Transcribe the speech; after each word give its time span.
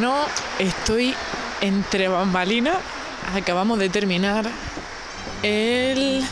Bueno, 0.00 0.14
estoy 0.60 1.12
entre 1.60 2.06
bambalinas. 2.06 2.76
Acabamos 3.34 3.80
de 3.80 3.88
terminar 3.88 4.48
el 5.42 6.22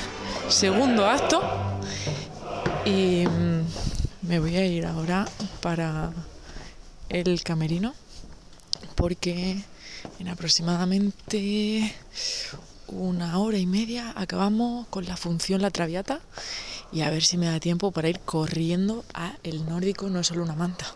segundo 0.48 1.08
acto 1.08 1.42
y 2.84 3.26
mm, 3.26 4.28
me 4.28 4.38
voy 4.38 4.54
a 4.54 4.64
ir 4.64 4.86
ahora 4.86 5.26
para 5.62 6.12
el 7.08 7.42
camerino 7.42 7.92
porque 8.94 9.64
en 10.20 10.28
aproximadamente 10.28 11.92
una 12.86 13.36
hora 13.40 13.58
y 13.58 13.66
media 13.66 14.12
acabamos 14.14 14.86
con 14.90 15.06
la 15.06 15.16
función 15.16 15.60
La 15.60 15.72
Traviata 15.72 16.20
y 16.92 17.00
a 17.00 17.10
ver 17.10 17.24
si 17.24 17.36
me 17.36 17.46
da 17.46 17.58
tiempo 17.58 17.90
para 17.90 18.08
ir 18.08 18.20
corriendo 18.20 19.04
a 19.12 19.32
El 19.42 19.66
Nórdico 19.68 20.08
no 20.08 20.20
es 20.20 20.28
solo 20.28 20.44
una 20.44 20.54
manta. 20.54 20.86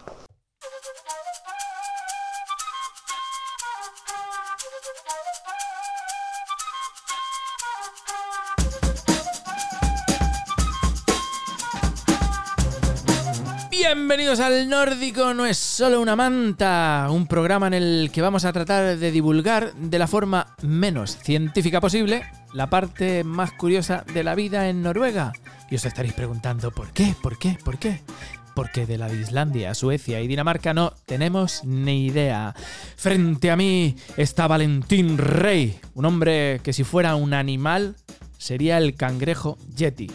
Bienvenidos 14.10 14.40
al 14.40 14.68
Nórdico 14.68 15.34
no 15.34 15.46
es 15.46 15.56
solo 15.56 16.00
una 16.00 16.16
manta, 16.16 17.06
un 17.12 17.28
programa 17.28 17.68
en 17.68 17.74
el 17.74 18.10
que 18.12 18.20
vamos 18.20 18.44
a 18.44 18.52
tratar 18.52 18.98
de 18.98 19.12
divulgar 19.12 19.72
de 19.74 20.00
la 20.00 20.08
forma 20.08 20.56
menos 20.62 21.16
científica 21.16 21.80
posible 21.80 22.24
la 22.52 22.68
parte 22.68 23.22
más 23.22 23.52
curiosa 23.52 24.04
de 24.12 24.24
la 24.24 24.34
vida 24.34 24.68
en 24.68 24.82
Noruega. 24.82 25.32
Y 25.70 25.76
os 25.76 25.84
estaréis 25.84 26.14
preguntando 26.14 26.72
¿por 26.72 26.92
qué? 26.92 27.14
¿Por 27.22 27.38
qué? 27.38 27.56
¿Por 27.64 27.78
qué? 27.78 28.00
Porque 28.56 28.84
de 28.84 28.98
la 28.98 29.06
de 29.06 29.20
Islandia, 29.20 29.74
Suecia 29.74 30.20
y 30.20 30.26
Dinamarca 30.26 30.74
no 30.74 30.92
tenemos 31.06 31.62
ni 31.62 32.06
idea. 32.06 32.52
Frente 32.96 33.52
a 33.52 33.56
mí 33.56 33.94
está 34.16 34.48
Valentín 34.48 35.18
Rey, 35.18 35.78
un 35.94 36.04
hombre 36.04 36.58
que 36.64 36.72
si 36.72 36.82
fuera 36.82 37.14
un 37.14 37.32
animal 37.32 37.94
sería 38.38 38.76
el 38.78 38.96
cangrejo 38.96 39.56
Yeti 39.76 40.10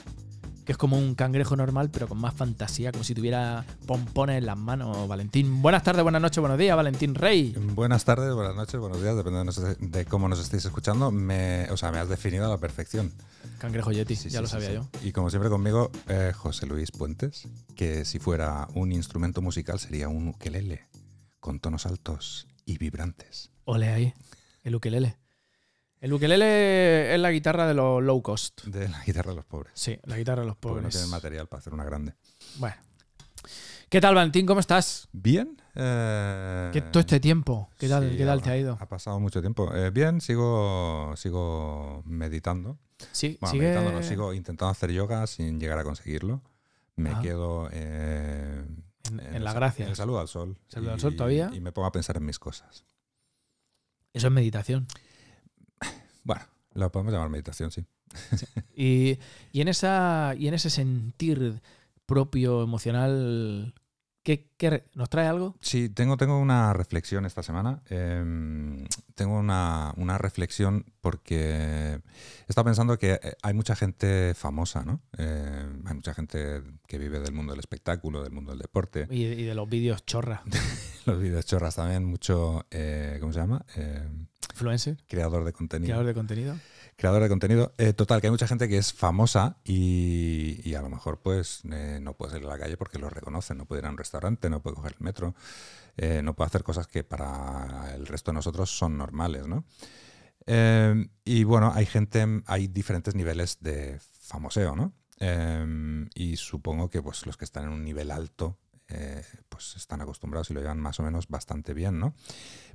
que 0.66 0.72
es 0.72 0.78
como 0.78 0.98
un 0.98 1.14
cangrejo 1.14 1.56
normal, 1.56 1.90
pero 1.92 2.08
con 2.08 2.18
más 2.18 2.34
fantasía, 2.34 2.92
como 2.92 3.04
si 3.04 3.14
tuviera 3.14 3.64
pompones 3.86 4.40
en 4.40 4.48
las 4.48 4.58
manos. 4.58 5.08
Valentín, 5.08 5.62
buenas 5.62 5.84
tardes, 5.84 6.02
buenas 6.02 6.22
noches, 6.22 6.40
buenos 6.40 6.58
días, 6.58 6.76
Valentín 6.76 7.14
Rey. 7.14 7.56
Buenas 7.76 8.04
tardes, 8.04 8.34
buenas 8.34 8.56
noches, 8.56 8.80
buenos 8.80 9.02
días, 9.02 9.16
depende 9.16 9.54
de, 9.80 10.06
cómo 10.06 10.28
nos 10.28 10.40
estéis 10.40 10.66
escuchando. 10.66 11.12
Me, 11.12 11.70
o 11.70 11.78
sea, 11.78 11.92
me 11.92 12.00
has 12.00 12.10
definido 12.10 12.46
a 12.46 12.50
la 12.50 12.58
perfección. 12.58 13.14
Cangrejo 13.60 13.92
Yeti, 13.92 14.16
ya 14.16 14.42
lo 14.42 14.48
sabía 14.48 14.74
yo. 14.74 14.88
Y 15.04 15.12
como 15.12 15.30
siempre 15.30 15.52
conmigo, 15.52 15.92
eh, 16.08 16.34
José 16.36 16.66
Luis 16.66 16.92
Puentes, 16.92 17.48
que 17.76 18.04
si 18.04 18.18
fuera 18.18 18.68
un 18.74 18.92
instrumento 18.92 19.42
musical 19.42 19.80
sería 19.80 20.10
un 20.10 20.30
ukelele, 20.30 20.88
con 21.40 21.60
tonos 21.60 21.86
altos 21.86 22.48
y 22.66 22.80
vibrantes. 22.80 23.52
Ole 23.66 23.90
ahí, 23.90 24.14
el 24.64 24.76
ukelele. 24.76 25.16
El 26.06 26.14
ukelele 26.14 27.16
es 27.16 27.20
la 27.20 27.32
guitarra 27.32 27.66
de 27.66 27.74
los 27.74 28.04
low 28.04 28.22
cost. 28.22 28.64
De 28.66 28.88
la 28.88 29.04
guitarra 29.04 29.32
de 29.32 29.38
los 29.38 29.46
pobres. 29.46 29.72
Sí, 29.74 29.98
la 30.04 30.16
guitarra 30.16 30.42
de 30.42 30.48
los 30.48 30.56
pobres. 30.56 30.74
Porque 30.76 30.84
no 30.84 30.90
tienen 30.92 31.10
material 31.10 31.48
para 31.48 31.62
hacer 31.62 31.74
una 31.74 31.84
grande. 31.84 32.14
Bueno. 32.58 32.76
¿Qué 33.90 34.00
tal, 34.00 34.14
Valentín? 34.14 34.46
¿Cómo 34.46 34.60
estás? 34.60 35.08
Bien. 35.12 35.60
Eh, 35.74 36.70
¿Qué 36.74 36.82
todo 36.82 37.00
este 37.00 37.20
tiempo? 37.20 37.72
¿Qué 37.80 37.90
tal, 37.90 38.16
¿qué 38.16 38.24
tal 38.24 38.40
te 38.44 38.52
ha 38.52 38.58
ido? 38.58 38.78
Ha 38.80 38.88
pasado 38.88 39.20
mucho 39.20 39.42
tiempo. 39.42 39.74
Eh, 39.74 39.90
bien, 39.90 40.22
sigo, 40.22 41.12
sigo 41.18 42.04
meditando. 42.06 42.78
Sí, 43.12 43.40
bueno, 43.42 43.58
meditando, 43.58 44.04
sigo 44.04 44.32
intentando 44.36 44.70
hacer 44.70 44.92
yoga 44.92 45.26
sin 45.26 45.60
llegar 45.60 45.80
a 45.80 45.84
conseguirlo. 45.84 46.44
Me 46.98 47.10
Ah. 47.14 47.20
quedo 47.24 47.68
eh, 47.72 48.64
En, 49.10 49.44
la 49.44 49.54
gracia. 49.54 49.86
En 49.86 49.90
el 49.90 49.96
saludo 49.96 50.20
al 50.20 50.28
sol. 50.28 50.56
Saludo 50.68 50.92
al 50.94 51.00
sol 51.00 51.16
todavía. 51.16 51.50
Y 51.52 51.62
me 51.62 51.72
pongo 51.72 51.88
a 51.88 51.92
pensar 51.92 52.18
en 52.18 52.26
mis 52.26 52.38
cosas. 52.38 52.86
Eso 54.14 54.28
es 54.28 54.34
meditación. 54.34 54.86
Bueno, 56.26 56.42
lo 56.74 56.92
podemos 56.92 57.14
llamar 57.14 57.30
meditación, 57.30 57.72
sí. 57.72 57.86
Y, 58.76 59.20
y 59.54 59.62
en 59.62 59.70
esa, 59.70 60.34
y 60.38 60.50
en 60.50 60.54
ese 60.54 60.70
sentir 60.70 61.62
propio, 62.06 62.62
emocional, 62.64 63.74
¿qué, 64.26 64.50
qué 64.58 64.84
nos 64.96 65.10
trae 65.10 65.28
algo? 65.28 65.56
Sí, 65.62 65.88
tengo, 65.88 66.18
tengo 66.18 66.40
una 66.40 66.74
reflexión 66.74 67.26
esta 67.26 67.44
semana. 67.44 67.84
Em, 67.90 68.86
tengo 69.14 69.38
una, 69.40 69.94
una 69.98 70.18
reflexión 70.18 70.84
porque 71.00 72.02
he 72.02 72.50
estado 72.50 72.66
pensando 72.66 72.98
que 72.98 73.14
eh, 73.14 73.36
hay 73.44 73.54
mucha 73.54 73.76
gente 73.76 74.34
famosa, 74.34 74.84
¿no? 74.84 75.02
Em, 75.16 75.86
hay 75.88 75.94
mucha 75.94 76.14
gente 76.16 76.64
que 76.88 76.98
vive 76.98 77.20
del 77.20 77.34
mundo 77.34 77.54
del 77.54 77.60
espectáculo, 77.60 78.24
del 78.24 78.32
mundo 78.32 78.52
del 78.52 78.60
deporte. 78.60 79.08
Y, 79.12 79.24
y 79.26 79.44
de 79.44 79.54
los 79.56 79.70
vídeos 79.70 80.06
chorra. 80.06 80.42
Los 81.06 81.22
vídeos 81.22 81.46
chorras 81.46 81.76
también, 81.76 82.04
mucho, 82.04 82.66
eh, 82.72 83.18
¿cómo 83.20 83.32
se 83.32 83.40
llama? 83.40 83.64
Em, 83.76 84.26
Influencer, 84.54 84.98
creador 85.08 85.44
de 85.46 85.54
contenido. 85.54 85.90
creador 85.90 86.08
de 86.08 86.14
contenido. 86.16 86.56
Creador 86.98 87.24
de 87.24 87.30
contenido. 87.30 87.74
Eh, 87.78 87.92
total, 87.92 88.22
que 88.22 88.28
hay 88.28 88.32
mucha 88.32 88.48
gente 88.48 88.70
que 88.70 88.78
es 88.78 88.94
famosa 88.94 89.58
y, 89.66 90.74
a 90.76 90.82
lo 90.82 90.90
mejor 90.90 91.20
pues 91.22 91.62
eh, 91.70 92.00
no 92.02 92.16
puede 92.16 92.32
salir 92.32 92.48
a 92.48 92.52
la 92.52 92.58
calle 92.58 92.78
porque 92.78 93.00
lo 93.00 93.10
reconocen, 93.10 93.58
no 93.58 93.66
puede 93.66 93.82
ir 93.82 93.86
a 93.86 93.90
un 93.90 93.98
restaurante, 93.98 94.50
no 94.50 94.62
puede 94.62 94.78
coger 94.78 94.94
el 94.98 95.04
metro, 95.04 95.36
eh, 95.98 96.22
no 96.24 96.36
puede 96.36 96.48
hacer 96.48 96.64
cosas 96.64 96.88
que 96.88 97.04
para 97.04 97.94
el 97.96 98.08
resto 98.08 98.32
de 98.32 98.36
nosotros 98.36 98.70
son 98.70 98.98
normales, 98.98 99.46
¿no? 99.46 99.66
Y 101.26 101.44
bueno, 101.44 101.72
hay 101.74 101.86
gente, 101.86 102.24
hay 102.46 102.68
diferentes 102.68 103.16
niveles 103.16 103.58
de 103.62 104.00
famoseo, 104.22 104.76
¿no? 104.76 104.94
Y 106.14 106.38
supongo 106.38 106.90
que 106.90 107.02
pues 107.02 107.26
los 107.26 107.36
que 107.36 107.46
están 107.46 107.64
en 107.64 107.70
un 107.72 107.84
nivel 107.84 108.12
alto 108.12 108.58
pues 109.50 109.76
están 109.76 110.02
acostumbrados 110.02 110.52
y 110.52 110.54
lo 110.54 110.62
llevan 110.62 110.80
más 110.80 111.00
o 111.00 111.04
menos 111.04 111.28
bastante 111.28 111.74
bien, 111.74 112.00
¿no? 112.00 112.14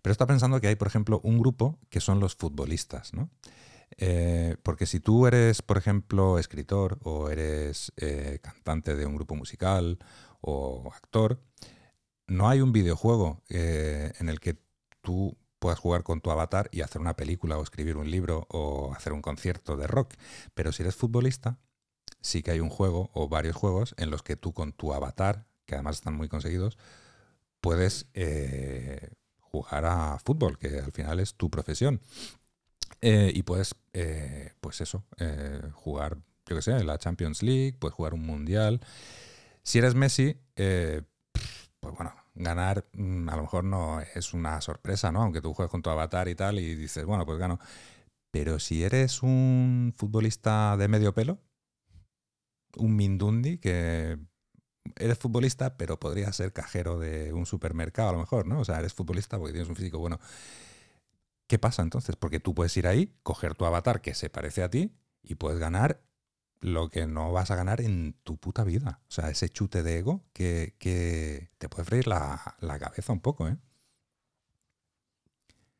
Pero 0.03 0.13
está 0.13 0.27
pensando 0.27 0.61
que 0.61 0.67
hay, 0.67 0.75
por 0.75 0.89
ejemplo, 0.89 1.21
un 1.23 1.39
grupo 1.39 1.79
que 1.91 2.01
son 2.01 2.19
los 2.19 2.35
futbolistas, 2.35 3.15
¿no? 3.15 3.31
Eh, 3.97 4.57
porque 4.63 4.87
si 4.87 5.01
tú 5.01 5.27
eres, 5.27 5.63
por 5.63 5.79
ejemplo, 5.79 6.39
escritor 6.39 6.99
o 7.03 7.29
eres 7.29 7.93
eh, 7.97 8.39
cantante 8.43 8.95
de 8.95 9.07
un 9.07 9.17
grupo 9.17 9.35
musical 9.35 9.99
o 10.41 10.91
actor, 10.95 11.41
no 12.27 12.49
hay 12.49 12.61
un 12.61 12.73
videojuego 12.73 13.43
eh, 13.49 14.13
en 14.19 14.29
el 14.29 14.41
que 14.41 14.57
tú 15.01 15.37
puedas 15.59 15.79
jugar 15.79 16.03
con 16.03 16.21
tu 16.21 16.31
avatar 16.31 16.69
y 16.73 16.81
hacer 16.81 17.01
una 17.01 17.17
película 17.17 17.59
o 17.59 17.63
escribir 17.63 17.97
un 17.97 18.11
libro 18.11 18.47
o 18.49 18.95
hacer 18.95 19.13
un 19.13 19.23
concierto 19.23 19.77
de 19.77 19.87
rock. 19.87 20.15
Pero 20.55 20.73
si 20.73 20.83
eres 20.83 20.97
futbolista, 20.97 21.59
sí 22.21 22.43
que 22.43 22.53
hay 22.53 22.61
un 22.61 22.71
juego 22.71 23.11
o 23.13 23.29
varios 23.29 23.57
juegos 23.57 23.95
en 23.99 24.11
los 24.11 24.23
que 24.23 24.37
tú 24.37 24.53
con 24.53 24.73
tu 24.73 24.93
avatar, 24.93 25.47
que 25.67 25.75
además 25.75 25.97
están 25.97 26.15
muy 26.15 26.29
conseguidos, 26.29 26.79
puedes 27.61 28.07
eh, 28.15 29.11
jugar 29.39 29.85
a 29.85 30.19
fútbol, 30.19 30.59
que 30.59 30.79
al 30.79 30.93
final 30.93 31.21
es 31.21 31.35
tu 31.35 31.51
profesión. 31.51 32.01
Eh, 33.01 33.33
y 33.35 33.43
puedes, 33.43 33.75
eh, 33.93 34.53
pues 34.61 34.81
eso, 34.81 35.05
eh, 35.19 35.61
jugar, 35.73 36.19
yo 36.47 36.57
que 36.57 36.63
sé, 36.63 36.73
en 36.73 36.87
la 36.87 36.99
Champions 36.99 37.43
League, 37.43 37.77
puedes 37.79 37.95
jugar 37.95 38.15
un 38.15 38.27
mundial. 38.27 38.81
Si 39.63 39.79
eres 39.79 39.95
Messi, 39.95 40.37
pues 40.55 41.95
bueno, 41.95 42.15
ganar 42.35 42.87
mm, 42.93 43.29
a 43.29 43.37
lo 43.37 43.43
mejor 43.43 43.65
no 43.65 44.01
es 44.01 44.35
una 44.35 44.61
sorpresa, 44.61 45.13
¿no? 45.13 45.23
Aunque 45.23 45.41
tú 45.41 45.55
juegues 45.55 45.71
con 45.71 45.83
tu 45.83 45.91
avatar 45.91 46.29
y 46.29 46.35
tal 46.35 46.59
y 46.59 46.75
dices, 46.75 47.05
bueno, 47.05 47.25
pues 47.27 47.39
gano. 47.39 47.59
Pero 48.31 48.59
si 48.61 48.85
eres 48.85 49.23
un 49.23 49.95
futbolista 49.97 50.77
de 50.77 50.89
medio 50.89 51.15
pelo, 51.15 51.39
un 52.77 52.97
Mindundi, 52.97 53.59
que 53.59 54.19
eres 54.97 55.19
futbolista, 55.19 55.77
pero 55.77 55.99
podrías 55.99 56.37
ser 56.37 56.53
cajero 56.53 56.99
de 56.99 57.33
un 57.33 57.47
supermercado 57.47 58.11
a 58.11 58.13
lo 58.13 58.19
mejor, 58.19 58.47
¿no? 58.47 58.61
O 58.61 58.65
sea, 58.65 58.79
eres 58.79 58.95
futbolista 58.95 59.39
porque 59.39 59.53
tienes 59.53 59.69
un 59.69 59.77
físico 59.77 59.99
bueno. 59.99 60.21
¿Qué 61.51 61.59
pasa 61.59 61.83
entonces? 61.83 62.15
Porque 62.15 62.39
tú 62.39 62.55
puedes 62.55 62.77
ir 62.77 62.87
ahí, 62.87 63.13
coger 63.25 63.57
tu 63.57 63.65
avatar 63.65 64.03
que 64.03 64.15
se 64.15 64.31
parece 64.31 64.63
a 64.63 64.71
ti 64.71 64.95
y 65.21 65.35
puedes 65.35 65.59
ganar 65.59 66.01
lo 66.61 66.91
que 66.91 67.09
no 67.09 67.33
vas 67.33 67.51
a 67.51 67.57
ganar 67.57 67.81
en 67.81 68.13
tu 68.23 68.37
puta 68.37 68.63
vida. 68.63 69.01
O 69.09 69.11
sea, 69.11 69.31
ese 69.31 69.49
chute 69.49 69.83
de 69.83 69.99
ego 69.99 70.25
que, 70.33 70.77
que 70.79 71.51
te 71.59 71.69
puede 71.69 71.85
freír 71.85 72.07
la, 72.07 72.55
la 72.61 72.79
cabeza 72.79 73.13
un 73.13 73.19
poco, 73.19 73.49
¿eh? 73.49 73.57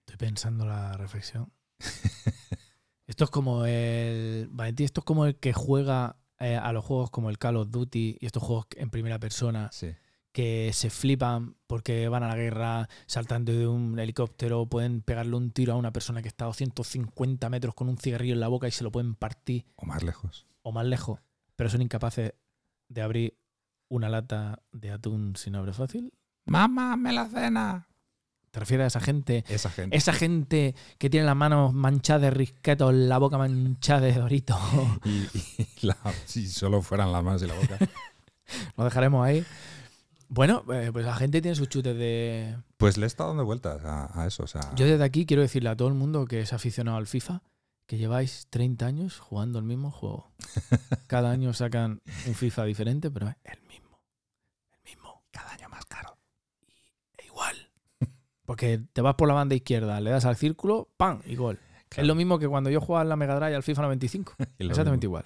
Estoy 0.01 0.17
pensando 0.17 0.67
la 0.67 0.97
reflexión. 0.97 1.53
esto 3.07 3.23
es 3.23 3.31
como 3.31 3.65
el. 3.65 4.49
Valentín, 4.51 4.87
esto 4.87 5.03
es 5.03 5.05
como 5.05 5.25
el 5.25 5.39
que 5.39 5.53
juega 5.53 6.17
eh, 6.41 6.57
a 6.57 6.73
los 6.73 6.85
juegos 6.85 7.11
como 7.11 7.31
el 7.31 7.39
Call 7.39 7.59
of 7.59 7.71
Duty 7.71 8.19
y 8.21 8.27
estos 8.27 8.43
juegos 8.43 8.67
en 8.75 8.91
primera 8.91 9.21
persona 9.21 9.71
Sí. 9.71 9.95
Que 10.33 10.71
se 10.73 10.91
flipan 10.91 11.57
porque 11.67 12.09
van 12.09 12.23
a 12.23 12.29
la 12.29 12.37
guerra, 12.37 12.89
saltan 13.07 13.45
de 13.45 13.67
un 13.67 13.99
helicóptero, 13.99 14.67
pueden 14.67 15.03
pegarle 15.03 15.35
un 15.37 15.51
tiro 15.51 15.73
a 15.73 15.77
una 15.77 15.93
persona 15.93 16.23
que 16.23 16.29
está 16.29 16.45
a 16.45 16.49
250 16.49 17.49
metros 17.51 17.75
con 17.75 17.89
un 17.89 17.99
cigarrillo 17.99 18.35
en 18.35 18.41
la 18.41 18.49
boca 18.49 18.69
y 18.69 18.71
se 18.71 18.85
lo 18.85 18.93
pueden 18.93 19.15
partir 19.15 19.67
O 19.77 19.87
más 19.87 20.03
lejos. 20.03 20.47
o 20.63 20.71
más 20.73 20.87
lejos, 20.87 21.21
pero 21.57 21.69
son 21.71 21.83
incapaces 21.83 22.33
de 22.89 23.03
abrir 23.03 23.37
una 23.89 24.09
lata 24.09 24.63
de 24.73 24.91
atún 24.93 25.35
sin 25.37 25.57
abre 25.57 25.73
fácil. 25.73 26.13
¡Mamá, 26.47 26.97
me 26.97 27.13
la 27.13 27.27
cena! 27.29 27.87
¿Te 28.53 28.59
refieres 28.61 28.85
a 28.85 28.87
esa 28.89 29.01
gente? 29.01 29.45
Esa 29.49 29.71
gente. 29.71 29.97
Esa 29.97 30.13
gente 30.13 30.75
que 30.99 31.09
tiene 31.11 31.25
las 31.27 31.37
manos 31.37 31.73
manchadas 31.73 32.23
de 32.23 32.31
risquetos, 32.31 32.93
la 32.95 33.19
boca 33.19 33.39
manchada 33.39 34.01
de 34.01 34.13
doritos. 34.15 34.59
Y, 35.05 35.27
y 35.83 35.87
la- 35.87 35.97
si 36.25 36.49
solo 36.49 36.83
fueran 36.83 37.13
las 37.13 37.23
manos 37.23 37.43
y 37.43 37.47
la 37.47 37.55
boca. 37.55 37.79
Lo 38.77 38.85
dejaremos 38.85 39.25
ahí. 39.25 39.45
Bueno, 40.33 40.65
eh, 40.73 40.91
pues 40.93 41.05
la 41.05 41.15
gente 41.17 41.43
tiene 41.43 41.57
sus 41.57 41.69
chutes 41.69 41.97
de. 41.97 42.57
Pues 42.77 42.97
le 42.97 43.07
estado 43.07 43.31
dando 43.31 43.45
vueltas 43.45 43.85
a, 43.85 44.19
a 44.23 44.27
eso. 44.27 44.45
O 44.45 44.47
sea, 44.47 44.61
Yo 44.77 44.87
desde 44.87 45.03
aquí 45.05 45.27
quiero 45.27 45.43
decirle 45.43 45.69
a 45.71 45.77
todo 45.77 45.89
el 45.89 45.95
mundo 45.95 46.25
que 46.25 46.41
es 46.41 46.53
aficionado 46.53 46.97
al 46.99 47.07
FIFA 47.09 47.43
que 47.87 47.99
lleváis 47.99 48.47
30 48.51 48.87
años 48.87 49.19
jugando 49.19 49.59
el 49.59 49.65
mismo 49.65 49.91
juego. 49.91 50.31
Cada 51.09 51.33
año 51.33 51.53
sacan 51.53 52.01
un 52.29 52.35
FIFA 52.37 52.65
diferente, 52.65 53.11
pero 53.11 53.29
es 53.29 53.37
el 53.45 53.61
mismo. 53.67 54.01
El 54.73 54.79
mismo. 54.85 55.23
cada 55.33 55.51
año 55.53 55.69
más 55.69 55.85
caro. 55.87 56.17
E 57.19 57.27
igual. 57.27 57.57
Porque 58.47 58.81
te 58.93 59.01
vas 59.01 59.17
por 59.17 59.27
la 59.27 59.35
banda 59.35 59.57
izquierda, 59.57 60.01
le 60.01 60.11
das 60.11 60.25
al 60.25 60.37
círculo, 60.37 60.89
¡pam! 60.97 61.21
y 61.27 61.35
gol. 61.35 61.59
Claro. 61.89 62.03
Es 62.05 62.07
lo 62.07 62.15
mismo 62.15 62.39
que 62.39 62.47
cuando 62.47 62.71
yo 62.71 62.81
jugaba 62.81 63.03
en 63.03 63.09
la 63.09 63.17
Mega 63.17 63.35
Drive 63.35 63.57
al 63.57 63.65
FIFA 63.65 63.83
95. 63.83 64.35
Y 64.59 64.63
lo 64.65 64.71
Exactamente 64.71 65.09
mismo. 65.09 65.19
igual. 65.19 65.25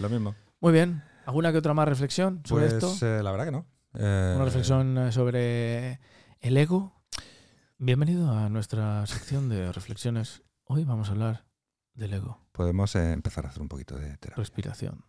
Lo 0.00 0.08
mismo. 0.08 0.34
Muy 0.60 0.72
bien. 0.72 1.04
¿Alguna 1.26 1.52
que 1.52 1.58
otra 1.58 1.72
más 1.74 1.86
reflexión 1.88 2.42
sobre 2.44 2.68
Pues 2.68 2.82
esto? 2.82 3.06
eh, 3.06 3.22
la 3.22 3.30
verdad 3.30 3.44
que 3.46 3.52
no. 3.52 3.66
Eh, 3.94 4.32
Una 4.36 4.44
reflexión 4.44 4.96
eh, 4.98 5.12
sobre 5.12 6.00
el 6.40 6.56
ego. 6.56 6.92
Bienvenido 7.78 8.30
a 8.32 8.48
nuestra 8.48 9.06
sección 9.06 9.48
de 9.48 9.72
reflexiones. 9.72 10.42
Hoy 10.64 10.84
vamos 10.84 11.08
a 11.08 11.12
hablar 11.12 11.44
del 11.94 12.14
ego. 12.14 12.38
Podemos 12.52 12.94
eh, 12.94 13.12
empezar 13.12 13.46
a 13.46 13.48
hacer 13.48 13.62
un 13.62 13.68
poquito 13.68 13.96
de 13.96 14.16
terapia. 14.18 14.36
Respiración. 14.36 15.04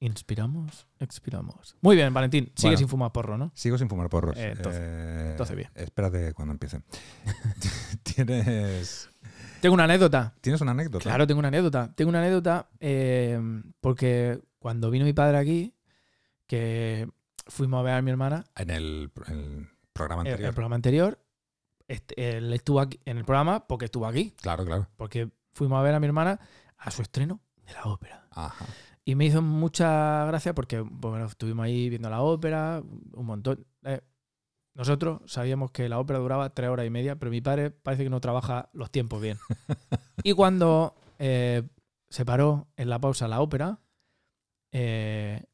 Inspiramos, 0.00 0.86
expiramos. 0.98 1.76
Muy 1.80 1.96
bien, 1.96 2.12
Valentín. 2.12 2.52
Sigue 2.56 2.68
Bueno. 2.70 2.78
sin 2.78 2.88
fumar 2.88 3.12
porro, 3.12 3.38
¿no? 3.38 3.52
Sigo 3.54 3.78
sin 3.78 3.88
fumar 3.88 4.10
porros. 4.10 4.36
Eh, 4.36 4.50
entonces- 4.54 4.82
Eh, 4.84 5.28
entonces 5.30 5.56
bien. 5.56 5.70
Espérate 5.74 6.34
cuando 6.34 6.52
empiece. 6.52 6.82
¿Tienes, 8.02 9.08
Tengo 9.62 9.74
una 9.74 9.84
anécdota. 9.84 10.34
¿Tienes 10.42 10.60
una 10.60 10.72
anécdota? 10.72 11.04
Claro, 11.04 11.26
tengo 11.26 11.38
una 11.38 11.48
anécdota. 11.48 11.94
Tengo 11.94 12.10
una 12.10 12.18
anécdota 12.18 12.68
eh, 12.80 13.40
porque 13.80 14.42
cuando 14.58 14.90
vino 14.90 15.06
mi 15.06 15.14
padre 15.14 15.38
aquí, 15.38 15.74
que 16.46 17.08
fuimos 17.46 17.80
a 17.80 17.82
ver 17.82 17.94
a 17.94 18.02
mi 18.02 18.10
hermana, 18.10 18.44
En 18.56 18.70
el, 18.70 19.10
el 19.28 19.68
programa 19.92 20.22
el, 20.22 20.28
el 20.28 20.32
anterior. 20.34 20.54
programa 20.54 20.74
anterior, 20.76 21.18
este, 21.88 22.36
él 22.38 22.52
estuvo 22.52 22.80
aquí, 22.80 23.00
en 23.04 23.18
el 23.18 23.24
programa 23.24 23.66
porque 23.66 23.86
estuvo 23.86 24.06
aquí. 24.06 24.32
Claro, 24.40 24.64
claro. 24.64 24.88
Porque 24.96 25.30
fuimos 25.52 25.78
a 25.78 25.82
ver 25.82 25.94
a 25.94 26.00
mi 26.00 26.06
hermana 26.06 26.40
a 26.78 26.90
su 26.90 27.02
estreno 27.02 27.40
de 27.66 27.72
la 27.72 27.84
ópera. 27.84 28.26
Ajá. 28.30 28.66
Y 29.04 29.14
me 29.14 29.26
hizo 29.26 29.42
mucha 29.42 30.24
gracia 30.26 30.54
porque 30.54 30.80
bueno, 30.80 31.26
estuvimos 31.26 31.64
ahí 31.64 31.90
viendo 31.90 32.08
la 32.08 32.22
ópera, 32.22 32.82
un 33.12 33.26
montón. 33.26 33.66
Eh, 33.82 34.00
nosotros 34.74 35.20
sabíamos 35.26 35.70
que 35.70 35.88
la 35.88 35.98
ópera 35.98 36.18
duraba 36.18 36.50
tres 36.50 36.70
horas 36.70 36.86
y 36.86 36.90
media, 36.90 37.16
pero 37.16 37.30
mi 37.30 37.40
padre 37.40 37.70
parece 37.70 38.04
que 38.04 38.10
no 38.10 38.20
trabaja 38.20 38.70
los 38.72 38.90
tiempos 38.90 39.20
bien. 39.20 39.38
y 40.24 40.32
cuando 40.32 40.94
eh, 41.18 41.62
se 42.08 42.24
paró 42.24 42.66
en 42.76 42.88
la 42.88 42.98
pausa 42.98 43.28
la 43.28 43.40
ópera, 43.40 43.78
eh, 44.72 45.44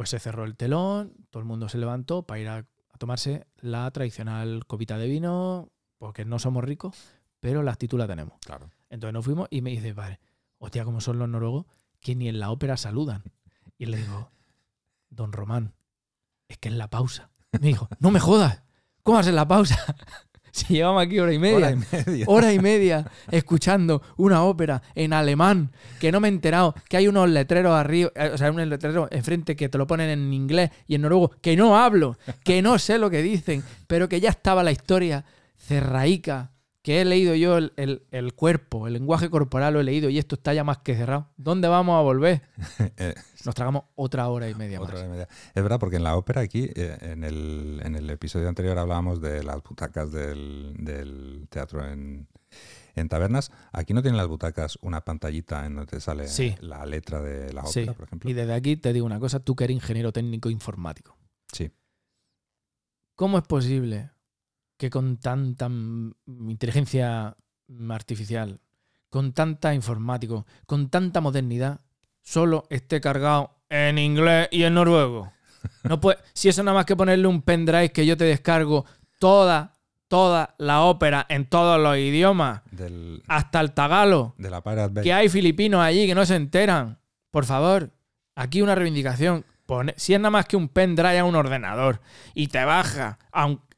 pues 0.00 0.08
se 0.08 0.18
cerró 0.18 0.44
el 0.46 0.56
telón, 0.56 1.12
todo 1.28 1.42
el 1.42 1.46
mundo 1.46 1.68
se 1.68 1.76
levantó 1.76 2.22
para 2.22 2.40
ir 2.40 2.48
a, 2.48 2.56
a 2.56 2.96
tomarse 2.96 3.46
la 3.58 3.90
tradicional 3.90 4.64
copita 4.66 4.96
de 4.96 5.06
vino, 5.06 5.68
porque 5.98 6.24
no 6.24 6.38
somos 6.38 6.64
ricos, 6.64 6.96
pero 7.38 7.62
la 7.62 7.72
actitud 7.72 7.98
la 7.98 8.06
tenemos. 8.06 8.32
Claro. 8.46 8.70
Entonces 8.88 9.12
nos 9.12 9.22
fuimos 9.26 9.48
y 9.50 9.60
me 9.60 9.72
dice, 9.72 9.92
padre, 9.94 10.18
hostia, 10.56 10.86
como 10.86 11.02
son 11.02 11.18
los 11.18 11.28
noruegos, 11.28 11.66
que 12.00 12.16
ni 12.16 12.30
en 12.30 12.40
la 12.40 12.50
ópera 12.50 12.78
saludan. 12.78 13.24
Y 13.76 13.84
le 13.84 13.98
digo, 13.98 14.30
don 15.10 15.32
Román, 15.32 15.74
es 16.48 16.56
que 16.56 16.70
es 16.70 16.74
la 16.76 16.88
pausa. 16.88 17.30
Me 17.52 17.68
dijo, 17.68 17.86
no 17.98 18.10
me 18.10 18.20
jodas, 18.20 18.62
¿cómo 19.02 19.18
haces 19.18 19.34
la 19.34 19.46
pausa? 19.46 19.76
si 20.52 20.74
llevamos 20.74 21.02
aquí 21.02 21.18
hora 21.18 21.32
y 21.32 21.38
media. 21.38 21.56
Hora 21.56 21.70
y 21.70 21.76
media. 21.76 22.24
Hora 22.28 22.52
y 22.52 22.58
media 22.58 23.10
escuchando 23.30 24.02
una 24.16 24.42
ópera 24.44 24.82
en 24.94 25.12
alemán 25.12 25.70
que 25.98 26.12
no 26.12 26.20
me 26.20 26.28
he 26.28 26.30
enterado 26.30 26.74
que 26.88 26.96
hay 26.96 27.08
unos 27.08 27.28
letreros 27.28 27.74
arriba, 27.74 28.10
eh, 28.14 28.30
o 28.32 28.38
sea, 28.38 28.50
unos 28.50 28.66
letreros 28.66 29.08
enfrente 29.10 29.56
que 29.56 29.68
te 29.68 29.78
lo 29.78 29.86
ponen 29.86 30.10
en 30.10 30.32
inglés 30.32 30.70
y 30.86 30.94
en 30.96 31.02
noruego 31.02 31.30
que 31.40 31.56
no 31.56 31.76
hablo, 31.76 32.16
que 32.44 32.62
no 32.62 32.78
sé 32.78 32.98
lo 32.98 33.10
que 33.10 33.22
dicen, 33.22 33.62
pero 33.86 34.08
que 34.08 34.20
ya 34.20 34.30
estaba 34.30 34.62
la 34.62 34.72
historia 34.72 35.24
cerraica, 35.56 36.50
que 36.82 37.00
he 37.00 37.04
leído 37.04 37.34
yo 37.34 37.58
el, 37.58 37.72
el- 37.76 38.06
el 38.10 38.32
cuerpo, 38.34 38.86
el 38.86 38.94
lenguaje 38.94 39.28
corporal 39.28 39.74
lo 39.74 39.80
he 39.80 39.84
leído 39.84 40.08
y 40.08 40.16
esto 40.18 40.34
está 40.36 40.54
ya 40.54 40.64
más 40.64 40.78
que 40.78 40.96
cerrado. 40.96 41.28
¿Dónde 41.36 41.68
vamos 41.68 41.98
a 41.98 42.02
volver? 42.02 42.42
Eh, 42.96 43.14
Nos 43.44 43.54
tragamos 43.54 43.84
otra 43.96 44.28
hora 44.28 44.48
y 44.48 44.54
media 44.54 44.80
otra 44.80 44.94
más. 44.94 45.00
hora 45.02 45.08
y 45.08 45.12
media. 45.12 45.28
Es 45.54 45.62
verdad, 45.62 45.78
porque 45.78 45.96
en 45.96 46.04
la 46.04 46.16
ópera 46.16 46.40
aquí, 46.40 46.70
eh, 46.74 46.96
en, 47.02 47.24
el, 47.24 47.80
en 47.84 47.96
el 47.96 48.08
episodio 48.10 48.48
anterior 48.48 48.78
hablábamos 48.78 49.20
de 49.20 49.42
las 49.42 49.62
butacas 49.62 50.10
del, 50.12 50.74
del 50.78 51.46
teatro 51.50 51.86
en, 51.86 52.26
en 52.94 53.08
tabernas. 53.08 53.50
Aquí 53.72 53.92
no 53.94 54.00
tienen 54.02 54.16
las 54.18 54.28
butacas 54.28 54.78
una 54.82 55.02
pantallita 55.02 55.66
en 55.66 55.76
donde 55.76 55.90
te 55.90 56.00
sale 56.00 56.28
Sí. 56.28 56.54
la 56.60 56.84
letra 56.86 57.20
de 57.20 57.52
la 57.52 57.64
Sí, 57.66 57.80
ópera, 57.80 57.94
por 57.94 58.04
ejemplo. 58.06 58.30
Y 58.30 58.32
desde 58.32 58.54
aquí 58.54 58.76
te 58.76 58.92
digo 58.94 59.04
una 59.06 59.20
cosa, 59.20 59.40
tú 59.40 59.54
que 59.54 59.64
eres 59.64 59.74
ingeniero 59.76 60.12
técnico 60.12 60.48
informático. 60.50 61.16
Sí. 61.52 61.70
¿Cómo 63.16 63.36
es 63.38 63.44
posible 63.44 64.10
que 64.80 64.88
con 64.88 65.18
tanta 65.18 65.68
inteligencia 66.26 67.36
artificial, 67.90 68.60
con 69.10 69.32
tanta 69.34 69.74
informático, 69.74 70.46
con 70.64 70.88
tanta 70.88 71.20
modernidad, 71.20 71.80
solo 72.22 72.64
esté 72.70 73.00
cargado 73.02 73.58
en 73.68 73.98
inglés 73.98 74.48
y 74.50 74.62
en 74.62 74.72
noruego? 74.74 75.32
No 75.84 76.00
puede, 76.00 76.16
si 76.32 76.48
eso 76.48 76.62
nada 76.62 76.74
más 76.76 76.86
que 76.86 76.96
ponerle 76.96 77.26
un 77.26 77.42
pendrive 77.42 77.92
que 77.92 78.06
yo 78.06 78.16
te 78.16 78.24
descargo 78.24 78.86
toda, 79.18 79.74
toda 80.08 80.54
la 80.56 80.80
ópera 80.80 81.26
en 81.28 81.44
todos 81.44 81.78
los 81.78 81.98
idiomas, 81.98 82.62
Del, 82.70 83.22
hasta 83.28 83.60
el 83.60 83.72
tagalo, 83.72 84.34
de 84.38 84.48
la 84.48 84.62
que 85.02 85.12
hay 85.12 85.28
filipinos 85.28 85.82
allí 85.82 86.06
que 86.06 86.14
no 86.14 86.24
se 86.24 86.36
enteran. 86.36 86.98
Por 87.30 87.44
favor, 87.44 87.90
aquí 88.34 88.62
una 88.62 88.74
reivindicación. 88.74 89.44
Pone- 89.66 89.94
si 89.98 90.14
es 90.14 90.20
nada 90.20 90.30
más 90.30 90.46
que 90.46 90.56
un 90.56 90.68
pendrive 90.68 91.18
a 91.18 91.24
un 91.24 91.36
ordenador 91.36 92.00
y 92.34 92.48
te 92.48 92.64
baja, 92.64 93.18
aunque 93.30 93.69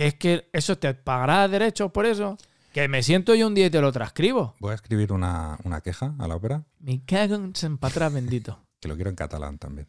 que 0.00 0.06
es 0.06 0.14
que 0.14 0.48
eso 0.54 0.78
te 0.78 0.94
pagará 0.94 1.46
derechos 1.46 1.92
por 1.92 2.06
eso, 2.06 2.38
que 2.72 2.88
me 2.88 3.02
siento 3.02 3.34
yo 3.34 3.46
un 3.46 3.54
día 3.54 3.66
y 3.66 3.70
te 3.70 3.82
lo 3.82 3.92
transcribo. 3.92 4.54
Voy 4.58 4.72
a 4.72 4.76
escribir 4.76 5.12
una, 5.12 5.58
una 5.64 5.82
queja 5.82 6.14
a 6.18 6.26
la 6.26 6.36
ópera, 6.36 6.64
Me 6.78 7.04
cago 7.04 7.34
en 7.34 7.54
San 7.54 7.76
Patrás 7.76 8.10
bendito. 8.10 8.58
que 8.80 8.88
lo 8.88 8.94
quiero 8.94 9.10
en 9.10 9.16
catalán 9.16 9.58
también. 9.58 9.88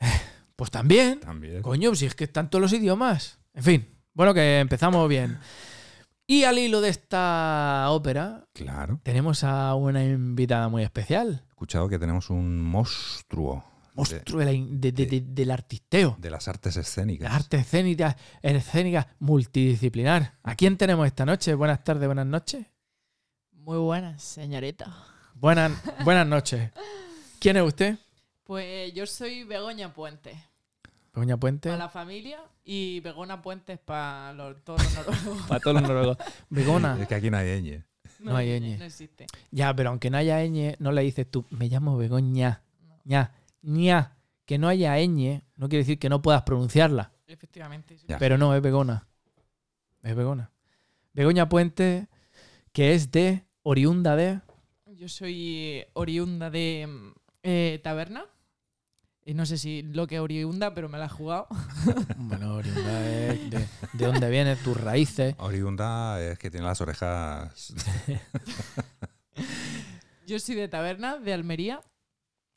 Pues 0.56 0.70
también, 0.70 1.20
También. 1.20 1.60
coño, 1.62 1.94
si 1.94 2.04
es 2.06 2.14
que 2.14 2.24
están 2.24 2.48
todos 2.50 2.60
los 2.62 2.72
idiomas. 2.74 3.38
En 3.54 3.62
fin, 3.62 3.88
bueno, 4.14 4.32
que 4.34 4.60
empezamos 4.60 5.06
bien. 5.10 5.38
Y 6.26 6.44
al 6.44 6.58
hilo 6.58 6.80
de 6.82 6.88
esta 6.90 7.86
ópera, 7.90 8.46
Claro. 8.54 9.00
tenemos 9.02 9.42
a 9.44 9.74
una 9.74 10.04
invitada 10.04 10.68
muy 10.68 10.82
especial. 10.82 11.42
He 11.46 11.48
escuchado 11.48 11.88
que 11.88 11.98
tenemos 11.98 12.28
un 12.30 12.60
monstruo 12.62 13.64
Monstruo 13.94 14.38
de 14.40 14.44
la 14.44 14.52
in- 14.52 14.80
de- 14.80 14.92
de- 14.92 15.06
de- 15.06 15.20
del 15.20 15.50
artisteo. 15.50 16.16
de 16.18 16.30
las 16.30 16.46
artes 16.48 16.76
escénicas. 16.76 17.28
Las 17.30 17.42
artes 17.42 17.60
escénicas, 17.62 18.16
escénicas 18.42 19.06
multidisciplinar. 19.18 20.34
¿A 20.42 20.54
quién 20.54 20.76
tenemos 20.76 21.06
esta 21.06 21.26
noche? 21.26 21.54
Buenas 21.54 21.82
tardes, 21.84 22.06
buenas 22.06 22.26
noches. 22.26 22.66
Muy 23.52 23.78
buenas, 23.78 24.22
señorita. 24.22 24.94
Buenas, 25.34 25.72
buenas 26.04 26.26
noches. 26.26 26.70
¿Quién 27.38 27.56
es 27.56 27.62
usted? 27.62 27.98
Pues 28.44 28.92
yo 28.94 29.06
soy 29.06 29.44
Begoña 29.44 29.92
Puente. 29.92 30.34
Begoña 31.14 31.36
Puente. 31.36 31.68
Para 31.68 31.84
la 31.84 31.88
familia 31.88 32.38
y 32.64 33.00
Begona 33.00 33.42
Puentes 33.42 33.78
para 33.78 34.32
los, 34.32 34.62
todos 34.64 34.82
los 34.82 34.94
noruegos. 34.94 35.42
Para 35.48 35.60
todos 35.60 35.74
los 35.80 35.82
noruegos. 35.82 36.16
Begona. 36.48 36.96
Es 37.00 37.08
que 37.08 37.14
aquí 37.14 37.30
no 37.30 37.36
hay 37.38 37.60
ñ. 37.62 37.84
No 38.20 38.36
hay 38.36 38.60
ñ. 38.60 38.78
No 38.78 38.84
existe. 38.84 39.26
Ya, 39.50 39.74
pero 39.74 39.90
aunque 39.90 40.10
no 40.10 40.18
haya 40.18 40.38
ñ, 40.44 40.76
no 40.78 40.92
le 40.92 41.02
dices 41.02 41.28
tú, 41.30 41.44
me 41.50 41.68
llamo 41.68 41.96
Begoña. 41.96 42.62
ña, 43.04 43.32
ña. 43.62 44.16
Que 44.44 44.58
no 44.58 44.68
haya 44.68 44.96
ñ 44.98 45.42
no 45.56 45.68
quiere 45.68 45.84
decir 45.84 45.98
que 45.98 46.08
no 46.08 46.22
puedas 46.22 46.42
pronunciarla. 46.42 47.12
Efectivamente. 47.26 47.98
sí. 47.98 48.06
Pero 48.18 48.36
no, 48.36 48.54
es 48.54 48.62
Begona. 48.62 49.06
Es 50.02 50.16
Begona. 50.16 50.50
Begoña 51.12 51.48
Puente, 51.48 52.08
que 52.72 52.94
es 52.94 53.10
de, 53.10 53.44
oriunda 53.62 54.16
de... 54.16 54.40
Yo 54.86 55.08
soy 55.08 55.84
oriunda 55.92 56.50
de 56.50 56.86
mm, 56.88 57.12
eh, 57.42 57.80
Taberna. 57.82 58.24
Y 59.24 59.34
no 59.34 59.46
sé 59.46 59.58
si 59.58 59.82
lo 59.82 60.06
que 60.06 60.16
es 60.16 60.20
oriunda, 60.20 60.74
pero 60.74 60.88
me 60.88 60.98
la 60.98 61.06
he 61.06 61.08
jugado. 61.08 61.46
Bueno, 62.16 62.54
oriunda 62.54 63.08
es 63.08 63.50
de, 63.50 63.58
de 63.92 64.06
dónde 64.06 64.30
vienen 64.30 64.58
tus 64.58 64.76
raíces. 64.76 65.34
Oriunda 65.38 66.20
es 66.20 66.38
que 66.38 66.50
tiene 66.50 66.66
las 66.66 66.80
orejas. 66.80 67.74
Yo 70.26 70.38
soy 70.38 70.54
de 70.54 70.68
Taberna, 70.68 71.18
de 71.18 71.32
Almería, 71.32 71.80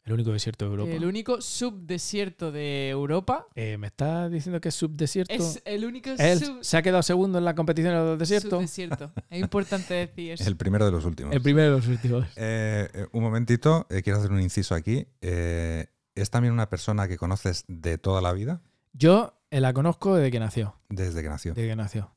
El 0.06 0.14
único 0.14 0.32
desierto 0.34 0.66
de 0.66 0.72
Europa. 0.72 0.92
el 0.92 1.06
único 1.06 1.40
subdesierto 1.42 2.52
de 2.52 2.90
Europa. 2.90 3.48
Eh, 3.56 3.78
¿Me 3.78 3.88
estás 3.88 4.30
diciendo 4.30 4.60
que 4.60 4.68
es 4.70 4.76
subdesierto? 4.76 5.34
Es 5.34 5.62
el 5.64 5.86
único 5.86 6.10
Él 6.18 6.40
sub- 6.40 6.62
se 6.62 6.76
ha 6.76 6.82
quedado 6.82 7.02
segundo 7.04 7.38
en 7.38 7.46
la 7.46 7.56
competición 7.56 7.94
de 7.94 8.00
los 8.00 8.20
desiertos. 8.20 8.50
subdesierto. 8.52 9.14
Es 9.30 9.40
importante 9.42 9.94
decir 9.94 10.32
eso. 10.34 10.44
El 10.46 10.58
primero 10.58 10.86
de 10.86 10.92
los 10.92 11.06
últimos. 11.06 11.34
El 11.34 11.42
primero 11.42 11.70
de 11.72 11.78
los 11.78 11.88
últimos. 11.88 12.26
Eh, 12.36 12.90
eh, 12.94 13.08
un 13.14 13.24
momentito, 13.24 13.88
eh, 13.90 14.02
quiero 14.02 14.20
hacer 14.20 14.32
un 14.32 14.42
inciso 14.42 14.76
aquí. 14.76 15.08
Eh, 15.22 15.88
¿Es 16.16 16.30
también 16.30 16.54
una 16.54 16.70
persona 16.70 17.08
que 17.08 17.18
conoces 17.18 17.64
de 17.70 17.98
toda 17.98 18.22
la 18.22 18.34
vida? 18.34 18.62
Yo 18.92 19.40
la 19.52 19.72
conozco 19.74 20.16
desde 20.16 20.32
que 20.32 20.40
nació. 20.40 20.76
Desde 20.90 21.24
que 21.24 21.30
nació. 21.30 21.54
Desde 21.54 21.70
que 21.70 21.76
nació. 21.78 22.12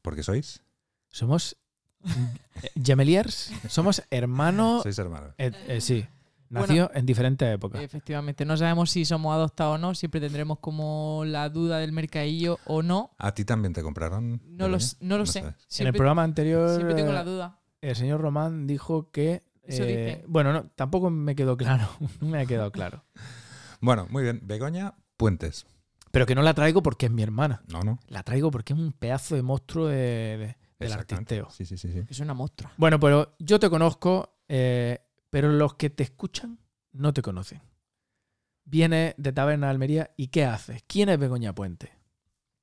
Porque 0.00 0.22
sois. 0.22 0.62
Somos 1.10 1.56
gemeliers. 2.82 3.52
Somos 3.68 4.02
hermanos. 4.10 4.82
Sois 4.84 4.98
hermanos. 4.98 5.34
eh, 5.38 5.52
eh, 5.68 5.80
sí. 5.82 6.06
Nació 6.50 6.90
en 6.94 7.06
diferentes 7.06 7.48
épocas. 7.54 7.80
Efectivamente, 7.80 8.44
no 8.44 8.56
sabemos 8.56 8.90
si 8.90 9.04
somos 9.04 9.32
adoptados 9.34 9.76
o 9.76 9.78
no, 9.78 9.94
siempre 9.94 10.20
tendremos 10.20 10.58
como 10.58 11.22
la 11.24 11.48
duda 11.48 11.78
del 11.78 11.92
mercadillo 11.92 12.58
o 12.66 12.82
no. 12.82 13.12
¿A 13.18 13.32
ti 13.32 13.44
también 13.44 13.72
te 13.72 13.82
compraron? 13.82 14.42
No 14.48 14.68
lo, 14.68 14.78
no 15.00 15.16
lo 15.18 15.26
sé. 15.26 15.44
en 15.78 15.86
el 15.86 15.92
programa 15.92 16.24
anterior, 16.24 16.74
siempre 16.74 16.94
tengo 16.96 17.12
la 17.12 17.20
eh, 17.22 17.24
duda. 17.24 17.58
el 17.80 17.94
señor 17.96 18.20
Román 18.20 18.66
dijo 18.66 19.10
que. 19.10 19.42
Eso 19.62 19.84
eh, 19.84 19.86
dice. 19.86 20.24
bueno, 20.26 20.52
no, 20.52 20.64
tampoco 20.74 21.08
me 21.10 21.36
quedó 21.36 21.56
claro. 21.56 21.88
no 22.20 22.26
me 22.28 22.40
ha 22.40 22.46
quedado 22.46 22.72
claro. 22.72 23.04
Bueno, 23.80 24.06
muy 24.10 24.24
bien. 24.24 24.40
Begoña 24.42 24.94
Puentes. 25.16 25.66
Pero 26.10 26.26
que 26.26 26.34
no 26.34 26.42
la 26.42 26.54
traigo 26.54 26.82
porque 26.82 27.06
es 27.06 27.12
mi 27.12 27.22
hermana. 27.22 27.62
No, 27.68 27.82
no. 27.82 28.00
La 28.08 28.24
traigo 28.24 28.50
porque 28.50 28.72
es 28.72 28.78
un 28.78 28.92
pedazo 28.92 29.36
de 29.36 29.42
monstruo 29.42 29.86
de- 29.86 29.96
de- 30.38 30.56
del 30.80 30.92
artisteo. 30.92 31.48
Sí, 31.50 31.64
sí, 31.64 31.76
sí. 31.78 31.92
sí. 31.92 32.02
Es 32.08 32.18
una 32.20 32.34
monstrua. 32.34 32.72
Bueno, 32.78 32.98
pero 32.98 33.36
yo 33.38 33.60
te 33.60 33.70
conozco, 33.70 34.34
eh, 34.48 34.98
pero 35.30 35.48
los 35.50 35.74
que 35.74 35.90
te 35.90 36.02
escuchan 36.02 36.58
no 36.92 37.12
te 37.12 37.22
conocen. 37.22 37.62
Vienes 38.64 39.14
de 39.16 39.32
Taberna 39.32 39.66
de 39.66 39.70
Almería 39.72 40.10
y 40.16 40.28
¿qué 40.28 40.44
haces? 40.44 40.82
¿Quién 40.86 41.08
es 41.08 41.18
Begoña 41.18 41.54
Puente? 41.54 41.92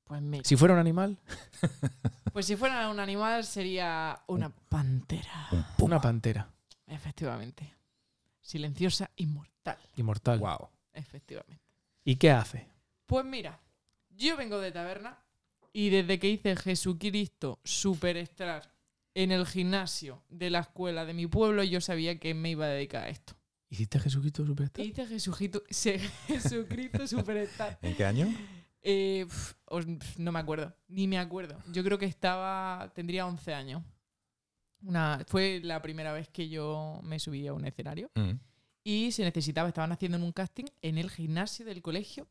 Pues 0.04 0.22
mira. 0.22 0.44
Si 0.44 0.56
fuera 0.56 0.74
un 0.74 0.80
animal, 0.80 1.18
Pues 2.32 2.46
si 2.46 2.56
fuera 2.56 2.88
un 2.88 3.00
animal 3.00 3.44
sería 3.44 4.22
una 4.28 4.50
pantera. 4.50 5.48
Un 5.50 5.64
una 5.78 6.00
pantera 6.00 6.48
Efectivamente. 6.86 7.74
Silenciosa, 8.40 9.10
inmortal. 9.16 9.78
inmortal. 9.96 10.38
Wow. 10.38 10.68
Efectivamente. 10.92 11.62
¿Y 12.04 12.16
qué 12.16 12.30
hace? 12.30 12.66
Pues 13.06 13.24
mira, 13.26 13.60
yo 14.10 14.36
vengo 14.36 14.58
de 14.58 14.72
taberna 14.72 15.18
y 15.72 15.90
desde 15.90 16.18
que 16.18 16.28
hice 16.30 16.56
Jesucristo 16.56 17.60
Superstar 17.64 18.70
en 19.14 19.32
el 19.32 19.46
gimnasio 19.46 20.22
de 20.28 20.50
la 20.50 20.60
escuela 20.60 21.04
de 21.04 21.14
mi 21.14 21.26
pueblo, 21.26 21.62
yo 21.64 21.80
sabía 21.80 22.18
que 22.18 22.34
me 22.34 22.50
iba 22.50 22.66
a 22.66 22.68
dedicar 22.68 23.04
a 23.04 23.08
esto. 23.08 23.34
¿Hiciste 23.70 23.98
Jesucristo 23.98 24.46
Superstar? 24.46 24.84
Hice 24.84 25.06
Jesucristo, 25.06 25.62
Jesucristo 26.26 27.06
Superstar. 27.06 27.78
¿En 27.82 27.94
qué 27.96 28.04
año? 28.04 28.26
Eh, 28.82 29.26
pf, 29.28 29.54
os- 29.66 29.84
pf, 29.86 30.18
no 30.22 30.32
me 30.32 30.38
acuerdo, 30.38 30.74
ni 30.88 31.06
me 31.06 31.18
acuerdo. 31.18 31.58
Yo 31.72 31.82
creo 31.84 31.98
que 31.98 32.06
estaba, 32.06 32.90
tendría 32.94 33.26
11 33.26 33.52
años. 33.54 33.82
Una, 34.82 35.24
fue 35.26 35.60
la 35.62 35.82
primera 35.82 36.12
vez 36.12 36.28
que 36.28 36.48
yo 36.48 37.00
me 37.02 37.18
subí 37.18 37.46
a 37.46 37.52
un 37.52 37.64
escenario 37.66 38.10
Mm. 38.14 38.38
y 38.84 39.10
se 39.12 39.24
necesitaba, 39.24 39.68
estaban 39.68 39.90
haciendo 39.92 40.16
en 40.16 40.22
un 40.22 40.32
casting 40.32 40.66
en 40.82 40.96
el 40.98 41.10
gimnasio 41.10 41.66
del 41.66 41.82
colegio 41.82 42.28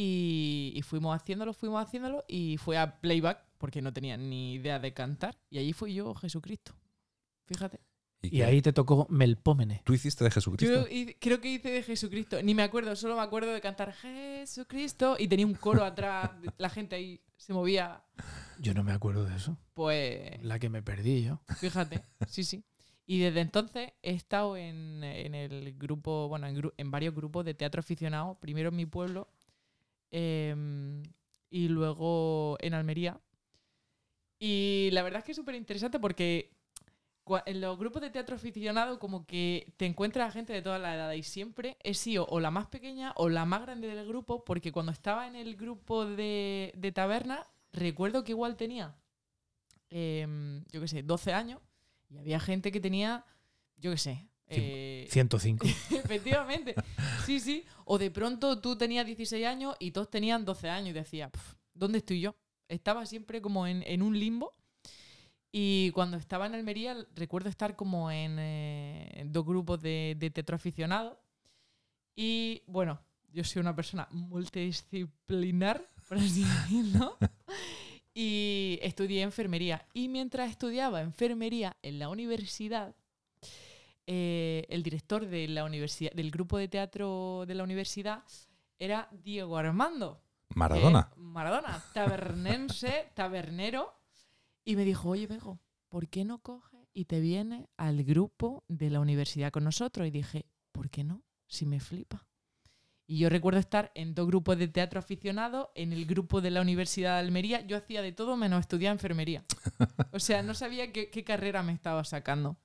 y, 0.00 0.72
y 0.76 0.82
fuimos 0.82 1.16
haciéndolo, 1.16 1.52
fuimos 1.52 1.82
haciéndolo 1.84 2.24
y 2.28 2.56
fue 2.58 2.78
a 2.78 3.00
playback 3.00 3.42
porque 3.58 3.82
no 3.82 3.92
tenía 3.92 4.16
ni 4.16 4.54
idea 4.54 4.78
de 4.78 4.92
cantar 4.94 5.36
y 5.50 5.58
allí 5.58 5.72
fui 5.72 5.92
yo, 5.94 6.14
Jesucristo. 6.14 6.72
Fíjate. 7.46 7.80
Y 8.22 8.30
qué? 8.30 8.44
ahí 8.44 8.62
te 8.62 8.72
tocó 8.72 9.06
Melpómene. 9.10 9.82
¿Tú 9.84 9.92
hiciste 9.94 10.22
de 10.24 10.30
Jesucristo? 10.30 10.72
Yo 10.72 10.86
hi- 10.88 11.16
creo 11.20 11.40
que 11.40 11.50
hice 11.50 11.70
de 11.70 11.82
Jesucristo, 11.82 12.40
ni 12.42 12.54
me 12.54 12.62
acuerdo, 12.62 12.94
solo 12.94 13.16
me 13.16 13.22
acuerdo 13.22 13.52
de 13.52 13.60
cantar 13.60 13.92
Jesucristo 13.92 15.16
y 15.18 15.26
tenía 15.28 15.46
un 15.46 15.54
coro 15.54 15.84
atrás, 15.84 16.30
la 16.58 16.68
gente 16.70 16.94
ahí 16.96 17.20
se 17.36 17.52
movía, 17.52 18.02
Yo 18.60 18.74
no 18.74 18.84
me 18.84 18.92
acuerdo 18.92 19.24
de 19.24 19.34
eso. 19.36 19.56
pues 19.74 20.40
La 20.44 20.58
que 20.60 20.68
me 20.68 20.82
perdí 20.82 21.24
yo. 21.24 21.40
Fíjate, 21.58 22.02
sí, 22.28 22.44
sí. 22.44 22.62
Y 23.06 23.18
desde 23.20 23.40
entonces 23.40 23.92
he 24.02 24.12
estado 24.12 24.56
en, 24.56 25.02
en 25.02 25.34
el 25.34 25.74
grupo, 25.78 26.28
bueno, 26.28 26.46
en, 26.46 26.56
gru- 26.56 26.74
en 26.76 26.90
varios 26.90 27.14
grupos 27.14 27.44
de 27.44 27.54
teatro 27.54 27.80
aficionado, 27.80 28.38
primero 28.38 28.68
en 28.68 28.76
mi 28.76 28.86
pueblo 28.86 29.28
em, 30.10 31.02
y 31.50 31.68
luego 31.68 32.56
en 32.60 32.74
Almería. 32.74 33.20
Y 34.38 34.90
la 34.92 35.02
verdad 35.02 35.20
es 35.20 35.24
que 35.24 35.32
es 35.32 35.36
súper 35.36 35.54
interesante 35.54 35.98
porque 35.98 36.50
en 37.46 37.60
los 37.60 37.78
grupos 37.78 38.00
de 38.02 38.10
teatro 38.10 38.36
aficionado 38.36 38.98
como 38.98 39.26
que 39.26 39.72
te 39.76 39.86
encuentras 39.86 40.28
a 40.28 40.32
gente 40.32 40.52
de 40.52 40.62
toda 40.62 40.78
la 40.78 40.94
edad 40.94 41.12
y 41.12 41.22
siempre 41.22 41.76
he 41.82 41.94
sido 41.94 42.26
o 42.26 42.40
la 42.40 42.50
más 42.50 42.68
pequeña 42.68 43.12
o 43.16 43.28
la 43.28 43.44
más 43.44 43.62
grande 43.62 43.88
del 43.88 44.06
grupo 44.06 44.44
porque 44.44 44.72
cuando 44.72 44.92
estaba 44.92 45.26
en 45.26 45.36
el 45.36 45.56
grupo 45.56 46.06
de, 46.06 46.72
de 46.74 46.92
taberna 46.92 47.46
recuerdo 47.72 48.24
que 48.24 48.32
igual 48.32 48.56
tenía, 48.56 48.96
em, 49.90 50.64
yo 50.70 50.80
qué 50.80 50.88
sé, 50.88 51.02
12 51.02 51.32
años 51.32 51.60
y 52.08 52.18
había 52.18 52.40
gente 52.40 52.72
que 52.72 52.80
tenía, 52.80 53.24
yo 53.76 53.90
qué 53.90 53.98
sé, 53.98 54.28
eh, 54.48 55.06
105. 55.10 55.66
efectivamente, 55.90 56.74
sí, 57.26 57.40
sí, 57.40 57.64
o 57.84 57.98
de 57.98 58.10
pronto 58.10 58.60
tú 58.60 58.76
tenías 58.76 59.06
16 59.06 59.46
años 59.46 59.76
y 59.78 59.90
todos 59.90 60.10
tenían 60.10 60.44
12 60.44 60.68
años 60.68 60.90
y 60.90 60.92
decías, 60.92 61.30
"Pf, 61.30 61.56
¿dónde 61.74 61.98
estoy 61.98 62.20
yo? 62.20 62.34
Estaba 62.68 63.06
siempre 63.06 63.40
como 63.40 63.66
en, 63.66 63.82
en 63.86 64.02
un 64.02 64.18
limbo. 64.18 64.54
Y 65.50 65.90
cuando 65.92 66.18
estaba 66.18 66.46
en 66.46 66.54
Almería, 66.54 66.94
recuerdo 67.14 67.48
estar 67.48 67.74
como 67.74 68.10
en, 68.10 68.38
eh, 68.38 69.08
en 69.14 69.32
dos 69.32 69.46
grupos 69.46 69.80
de, 69.80 70.14
de 70.18 70.30
teatro 70.30 70.56
aficionado. 70.56 71.18
Y 72.14 72.62
bueno, 72.66 73.00
yo 73.32 73.44
soy 73.44 73.60
una 73.60 73.74
persona 73.74 74.06
multidisciplinar, 74.10 75.86
por 76.08 76.18
así 76.18 76.44
decirlo. 76.68 77.16
Y 78.12 78.78
estudié 78.82 79.22
enfermería. 79.22 79.86
Y 79.94 80.08
mientras 80.08 80.50
estudiaba 80.50 81.00
enfermería 81.00 81.76
en 81.82 81.98
la 81.98 82.08
universidad, 82.10 82.94
eh, 84.10 84.64
el 84.70 84.82
director 84.82 85.26
de 85.26 85.46
la 85.48 85.64
universidad, 85.64 86.12
del 86.12 86.30
grupo 86.30 86.56
de 86.56 86.66
teatro 86.66 87.44
de 87.46 87.54
la 87.54 87.62
universidad 87.62 88.24
era 88.78 89.06
Diego 89.12 89.58
Armando. 89.58 90.22
Maradona. 90.54 91.10
que- 91.14 91.20
Maradona, 91.20 91.84
tabernense, 91.92 93.10
tabernero. 93.14 93.92
Y 94.64 94.76
me 94.76 94.84
dijo, 94.86 95.10
oye, 95.10 95.26
Bego, 95.26 95.60
¿por 95.90 96.08
qué 96.08 96.24
no 96.24 96.38
coges 96.38 96.80
y 96.94 97.04
te 97.04 97.20
vienes 97.20 97.66
al 97.76 98.02
grupo 98.02 98.64
de 98.66 98.88
la 98.88 99.00
universidad 99.00 99.50
con 99.52 99.64
nosotros? 99.64 100.06
Y 100.06 100.10
dije, 100.10 100.46
¿por 100.72 100.88
qué 100.88 101.04
no? 101.04 101.22
Si 101.46 101.66
me 101.66 101.78
flipa. 101.78 102.26
Y 103.06 103.18
yo 103.18 103.28
recuerdo 103.28 103.58
estar 103.60 103.90
en 103.94 104.14
dos 104.14 104.26
grupos 104.26 104.58
de 104.58 104.68
teatro 104.68 104.98
aficionado, 105.00 105.70
en 105.74 105.92
el 105.92 106.04
grupo 106.06 106.40
de 106.42 106.50
la 106.50 106.60
Universidad 106.60 107.14
de 107.14 107.20
Almería. 107.20 107.60
Yo 107.66 107.76
hacía 107.76 108.00
de 108.02 108.12
todo 108.12 108.36
menos 108.36 108.60
estudiar 108.60 108.92
enfermería. 108.92 109.42
O 110.12 110.18
sea, 110.18 110.42
no 110.42 110.52
sabía 110.54 110.92
qué, 110.92 111.08
qué 111.10 111.24
carrera 111.24 111.62
me 111.62 111.72
estaba 111.72 112.04
sacando. 112.04 112.56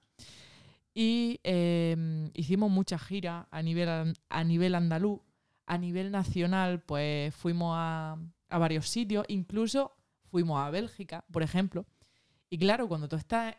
Y 0.94 1.40
eh, 1.44 2.30
hicimos 2.36 2.70
muchas 2.70 3.02
giras 3.02 3.48
a 3.50 3.62
nivel, 3.62 4.14
a 4.30 4.44
nivel 4.44 4.76
andaluz. 4.76 5.20
A 5.66 5.78
nivel 5.78 6.12
nacional, 6.12 6.82
pues 6.82 7.34
fuimos 7.34 7.74
a, 7.78 8.18
a 8.50 8.58
varios 8.58 8.90
sitios. 8.90 9.26
Incluso 9.30 9.94
fuimos 10.30 10.60
a 10.62 10.70
Bélgica, 10.70 11.24
por 11.32 11.42
ejemplo. 11.42 11.86
Y 12.50 12.58
claro, 12.58 12.88
cuando 12.88 13.08
tú 13.08 13.16
estás 13.16 13.56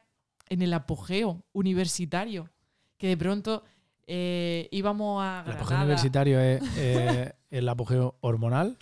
en 0.48 0.60
el 0.62 0.72
apogeo 0.74 1.42
universitario, 1.52 2.50
que 2.98 3.08
de 3.08 3.16
pronto 3.16 3.64
eh, 4.06 4.68
íbamos 4.70 5.22
a 5.24 5.44
El 5.46 5.52
apogeo 5.52 5.66
Granada, 5.66 5.84
universitario 5.86 6.38
es 6.40 6.62
eh, 6.76 7.32
el 7.50 7.68
apogeo 7.68 8.18
hormonal. 8.20 8.76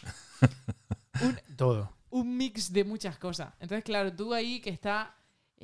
Un- 1.23 1.57
Todo. 1.57 1.93
un 2.11 2.37
mix 2.37 2.73
de 2.73 2.83
muchas 2.85 3.19
cosas. 3.19 3.55
Entonces, 3.61 3.85
claro, 3.85 4.13
tú 4.15 4.35
ahí 4.35 4.61
que 4.61 4.71
estás 4.71 5.09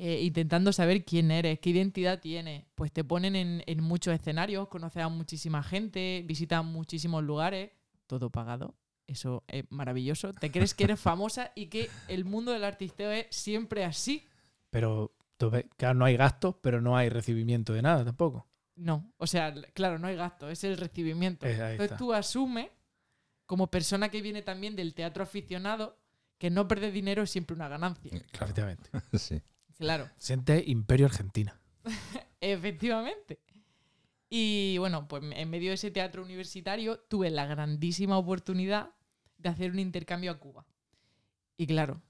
eh, 0.01 0.21
intentando 0.21 0.71
saber 0.71 1.03
quién 1.03 1.29
eres, 1.29 1.59
qué 1.59 1.71
identidad 1.71 2.21
tienes, 2.21 2.65
pues 2.75 2.91
te 2.93 3.03
ponen 3.03 3.35
en, 3.35 3.63
en 3.65 3.83
muchos 3.83 4.13
escenarios, 4.13 4.69
conoces 4.69 5.03
a 5.03 5.09
muchísima 5.09 5.61
gente, 5.61 6.23
visitas 6.25 6.63
muchísimos 6.63 7.21
lugares, 7.23 7.71
todo 8.07 8.29
pagado. 8.29 8.75
Eso 9.07 9.43
es 9.47 9.65
maravilloso. 9.71 10.33
Te 10.33 10.51
crees 10.51 10.73
que 10.73 10.85
eres 10.85 10.99
famosa 11.01 11.51
y 11.53 11.65
que 11.67 11.89
el 12.07 12.23
mundo 12.23 12.53
del 12.53 12.63
artisteo 12.63 13.11
es 13.11 13.27
siempre 13.29 13.83
así. 13.83 14.23
Pero 14.69 15.15
tú 15.37 15.49
ves, 15.49 15.65
claro, 15.75 15.95
no 15.95 16.05
hay 16.05 16.15
gastos, 16.15 16.55
pero 16.61 16.79
no 16.79 16.95
hay 16.95 17.09
recibimiento 17.09 17.73
de 17.73 17.81
nada 17.81 18.05
tampoco. 18.05 18.47
No, 18.75 19.11
o 19.17 19.27
sea, 19.27 19.53
claro, 19.73 19.99
no 19.99 20.07
hay 20.07 20.15
gasto, 20.15 20.49
es 20.49 20.63
el 20.63 20.77
recibimiento. 20.77 21.45
Eh, 21.45 21.51
Entonces 21.51 21.81
está. 21.81 21.97
tú 21.97 22.13
asumes, 22.13 22.69
como 23.45 23.69
persona 23.69 24.07
que 24.07 24.21
viene 24.21 24.43
también 24.43 24.77
del 24.77 24.93
teatro 24.93 25.23
aficionado, 25.23 25.99
que 26.37 26.49
no 26.49 26.69
perder 26.69 26.93
dinero 26.93 27.23
es 27.23 27.29
siempre 27.31 27.53
una 27.55 27.67
ganancia. 27.67 28.11
Claro. 28.11 28.45
Efectivamente. 28.45 28.89
Sí. 29.19 29.41
Claro. 29.79 30.09
Siente 30.17 30.63
Imperio 30.67 31.07
Argentina. 31.07 31.59
Efectivamente. 32.41 33.39
Y 34.29 34.77
bueno, 34.77 35.07
pues 35.07 35.23
en 35.23 35.49
medio 35.49 35.69
de 35.69 35.75
ese 35.75 35.89
teatro 35.89 36.21
universitario 36.21 36.99
tuve 36.99 37.31
la 37.31 37.45
grandísima 37.45 38.17
oportunidad 38.17 38.91
de 39.37 39.49
hacer 39.49 39.71
un 39.71 39.79
intercambio 39.79 40.31
a 40.31 40.37
Cuba. 40.37 40.67
Y 41.57 41.65
claro, 41.65 42.01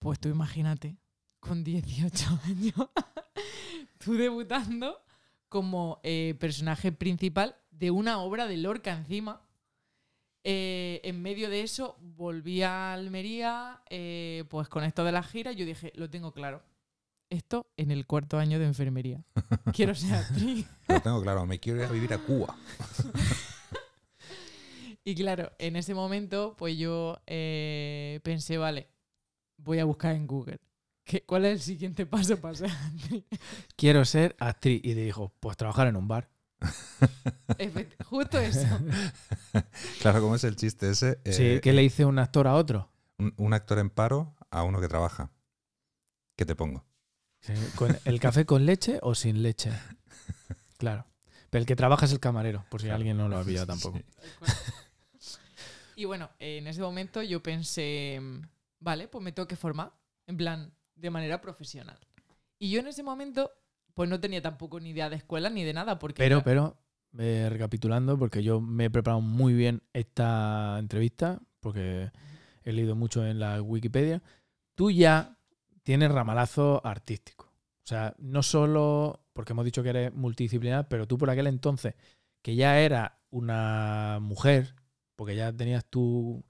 pues 0.00 0.20
tú 0.20 0.28
imagínate, 0.28 0.98
con 1.40 1.64
18 1.64 2.40
años, 2.44 2.88
tú 3.98 4.14
debutando 4.14 5.02
como 5.48 6.00
eh, 6.02 6.34
personaje 6.40 6.92
principal 6.92 7.56
de 7.70 7.90
una 7.90 8.18
obra 8.18 8.46
de 8.46 8.56
Lorca 8.56 8.92
encima. 8.92 9.42
Eh, 10.44 11.00
en 11.04 11.22
medio 11.22 11.48
de 11.48 11.62
eso 11.62 11.96
volví 12.00 12.62
a 12.62 12.92
Almería, 12.92 13.80
eh, 13.88 14.44
pues 14.50 14.68
con 14.68 14.82
esto 14.82 15.04
de 15.04 15.12
la 15.12 15.22
gira, 15.22 15.52
yo 15.52 15.64
dije, 15.64 15.92
lo 15.94 16.10
tengo 16.10 16.32
claro. 16.32 16.62
Esto 17.32 17.66
en 17.78 17.90
el 17.90 18.06
cuarto 18.06 18.38
año 18.38 18.58
de 18.58 18.66
enfermería. 18.66 19.24
Quiero 19.72 19.94
ser 19.94 20.12
actriz. 20.14 20.66
Lo 20.86 21.00
tengo 21.00 21.22
claro, 21.22 21.46
me 21.46 21.58
quiero 21.58 21.78
ir 21.82 21.86
a 21.88 21.90
vivir 21.92 22.12
a 22.12 22.18
Cuba. 22.18 22.54
Y 25.04 25.16
claro, 25.16 25.50
en 25.58 25.74
ese 25.74 25.94
momento, 25.94 26.54
pues 26.56 26.78
yo 26.78 27.20
eh, 27.26 28.20
pensé, 28.22 28.56
vale, 28.56 28.88
voy 29.56 29.80
a 29.80 29.84
buscar 29.84 30.14
en 30.14 30.28
Google. 30.28 30.60
¿qué- 31.02 31.24
¿Cuál 31.24 31.44
es 31.46 31.52
el 31.54 31.60
siguiente 31.60 32.06
paso 32.06 32.36
para 32.40 32.54
ser 32.54 32.70
actriz? 32.70 33.24
Quiero 33.76 34.04
ser 34.04 34.36
actriz. 34.38 34.80
Y 34.84 34.94
te 34.94 35.00
dijo, 35.00 35.32
pues 35.40 35.56
trabajar 35.56 35.88
en 35.88 35.96
un 35.96 36.06
bar. 36.06 36.30
Efect- 37.58 38.00
Justo 38.04 38.38
eso. 38.38 38.68
Claro, 40.00 40.20
¿cómo 40.20 40.36
es 40.36 40.44
el 40.44 40.54
chiste 40.54 40.90
ese? 40.90 41.18
Eh, 41.24 41.32
Sí, 41.32 41.60
¿qué 41.60 41.72
le 41.72 41.82
dice 41.82 42.04
un 42.04 42.20
actor 42.20 42.46
a 42.46 42.54
otro? 42.54 42.88
un, 43.18 43.34
un 43.38 43.54
actor 43.54 43.80
en 43.80 43.90
paro 43.90 44.36
a 44.52 44.62
uno 44.62 44.80
que 44.80 44.86
trabaja. 44.86 45.32
¿Qué 46.36 46.44
te 46.44 46.54
pongo? 46.54 46.84
Sí, 47.42 47.52
¿con 47.76 47.96
¿El 48.04 48.18
café 48.20 48.44
con 48.46 48.64
leche 48.66 48.98
o 49.02 49.14
sin 49.14 49.42
leche? 49.42 49.70
Claro. 50.78 51.06
Pero 51.50 51.60
el 51.60 51.66
que 51.66 51.76
trabaja 51.76 52.06
es 52.06 52.12
el 52.12 52.20
camarero, 52.20 52.64
por 52.70 52.80
si 52.80 52.86
Claro. 52.86 52.96
alguien 52.96 53.16
no 53.18 53.28
lo 53.28 53.36
ha 53.38 53.44
pillado 53.44 53.66
tampoco. 53.66 53.98
Sí. 53.98 54.04
Y 55.94 56.06
bueno, 56.06 56.30
en 56.38 56.66
ese 56.66 56.80
momento 56.80 57.22
yo 57.22 57.42
pensé, 57.42 58.18
vale, 58.80 59.08
pues 59.08 59.22
me 59.22 59.30
tengo 59.30 59.46
que 59.46 59.56
formar, 59.56 59.92
en 60.26 60.38
plan, 60.38 60.72
de 60.96 61.10
manera 61.10 61.40
profesional. 61.42 61.98
Y 62.58 62.70
yo 62.70 62.80
en 62.80 62.86
ese 62.86 63.02
momento, 63.02 63.52
pues 63.92 64.08
no 64.08 64.18
tenía 64.18 64.40
tampoco 64.40 64.80
ni 64.80 64.90
idea 64.90 65.10
de 65.10 65.16
escuela 65.16 65.50
ni 65.50 65.64
de 65.64 65.74
nada, 65.74 65.98
porque... 65.98 66.16
Pero, 66.22 66.36
era- 66.36 66.44
pero, 66.44 66.76
eh, 67.18 67.46
recapitulando, 67.50 68.18
porque 68.18 68.42
yo 68.42 68.60
me 68.62 68.86
he 68.86 68.90
preparado 68.90 69.20
muy 69.20 69.52
bien 69.52 69.82
esta 69.92 70.76
entrevista, 70.78 71.40
porque 71.60 72.10
he 72.64 72.72
leído 72.72 72.96
mucho 72.96 73.24
en 73.26 73.38
la 73.38 73.60
Wikipedia, 73.60 74.22
tú 74.74 74.90
ya 74.90 75.36
tienes 75.82 76.10
ramalazo 76.12 76.80
artístico. 76.84 77.46
O 77.84 77.86
sea, 77.86 78.14
no 78.18 78.42
solo 78.42 79.20
porque 79.32 79.52
hemos 79.52 79.64
dicho 79.64 79.82
que 79.82 79.88
eres 79.90 80.14
multidisciplinar, 80.14 80.88
pero 80.88 81.06
tú 81.06 81.18
por 81.18 81.30
aquel 81.30 81.46
entonces, 81.46 81.94
que 82.42 82.54
ya 82.54 82.78
era 82.80 83.18
una 83.30 84.18
mujer, 84.20 84.74
porque 85.16 85.34
ya 85.36 85.52
tenías 85.52 85.84
tu... 85.86 86.44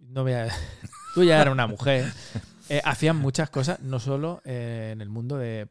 No 0.00 0.22
voy 0.22 0.32
a- 0.32 0.48
Tú 1.14 1.22
ya 1.24 1.40
eras 1.40 1.52
una 1.52 1.66
mujer. 1.66 2.12
eh, 2.68 2.80
hacías 2.84 3.14
muchas 3.14 3.50
cosas, 3.50 3.80
no 3.80 3.98
solo 4.00 4.40
eh, 4.44 4.90
en 4.92 5.00
el 5.00 5.08
mundo 5.08 5.36
de, 5.38 5.68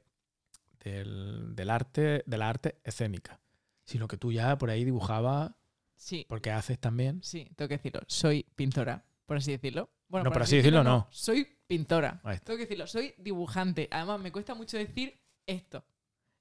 del, 0.84 1.56
del 1.56 1.70
arte, 1.70 2.24
de 2.26 2.38
la 2.38 2.50
arte 2.50 2.80
escénica, 2.84 3.40
sino 3.86 4.08
que 4.08 4.18
tú 4.18 4.32
ya 4.32 4.58
por 4.58 4.70
ahí 4.70 4.84
dibujabas, 4.86 5.52
Sí, 5.96 6.26
porque 6.30 6.52
haces 6.52 6.80
también. 6.80 7.20
sí, 7.24 7.50
tengo 7.58 7.68
que 7.68 7.76
decirlo, 7.78 8.02
soy 8.08 8.46
pintora, 8.56 9.04
por 9.26 9.36
así 9.38 9.52
decirlo. 9.52 9.90
Bueno, 10.08 10.26
No, 10.26 10.32
por 10.32 10.44
así 10.44 10.56
decirlo, 10.58 10.82
no. 10.84 11.08
Soy 11.12 11.46
pintora. 11.70 12.20
Tengo 12.44 12.58
que 12.58 12.64
decirlo, 12.66 12.88
soy 12.88 13.14
dibujante. 13.20 13.88
Además, 13.92 14.20
me 14.20 14.32
cuesta 14.32 14.56
mucho 14.56 14.76
decir 14.78 15.16
esto. 15.46 15.86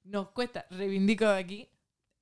Nos 0.03 0.29
cuesta, 0.29 0.65
reivindico 0.71 1.25
de 1.25 1.39
aquí. 1.39 1.69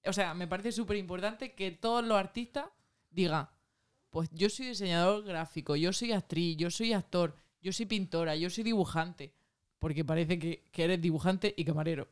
O 0.06 0.12
sea, 0.14 0.34
me 0.34 0.46
parece 0.48 0.72
súper 0.74 0.98
importante 0.98 1.54
que 1.54 1.72
todos 1.72 2.04
los 2.06 2.18
artistas 2.18 2.66
digan, 3.10 3.48
pues 4.10 4.30
yo 4.34 4.50
soy 4.50 4.68
diseñador 4.68 5.24
gráfico, 5.24 5.76
yo 5.78 5.94
soy 5.94 6.12
actriz, 6.12 6.58
yo 6.58 6.70
soy 6.70 6.92
actor, 6.94 7.34
yo 7.62 7.72
soy 7.72 7.86
pintora, 7.86 8.36
yo 8.36 8.50
soy 8.50 8.64
dibujante. 8.66 9.34
Porque 9.80 10.04
parece 10.04 10.38
que, 10.40 10.66
que 10.72 10.84
eres 10.84 11.00
dibujante 11.02 11.54
y 11.56 11.64
camarero. 11.64 12.08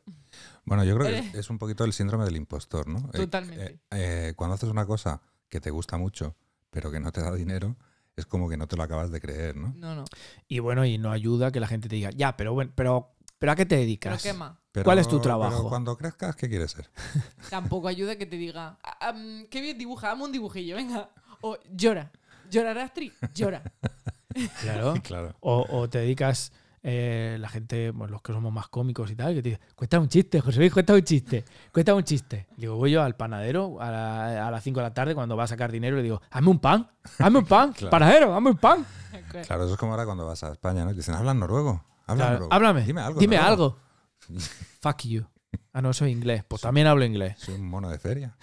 Bueno, 0.64 0.84
yo 0.84 0.96
creo 0.96 1.08
Eres- 1.08 1.32
que 1.32 1.38
es 1.40 1.50
un 1.50 1.58
poquito 1.58 1.84
el 1.84 1.92
síndrome 1.92 2.24
del 2.24 2.36
impostor, 2.36 2.86
¿no? 2.88 3.10
Eh, 3.12 3.18
Totalmente. 3.18 3.64
eh, 3.66 3.78
eh, 3.90 4.32
cuando 4.36 4.54
haces 4.54 4.70
una 4.70 4.86
cosa 4.86 5.20
que 5.48 5.60
te 5.60 5.70
gusta 5.70 5.98
mucho, 5.98 6.36
pero 6.70 6.90
que 6.90 7.00
no 7.00 7.12
te 7.12 7.20
da 7.20 7.34
dinero, 7.34 7.76
es 8.16 8.26
como 8.26 8.48
que 8.48 8.56
no 8.56 8.66
te 8.66 8.76
lo 8.76 8.82
acabas 8.82 9.10
de 9.10 9.20
creer, 9.20 9.56
¿no? 9.56 9.72
No, 9.76 9.94
no. 9.94 10.04
Y 10.48 10.58
bueno, 10.60 10.84
y 10.86 10.96
no 10.98 11.10
ayuda 11.12 11.52
que 11.52 11.60
la 11.60 11.68
gente 11.68 11.88
te 11.88 11.96
diga, 11.96 12.10
ya, 12.10 12.36
pero 12.36 12.54
bueno, 12.54 12.72
pero, 12.74 13.14
pero 13.38 13.52
¿a 13.52 13.56
qué 13.56 13.64
te 13.66 13.74
Pero 13.76 13.80
dedicas? 13.82 14.22
qué 14.22 14.32
más. 14.32 14.56
Pero- 14.72 14.84
¿Cuál 14.84 14.98
es 14.98 15.06
tu 15.06 15.16
pero 15.16 15.22
trabajo? 15.22 15.68
cuando 15.68 15.96
crezcas, 15.96 16.34
¿qué 16.36 16.48
quieres 16.48 16.70
ser? 16.72 16.90
Tampoco 17.50 17.88
ayuda 17.88 18.16
que 18.16 18.26
te 18.26 18.36
diga, 18.36 18.78
"Ah, 18.82 19.14
qué 19.50 19.60
bien 19.60 19.76
dibuja, 19.78 20.08
dame 20.08 20.24
un 20.24 20.32
dibujillo, 20.32 20.76
venga. 20.76 21.10
O 21.42 21.58
llora. 21.74 22.10
¿Llorará 22.50 22.84
actriz? 22.84 23.12
Llora. 23.34 23.62
Claro. 24.60 24.94
claro. 25.02 25.34
O, 25.40 25.64
o 25.70 25.88
te 25.88 25.98
dedicas, 25.98 26.52
eh, 26.88 27.36
la 27.40 27.48
gente, 27.48 27.90
bueno, 27.90 28.12
los 28.12 28.22
que 28.22 28.32
somos 28.32 28.52
más 28.52 28.68
cómicos 28.68 29.10
y 29.10 29.16
tal, 29.16 29.34
que 29.34 29.42
te 29.42 29.48
dicen, 29.50 29.64
cuesta 29.74 29.98
un 29.98 30.08
chiste, 30.08 30.40
José 30.40 30.60
Luis, 30.60 30.72
cuesta 30.72 30.94
un 30.94 31.02
chiste, 31.02 31.44
cuesta 31.72 31.92
un 31.96 32.04
chiste. 32.04 32.46
Digo, 32.56 32.76
voy 32.76 32.92
yo 32.92 33.02
al 33.02 33.16
panadero 33.16 33.80
a, 33.80 33.90
la- 33.90 34.46
a 34.46 34.50
las 34.52 34.62
5 34.62 34.78
de 34.78 34.84
la 34.84 34.94
tarde 34.94 35.14
cuando 35.16 35.36
va 35.36 35.44
a 35.44 35.46
sacar 35.48 35.72
dinero 35.72 35.96
y 35.96 35.98
le 35.98 36.02
digo, 36.04 36.22
hazme 36.30 36.48
un 36.50 36.60
pan, 36.60 36.88
hazme 37.18 37.40
un 37.40 37.44
pan, 37.46 37.72
Claro. 37.76 37.90
panadero, 37.90 38.34
hazme 38.36 38.50
un 38.50 38.56
pan. 38.58 38.86
Claro, 39.46 39.64
eso 39.64 39.72
es 39.74 39.78
como 39.80 39.92
ahora 39.92 40.04
cuando 40.04 40.26
vas 40.26 40.44
a 40.44 40.52
España, 40.52 40.84
¿no? 40.84 40.92
Dicen, 40.94 41.14
hablan 41.14 41.40
noruego. 41.40 41.84
Habla 42.06 42.16
Claro, 42.24 42.32
noruego. 42.34 42.54
háblame, 42.54 42.82
Dime 42.82 43.00
algo. 43.00 43.18
dime 43.20 43.36
noruego". 43.36 43.78
algo. 44.28 44.38
Fuck 44.80 45.02
you. 45.04 45.26
Ah, 45.72 45.82
no, 45.82 45.92
soy 45.92 46.12
inglés. 46.12 46.44
Pues 46.46 46.62
también 46.62 46.86
hablo 46.86 47.04
inglés. 47.04 47.34
Soy 47.38 47.54
un 47.56 47.66
mono 47.66 47.88
de 47.90 47.98
feria. 47.98 48.36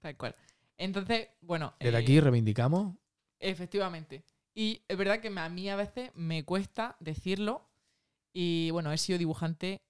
Tal 0.00 0.16
cual. 0.16 0.34
Entonces, 0.76 1.28
bueno. 1.40 1.74
Desde 1.80 1.96
eh, 1.98 2.00
aquí 2.00 2.20
reivindicamos. 2.20 2.94
Efectivamente. 3.40 4.24
Y 4.56 4.82
es 4.88 4.96
verdad 4.96 5.20
que 5.20 5.28
a 5.28 5.48
mí 5.50 5.68
a 5.68 5.76
veces 5.76 6.10
me 6.14 6.44
cuesta 6.44 6.96
decirlo. 6.98 7.68
Y 8.32 8.70
bueno, 8.72 8.90
he 8.92 8.98
sido 8.98 9.18
dibujante 9.18 9.82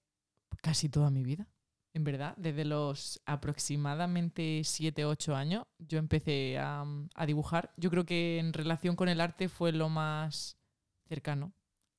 casi 0.61 0.89
toda 0.89 1.09
mi 1.09 1.23
vida. 1.23 1.47
En 1.93 2.03
verdad, 2.03 2.35
desde 2.37 2.65
los 2.65 3.21
aproximadamente 3.25 4.61
7, 4.63 5.05
8 5.05 5.35
años, 5.35 5.65
yo 5.79 5.97
empecé 5.99 6.57
a, 6.59 6.85
a 7.15 7.25
dibujar. 7.25 7.73
Yo 7.77 7.89
creo 7.89 8.05
que 8.05 8.39
en 8.39 8.53
relación 8.53 8.95
con 8.95 9.09
el 9.09 9.21
arte 9.21 9.49
fue 9.49 9.71
lo 9.71 9.89
más 9.89 10.57
cercano 11.07 11.53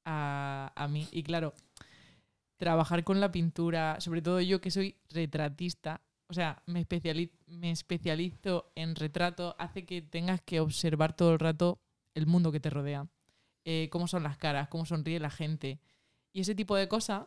a, 0.04 0.72
a 0.76 0.88
mí. 0.88 1.09
Y 1.11 1.24
claro, 1.24 1.54
trabajar 2.57 3.04
con 3.04 3.20
la 3.20 3.31
pintura, 3.33 4.00
sobre 4.00 4.22
todo 4.22 4.40
yo 4.40 4.61
que 4.61 4.70
soy 4.70 4.96
retratista, 5.11 6.02
o 6.28 6.35
sea, 6.35 6.62
me, 6.66 6.81
especiali- 6.87 7.33
me 7.46 7.70
especializo 7.70 8.70
en 8.74 8.94
retrato, 8.94 9.57
hace 9.59 9.87
que 9.87 10.02
tengas 10.02 10.42
que 10.42 10.61
observar 10.61 11.16
todo 11.16 11.33
el 11.33 11.38
rato 11.38 11.81
el 12.18 12.26
mundo 12.26 12.52
que 12.52 12.61
te 12.61 12.70
rodea. 12.70 13.09
Eh, 13.64 13.88
cómo 13.90 14.09
son 14.09 14.22
las 14.22 14.37
caras, 14.37 14.68
cómo 14.68 14.85
sonríe 14.85 15.20
la 15.20 15.31
gente. 15.31 15.81
Y 16.33 16.40
ese 16.40 16.54
tipo 16.54 16.76
de 16.76 16.88
cosas 16.88 17.26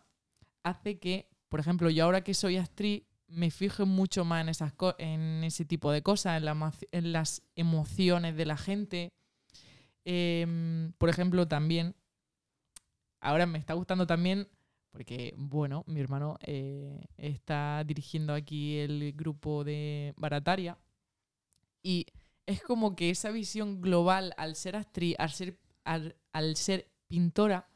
hace 0.63 0.99
que, 0.99 1.30
por 1.49 1.60
ejemplo, 1.60 1.89
yo 1.89 2.06
ahora 2.06 2.23
que 2.23 2.34
soy 2.34 2.58
actriz, 2.58 3.04
me 3.27 3.49
fijo 3.49 3.86
mucho 3.86 4.25
más 4.25 4.41
en, 4.41 4.49
esas 4.49 4.73
en 4.97 5.43
ese 5.43 5.65
tipo 5.65 5.91
de 5.91 6.04
cosas, 6.04 6.41
en 6.91 7.12
las 7.12 7.41
emociones 7.56 8.36
de 8.36 8.45
la 8.45 8.58
gente. 8.58 9.13
Em, 10.04 10.91
por 10.97 11.10
ejemplo, 11.10 11.47
también, 11.47 11.95
ahora 13.19 13.45
me 13.45 13.58
está 13.58 13.73
gustando 13.73 14.06
también, 14.06 14.47
porque, 14.91 15.34
bueno, 15.38 15.84
mi 15.88 16.01
hermano 16.01 16.38
eh, 16.41 17.06
está 17.15 17.84
dirigiendo 17.86 18.34
aquí 18.34 18.77
el 18.80 19.13
grupo 19.13 19.63
de 19.63 20.13
Barataria. 20.17 20.77
Y 21.82 22.06
es 22.52 22.62
como 22.64 22.96
que 22.96 23.10
esa 23.10 23.30
visión 23.32 23.82
global 23.82 24.34
al 24.38 24.56
ser 24.56 24.76
actriz, 24.76 25.16
al 25.20 25.32
ser, 25.32 25.58
al, 25.84 26.16
al 26.34 26.56
ser 26.56 26.88
pintora, 27.08 27.68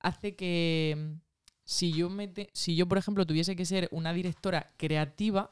hace 0.00 0.34
que 0.36 0.94
mm, 0.96 1.20
si 1.64 1.92
yo, 1.92 2.10
me 2.10 2.28
te- 2.28 2.50
si 2.52 2.74
yo, 2.76 2.86
por 2.86 2.98
ejemplo, 2.98 3.26
tuviese 3.26 3.54
que 3.56 3.64
ser 3.64 3.88
una 3.92 4.12
directora 4.12 4.72
creativa, 4.76 5.50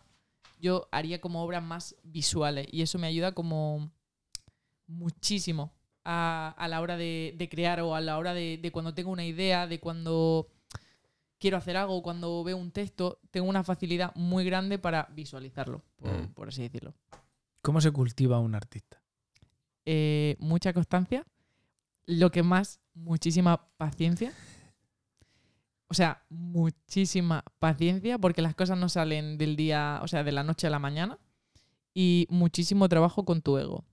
yo 0.59 0.89
haría 0.93 1.21
como 1.21 1.43
obras 1.43 1.63
más 1.63 1.97
visuales. 2.03 2.67
Y 2.71 2.83
eso 2.83 2.99
me 2.99 3.07
ayuda 3.07 3.33
como 3.33 3.91
muchísimo 4.87 5.73
a, 6.05 6.55
a 6.59 6.69
la 6.69 6.81
hora 6.81 6.97
de, 6.97 7.35
de 7.37 7.49
crear 7.49 7.81
o 7.81 7.95
a 7.95 8.01
la 8.01 8.19
hora 8.19 8.35
de, 8.35 8.59
de 8.61 8.73
cuando 8.73 8.95
tengo 8.95 9.11
una 9.11 9.25
idea, 9.25 9.67
de 9.67 9.81
cuando 9.81 10.49
quiero 11.39 11.57
hacer 11.57 11.77
algo, 11.77 12.03
cuando 12.03 12.43
veo 12.45 12.57
un 12.57 12.71
texto, 12.71 13.19
tengo 13.31 13.49
una 13.49 13.65
facilidad 13.65 14.15
muy 14.15 14.45
grande 14.45 14.79
para 14.79 15.09
visualizarlo, 15.15 15.83
por, 15.97 16.11
Mm. 16.13 16.27
por 16.35 16.49
así 16.49 16.63
decirlo. 16.63 16.93
¿Cómo 17.63 17.81
se 17.81 17.91
cultiva 17.91 18.39
un 18.39 18.55
artista? 18.55 19.03
Eh, 19.85 20.37
mucha 20.39 20.73
constancia, 20.73 21.27
lo 22.07 22.31
que 22.31 22.43
más, 22.43 22.81
muchísima 22.95 23.69
paciencia. 23.77 24.33
O 25.89 25.95
sea, 25.95 26.25
muchísima 26.29 27.45
paciencia 27.59 28.19
porque 28.19 28.43
las 28.43 28.55
cosas 28.55 28.79
no 28.79 28.89
salen 28.89 29.39
del 29.39 29.57
día, 29.57 30.01
o 30.03 30.09
sea, 30.09 30.23
de 30.23 30.33
la 30.33 30.45
noche 30.45 30.67
a 30.67 30.71
la 30.71 30.79
mañana. 30.79 31.19
Y 31.93 32.27
muchísimo 32.31 32.89
trabajo 32.89 33.25
con 33.25 33.43
tu 33.43 33.59
ego. 33.59 33.85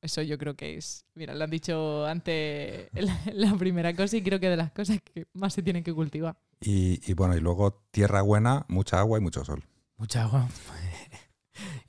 Eso 0.00 0.22
yo 0.22 0.38
creo 0.38 0.54
que 0.56 0.76
es, 0.76 1.04
mira, 1.14 1.34
lo 1.34 1.44
han 1.44 1.50
dicho 1.50 2.06
antes 2.06 2.88
la 3.34 3.54
primera 3.56 3.94
cosa 3.94 4.16
y 4.16 4.22
creo 4.22 4.40
que 4.40 4.48
de 4.48 4.56
las 4.56 4.70
cosas 4.70 5.00
que 5.02 5.26
más 5.34 5.52
se 5.52 5.62
tienen 5.62 5.82
que 5.82 5.92
cultivar. 5.92 6.38
Y, 6.60 7.00
y 7.10 7.14
bueno, 7.14 7.36
y 7.36 7.40
luego 7.40 7.84
tierra 7.90 8.22
buena, 8.22 8.64
mucha 8.68 8.98
agua 9.00 9.18
y 9.18 9.20
mucho 9.20 9.44
sol. 9.44 9.64
Mucha 9.98 10.22
agua 10.22 10.48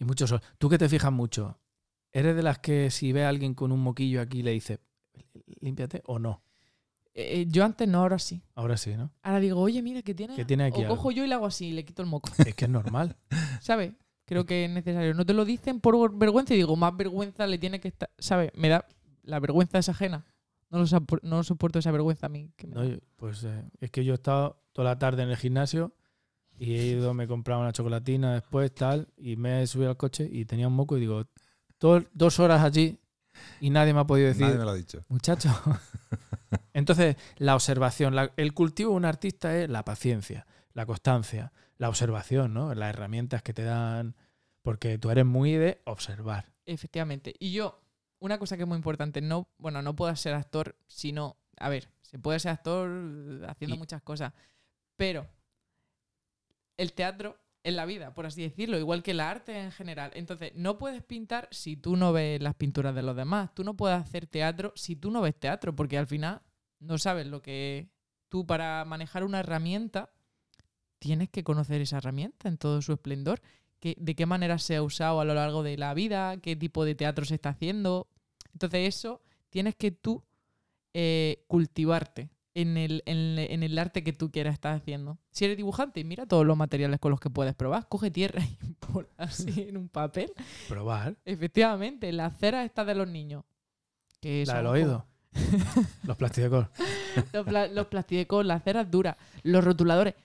y 0.02 0.04
mucho 0.04 0.26
sol. 0.26 0.42
Tú 0.58 0.68
que 0.68 0.80
te 0.80 0.90
fijas 0.90 1.12
mucho, 1.12 1.60
¿eres 2.12 2.36
de 2.36 2.42
las 2.42 2.58
que 2.58 2.90
si 2.90 3.14
ve 3.14 3.24
a 3.24 3.30
alguien 3.30 3.54
con 3.54 3.72
un 3.72 3.80
moquillo 3.80 4.20
aquí 4.20 4.42
le 4.42 4.52
dice, 4.52 4.80
límpiate 5.62 6.02
o 6.06 6.18
no? 6.18 6.44
Eh, 7.14 7.46
yo 7.48 7.64
antes 7.64 7.88
no, 7.88 8.00
ahora 8.00 8.18
sí. 8.18 8.42
Ahora 8.56 8.78
sí, 8.78 8.96
¿no? 8.96 9.12
Ahora 9.22 9.40
digo, 9.40 9.60
oye, 9.60 9.82
mira, 9.82 10.02
que 10.02 10.16
tiene. 10.16 10.36
Que 10.36 10.46
tiene 10.46 10.64
aquí 10.66 10.80
o 10.80 10.84
algo. 10.86 10.96
cojo 10.96 11.12
yo 11.12 11.24
y 11.24 11.28
le 11.28 11.36
hago 11.36 11.46
así 11.46 11.68
y 11.68 11.72
le 11.74 11.86
quito 11.86 12.02
el 12.02 12.08
moco. 12.08 12.32
Es 12.38 12.56
que 12.56 12.66
es 12.66 12.72
normal. 12.72 13.16
¿sabes? 13.62 13.94
Creo 14.26 14.46
que 14.46 14.66
es 14.66 14.72
necesario. 14.72 15.14
No 15.14 15.26
te 15.26 15.34
lo 15.34 15.46
dicen 15.46 15.80
por 15.80 16.18
vergüenza 16.18 16.56
y 16.56 16.58
digo, 16.58 16.76
más 16.76 16.98
vergüenza 16.98 17.46
le 17.46 17.60
tiene 17.60 17.80
que 17.80 17.90
estar, 17.90 18.10
¿sabes? 18.18 18.52
Me 18.56 18.70
da, 18.70 18.88
la 19.22 19.40
vergüenza 19.40 19.78
es 19.78 19.90
ajena. 19.90 20.26
No 20.70 20.80
lo, 20.80 20.86
no 21.22 21.44
soporto 21.44 21.80
esa 21.80 21.92
vergüenza 21.92 22.26
a 22.26 22.30
mí. 22.30 22.50
que 22.56 22.66
me 22.66 22.74
No, 22.74 22.98
pues 23.18 23.44
eh, 23.44 23.70
es 23.82 23.92
que 23.92 24.04
yo 24.04 24.14
he 24.14 24.16
estado 24.16 24.64
toda 24.72 24.90
la 24.90 25.00
tarde 25.00 25.22
en 25.22 25.30
el 25.30 25.38
gimnasio 25.38 25.94
y 26.64 26.76
he 26.76 26.86
ido, 26.86 27.14
me 27.16 27.24
he 27.24 27.28
comprado 27.28 27.62
una 27.62 27.72
chocolatina 27.72 28.34
después, 28.36 28.72
tal, 28.74 29.08
y 29.18 29.36
me 29.36 29.64
he 29.64 29.68
subido 29.68 29.90
al 29.90 29.98
coche 29.98 30.30
y 30.32 30.46
tenía 30.46 30.68
un 30.68 30.74
moco 30.76 30.96
y 30.96 31.00
digo, 31.00 31.26
"Todo- 31.80 32.04
dos 32.14 32.40
horas 32.40 32.62
allí 32.62 33.00
y 33.60 33.70
nadie 33.72 33.94
me 33.94 34.02
ha 34.02 34.04
podido 34.06 34.28
decir, 34.28 34.44
Nadie 34.44 34.60
me 34.60 34.66
lo 34.66 34.70
ha 34.70 34.76
dicho. 34.76 35.04
muchacho. 35.10 35.50
Entonces, 36.74 37.16
la 37.38 37.56
observación, 37.56 38.16
la- 38.16 38.32
el 38.38 38.54
cultivo 38.54 38.92
de 38.92 38.98
un 38.98 39.06
artista 39.06 39.58
es 39.58 39.70
la 39.70 39.84
paciencia. 39.84 40.46
la 40.74 40.86
constancia, 40.86 41.52
la 41.78 41.90
observación, 41.90 42.54
¿no? 42.54 42.74
Las 42.74 42.92
herramientas 42.92 43.42
que 43.44 43.54
te 43.54 43.64
dan, 43.64 44.16
porque 44.62 44.98
tú 44.98 45.10
eres 45.10 45.26
muy 45.26 45.52
de 45.52 45.82
observar. 45.84 46.46
Efectivamente. 46.66 47.34
Y 47.40 47.52
yo, 47.52 47.82
una 48.20 48.38
cosa 48.40 48.56
que 48.56 48.64
es 48.64 48.70
muy 48.70 48.78
importante, 48.78 49.20
no, 49.20 49.50
bueno, 49.58 49.82
no 49.82 49.98
puedo 49.98 50.16
ser 50.16 50.34
actor, 50.34 50.78
sino, 50.88 51.36
a 51.58 51.68
ver, 51.68 51.90
se 52.04 52.20
puede 52.20 52.40
ser 52.40 52.52
actor 52.52 52.88
haciendo 53.50 53.76
Y- 53.76 53.80
muchas 53.80 54.02
cosas, 54.02 54.32
pero 54.96 55.28
el 56.82 56.94
teatro 56.94 57.38
es 57.64 57.76
la 57.76 57.86
vida, 57.86 58.14
por 58.16 58.26
así 58.26 58.42
decirlo, 58.42 58.80
igual 58.80 59.04
que 59.04 59.12
el 59.12 59.20
arte 59.20 59.60
en 59.60 59.72
general. 59.72 60.12
Entonces, 60.16 60.52
no 60.56 60.80
puedes 60.80 61.04
pintar 61.04 61.48
si 61.52 61.78
tú 61.78 61.96
no 61.96 62.12
ves 62.12 62.42
las 62.42 62.56
pinturas 62.56 62.96
de 62.96 63.04
los 63.04 63.16
demás. 63.16 63.54
Tú 63.54 63.64
no 63.64 63.78
puedes 63.78 64.00
hacer 64.00 64.26
teatro 64.26 64.74
si 64.76 64.96
tú 64.96 65.12
no 65.12 65.22
ves 65.22 65.36
teatro, 65.36 65.76
porque 65.76 66.00
al 66.00 66.08
final 66.08 66.42
no 66.80 66.98
sabes 66.98 67.28
lo 67.28 67.44
que 67.44 67.92
tú 68.30 68.48
para 68.48 68.84
manejar 68.86 69.24
una 69.24 69.42
herramienta 69.42 70.10
tienes 70.98 71.30
que 71.30 71.44
conocer 71.44 71.82
esa 71.82 71.98
herramienta 71.98 72.50
en 72.50 72.58
todo 72.58 72.82
su 72.82 72.94
esplendor, 72.94 73.42
que, 73.80 73.96
de 74.00 74.16
qué 74.16 74.26
manera 74.26 74.58
se 74.58 74.76
ha 74.76 74.84
usado 74.84 75.20
a 75.20 75.26
lo 75.26 75.36
largo 75.36 75.62
de 75.62 75.78
la 75.78 75.94
vida, 75.94 76.38
qué 76.38 76.56
tipo 76.56 76.84
de 76.84 76.96
teatro 76.96 77.26
se 77.26 77.36
está 77.36 77.50
haciendo. 77.50 78.08
Entonces 78.54 78.88
eso 78.88 79.22
tienes 79.50 79.76
que 79.76 79.92
tú 79.92 80.24
eh, 80.94 81.44
cultivarte 81.48 82.30
en 82.54 82.78
el, 82.78 83.02
en, 83.06 83.40
en 83.40 83.64
el 83.64 83.78
arte 83.80 84.04
que 84.04 84.14
tú 84.14 84.30
quieras 84.32 84.54
estar 84.54 84.74
haciendo. 84.76 85.18
Si 85.32 85.46
eres 85.46 85.58
dibujante, 85.58 86.04
mira 86.04 86.26
todos 86.26 86.46
los 86.46 86.58
materiales 86.58 87.00
con 87.00 87.12
los 87.12 87.20
que 87.20 87.30
puedes 87.30 87.56
probar. 87.56 87.88
Coge 87.88 88.12
tierra 88.12 88.44
y 88.62 88.74
pon 88.74 89.08
así 89.18 89.62
en 89.70 89.78
un 89.78 89.88
papel. 89.90 90.32
Probar. 90.68 91.16
Efectivamente, 91.26 92.12
la 92.12 92.30
cera 92.32 92.64
está 92.66 92.84
de 92.86 92.96
los 92.96 93.08
niños. 93.08 93.44
Que 94.20 94.46
La 94.46 94.58
del 94.58 94.68
oído. 94.68 95.06
Los 96.04 96.18
plásticos. 96.18 96.68
los, 97.32 97.46
pla- 97.46 97.68
los 97.68 97.88
plastidecos, 97.88 98.46
las 98.46 98.64
ceras 98.64 98.92
duras, 98.92 99.16
los 99.44 99.64
rotuladores. 99.64 100.16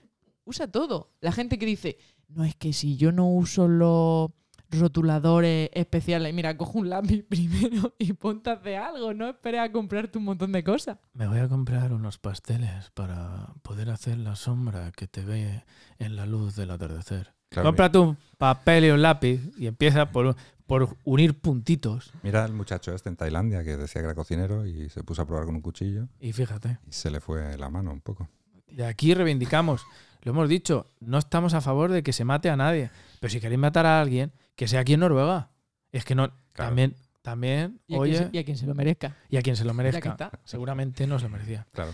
Usa 0.45 0.67
todo. 0.67 1.13
La 1.21 1.31
gente 1.33 1.59
que 1.59 1.67
dice, 1.67 1.97
no 2.29 2.45
es 2.45 2.57
que 2.57 2.73
si 2.73 2.97
yo 2.97 3.13
no 3.13 3.29
uso 3.29 3.69
los 3.69 4.31
rotuladores 4.79 5.71
especiales, 5.73 6.33
mira, 6.35 6.57
coge 6.57 6.79
un 6.79 6.89
lápiz 6.91 7.23
primero 7.29 7.95
y 7.99 8.13
ponte 8.13 8.51
a 8.51 8.55
hacer 8.55 8.77
algo, 8.77 9.15
no 9.15 9.29
esperes 9.29 9.61
a 9.61 9.73
comprarte 9.73 10.19
un 10.19 10.25
montón 10.25 10.53
de 10.53 10.63
cosas. 10.65 10.99
Me 11.15 11.27
voy 11.27 11.39
a 11.39 11.49
comprar 11.49 11.93
unos 11.93 12.19
pasteles 12.19 12.91
para 12.95 13.49
poder 13.63 13.91
hacer 13.91 14.19
la 14.19 14.37
sombra 14.37 14.93
que 14.93 15.07
te 15.07 15.25
ve 15.25 15.65
en 15.99 16.17
la 16.17 16.27
luz 16.27 16.57
del 16.57 16.71
atardecer. 16.71 17.35
Claro, 17.49 17.69
Cómprate 17.69 17.99
un 17.99 18.17
papel 18.39 18.87
y 18.87 18.91
un 18.91 19.03
lápiz 19.03 19.41
y 19.57 19.67
empieza 19.69 20.11
por, 20.11 20.35
por 20.67 20.97
unir 21.05 21.41
puntitos. 21.41 22.13
Mira 22.23 22.45
el 22.45 22.53
muchacho 22.53 22.93
este 22.93 23.09
en 23.09 23.17
Tailandia 23.17 23.63
que 23.63 23.77
decía 23.77 24.03
que 24.03 24.07
era 24.07 24.15
cocinero 24.15 24.67
y 24.67 24.89
se 24.91 25.05
puso 25.05 25.23
a 25.23 25.27
probar 25.27 25.45
con 25.47 25.55
un 25.55 25.63
cuchillo 25.63 26.09
Y 26.19 26.33
fíjate, 26.33 26.79
y 26.89 26.93
se 26.93 27.11
le 27.11 27.21
fue 27.21 27.57
la 27.57 27.71
mano 27.71 27.93
un 27.93 28.01
poco. 28.01 28.29
de 28.69 28.85
aquí 28.85 29.15
reivindicamos, 29.15 29.87
lo 30.27 30.33
hemos 30.33 30.49
dicho, 30.49 30.91
no 30.99 31.19
estamos 31.19 31.55
a 31.55 31.61
favor 31.61 31.93
de 31.93 32.03
que 32.03 32.13
se 32.13 32.25
mate 32.25 32.51
a 32.51 32.57
nadie, 32.57 32.91
pero 33.21 33.31
si 33.31 33.39
queréis 33.41 33.61
matar 33.61 33.87
a 33.87 34.01
alguien, 34.01 34.33
que 34.57 34.67
sea 34.67 34.81
aquí 34.81 34.95
en 34.95 35.01
Noruega. 35.01 35.53
Es 35.93 36.05
que 36.05 36.17
no, 36.17 36.29
Claro. 36.53 36.71
también, 36.71 36.97
también, 37.23 37.81
Y 37.87 37.95
a, 37.95 37.99
oye, 38.01 38.17
se, 38.19 38.31
y 38.33 38.39
a 38.39 38.45
quien 38.45 38.57
se 38.57 38.67
lo 38.67 38.75
merezca. 38.75 39.17
y 39.29 39.37
a 39.37 39.43
quien 39.43 39.55
se 39.55 39.65
lo 39.65 39.73
merezca. 39.73 40.11
está. 40.11 40.33
Seguramente 40.43 41.07
no 41.07 41.21
se 41.21 41.27
lo 41.27 41.31
merecía. 41.31 41.65
Claro. 41.71 41.93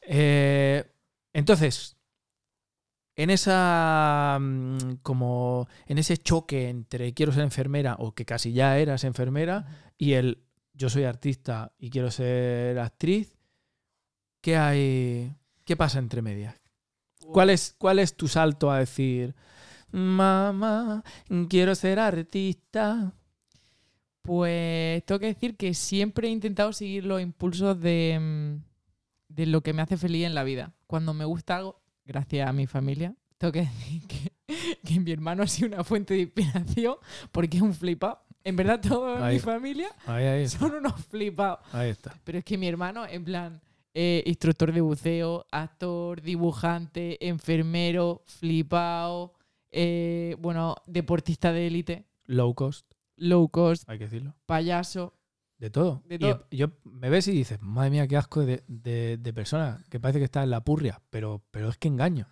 Eh, 0.00 0.84
entonces, 1.34 1.98
en 3.14 3.28
esa 3.28 4.38
mm, 4.40 4.78
como 5.02 5.68
en 5.86 5.98
ese 5.98 6.16
choque 6.16 6.70
entre 6.70 7.12
quiero 7.12 7.30
ser 7.32 7.42
enfermera 7.42 7.96
o 7.98 8.14
que 8.14 8.24
casi 8.24 8.52
ya 8.54 8.78
eras 8.78 9.04
enfermera 9.04 9.66
y 9.98 10.14
el 10.14 10.44
yo 10.72 10.88
soy 10.88 11.04
artista 11.04 11.72
y 11.78 11.90
quiero 11.90 12.10
ser 12.10 12.78
actriz, 12.78 13.36
¿qué 14.40 14.56
hay? 14.56 15.36
¿Qué 15.66 15.76
pasa 15.76 15.98
entre 15.98 16.22
medias? 16.22 16.58
¿Cuál 17.32 17.50
es, 17.50 17.74
cuál 17.78 17.98
es 17.98 18.16
tu 18.16 18.28
salto 18.28 18.70
a 18.70 18.78
decir, 18.78 19.34
mamá, 19.90 21.02
quiero 21.48 21.74
ser 21.74 21.98
artista? 21.98 23.12
Pues 24.22 25.04
tengo 25.04 25.20
que 25.20 25.26
decir 25.26 25.56
que 25.56 25.72
siempre 25.74 26.28
he 26.28 26.30
intentado 26.30 26.72
seguir 26.72 27.04
los 27.04 27.20
impulsos 27.22 27.80
de, 27.80 28.18
mm, 28.20 29.34
de 29.34 29.46
lo 29.46 29.62
que 29.62 29.72
me 29.72 29.82
hace 29.82 29.96
feliz 29.96 30.26
en 30.26 30.34
la 30.34 30.42
vida. 30.44 30.74
Cuando 30.86 31.14
me 31.14 31.24
gusta 31.24 31.56
algo, 31.56 31.80
gracias 32.04 32.48
a 32.48 32.52
mi 32.52 32.66
familia, 32.66 33.14
tengo 33.38 33.52
que 33.52 33.60
decir 33.62 34.02
que, 34.06 34.32
que 34.84 35.00
mi 35.00 35.12
hermano 35.12 35.42
ha 35.44 35.46
sido 35.46 35.68
una 35.68 35.84
fuente 35.84 36.14
de 36.14 36.20
inspiración 36.22 36.96
porque 37.30 37.58
es 37.58 37.62
un 37.62 37.74
flipado. 37.74 38.20
En 38.42 38.54
verdad, 38.56 38.80
toda 38.80 39.26
Ahí. 39.26 39.34
mi 39.34 39.40
familia 39.40 39.88
Ahí, 40.06 40.24
ahí 40.24 40.42
está. 40.44 40.60
son 40.60 40.74
unos 40.76 40.94
flipados. 41.06 41.58
Ahí 41.72 41.90
está. 41.90 42.14
Pero 42.24 42.38
es 42.38 42.44
que 42.44 42.56
mi 42.56 42.68
hermano, 42.68 43.04
en 43.06 43.24
plan, 43.24 43.60
eh, 43.98 44.22
instructor 44.26 44.72
de 44.72 44.82
buceo, 44.82 45.46
actor, 45.50 46.20
dibujante, 46.20 47.16
enfermero, 47.26 48.22
flipado, 48.26 49.32
eh, 49.70 50.36
bueno, 50.38 50.76
deportista 50.86 51.50
de 51.52 51.66
élite, 51.66 52.04
Low 52.26 52.54
cost, 52.54 52.86
low 53.16 53.48
cost, 53.48 53.88
hay 53.88 53.96
que 53.98 54.04
decirlo. 54.04 54.34
payaso. 54.44 55.14
De 55.58 55.70
todo. 55.70 56.02
De 56.04 56.16
Y 56.50 56.56
yo 56.58 56.66
me 56.84 57.08
ves 57.08 57.26
y 57.28 57.32
dices, 57.32 57.58
madre 57.62 57.88
mía, 57.90 58.06
qué 58.06 58.18
asco 58.18 58.44
de, 58.44 58.62
de- 58.68 59.16
de 59.16 59.32
persona, 59.32 59.82
que 59.88 59.98
parece 59.98 60.18
que 60.18 60.26
está 60.26 60.42
en 60.42 60.50
la 60.50 60.62
purria, 60.62 61.00
pero, 61.08 61.42
pero 61.50 61.70
es 61.70 61.78
que 61.78 61.88
engaño. 61.88 62.28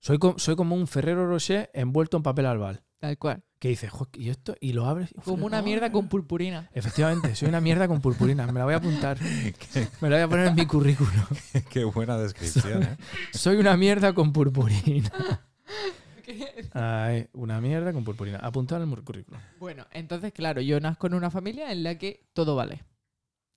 Soy, 0.00 0.18
co- 0.18 0.38
soy 0.38 0.54
como 0.54 0.74
un 0.76 0.86
Ferrero 0.86 1.26
Rocher 1.26 1.70
envuelto 1.72 2.18
en 2.18 2.22
papel 2.22 2.44
albal. 2.44 2.84
Tal 2.98 3.16
cual. 3.16 3.42
Que 3.58 3.68
dices, 3.68 3.90
"Jo, 3.90 4.06
¿y 4.14 4.28
esto? 4.28 4.54
Y 4.60 4.72
lo 4.72 4.86
abres. 4.86 5.10
y- 5.10 5.20
Como 5.22 5.44
una 5.46 5.62
mierda 5.62 5.90
con 5.90 6.08
purpurina. 6.08 6.70
Efectivamente, 6.72 7.34
soy 7.34 7.48
una 7.48 7.60
mierda 7.60 7.88
con 7.88 8.00
purpurina. 8.00 8.46
Me 8.46 8.58
la 8.60 8.64
voy 8.64 8.74
a 8.74 8.76
apuntar. 8.76 9.18
Me 10.00 10.08
la 10.08 10.16
voy 10.16 10.20
a 10.24 10.28
poner 10.28 10.46
en 10.48 10.54
mi 10.54 10.64
currículum. 10.66 11.12
Qué 11.70 11.84
buena 11.84 12.16
descripción, 12.18 12.84
¿eh? 12.84 12.96
Soy 13.32 13.56
una 13.56 13.76
mierda 13.76 14.12
con 14.14 14.32
purpurina. 14.32 15.10
Ay, 16.72 17.28
una 17.32 17.60
mierda 17.60 17.92
con 17.92 18.04
purpurina. 18.04 18.38
Apuntar 18.38 18.82
en 18.82 18.92
el 18.92 19.02
currículum. 19.02 19.40
bueno, 19.58 19.86
entonces, 19.92 20.32
claro, 20.32 20.60
yo 20.60 20.78
nazco 20.80 21.06
en 21.06 21.14
una 21.14 21.30
familia 21.30 21.72
en 21.72 21.82
la 21.82 21.96
que 21.98 22.28
todo 22.34 22.54
vale. 22.54 22.84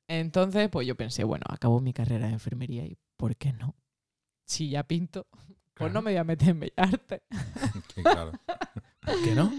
Entonces, 0.08 0.70
pues 0.70 0.88
yo 0.88 0.96
pensé, 0.96 1.24
bueno, 1.24 1.46
acabo 1.50 1.80
mi 1.80 1.94
carrera 1.94 2.28
de 2.28 2.34
enfermería 2.34 2.84
y 2.86 2.98
¿por 3.18 3.36
qué 3.36 3.54
no? 3.54 3.76
Si 4.46 4.70
ya 4.70 4.84
pinto, 4.84 5.28
pues 5.74 5.92
no 5.94 6.02
me 6.02 6.12
voy 6.12 6.18
a 6.18 6.24
meter 6.24 6.50
en 6.50 6.60
bellas 6.62 6.74
artes. 6.78 7.22
Sí, 7.96 8.02
claro. 8.04 8.32
¿Por 9.06 9.24
qué 9.24 9.36
no? 9.36 9.52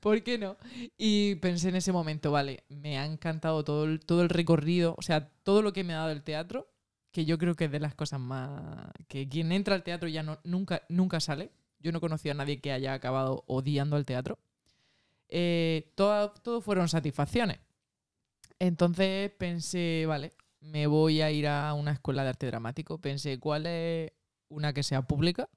¿Por 0.00 0.22
qué 0.22 0.38
no? 0.38 0.56
Y 0.96 1.36
pensé 1.36 1.68
en 1.68 1.76
ese 1.76 1.92
momento, 1.92 2.30
vale, 2.30 2.64
me 2.68 2.98
ha 2.98 3.06
encantado 3.06 3.64
todo 3.64 3.84
el, 3.84 4.00
todo 4.00 4.22
el 4.22 4.28
recorrido, 4.28 4.94
o 4.98 5.02
sea, 5.02 5.28
todo 5.42 5.62
lo 5.62 5.72
que 5.72 5.84
me 5.84 5.94
ha 5.94 5.98
dado 5.98 6.10
el 6.10 6.22
teatro, 6.22 6.68
que 7.12 7.24
yo 7.24 7.38
creo 7.38 7.54
que 7.54 7.64
es 7.66 7.72
de 7.72 7.80
las 7.80 7.94
cosas 7.94 8.20
más... 8.20 8.92
que 9.08 9.28
quien 9.28 9.52
entra 9.52 9.74
al 9.74 9.82
teatro 9.82 10.08
ya 10.08 10.22
no, 10.22 10.38
nunca, 10.44 10.82
nunca 10.88 11.20
sale. 11.20 11.50
Yo 11.80 11.92
no 11.92 12.00
conocí 12.00 12.28
a 12.28 12.34
nadie 12.34 12.60
que 12.60 12.72
haya 12.72 12.92
acabado 12.94 13.44
odiando 13.46 13.96
al 13.96 14.04
teatro. 14.04 14.38
Eh, 15.28 15.92
todo, 15.94 16.32
todo 16.32 16.60
fueron 16.60 16.88
satisfacciones. 16.88 17.58
Entonces 18.58 19.30
pensé, 19.38 20.04
vale, 20.06 20.32
me 20.60 20.86
voy 20.86 21.22
a 21.22 21.30
ir 21.30 21.48
a 21.48 21.72
una 21.74 21.92
escuela 21.92 22.22
de 22.22 22.30
arte 22.30 22.46
dramático. 22.46 23.00
Pensé, 23.00 23.38
¿cuál 23.40 23.66
es 23.66 24.12
una 24.48 24.72
que 24.72 24.82
sea 24.82 25.02
pública 25.02 25.48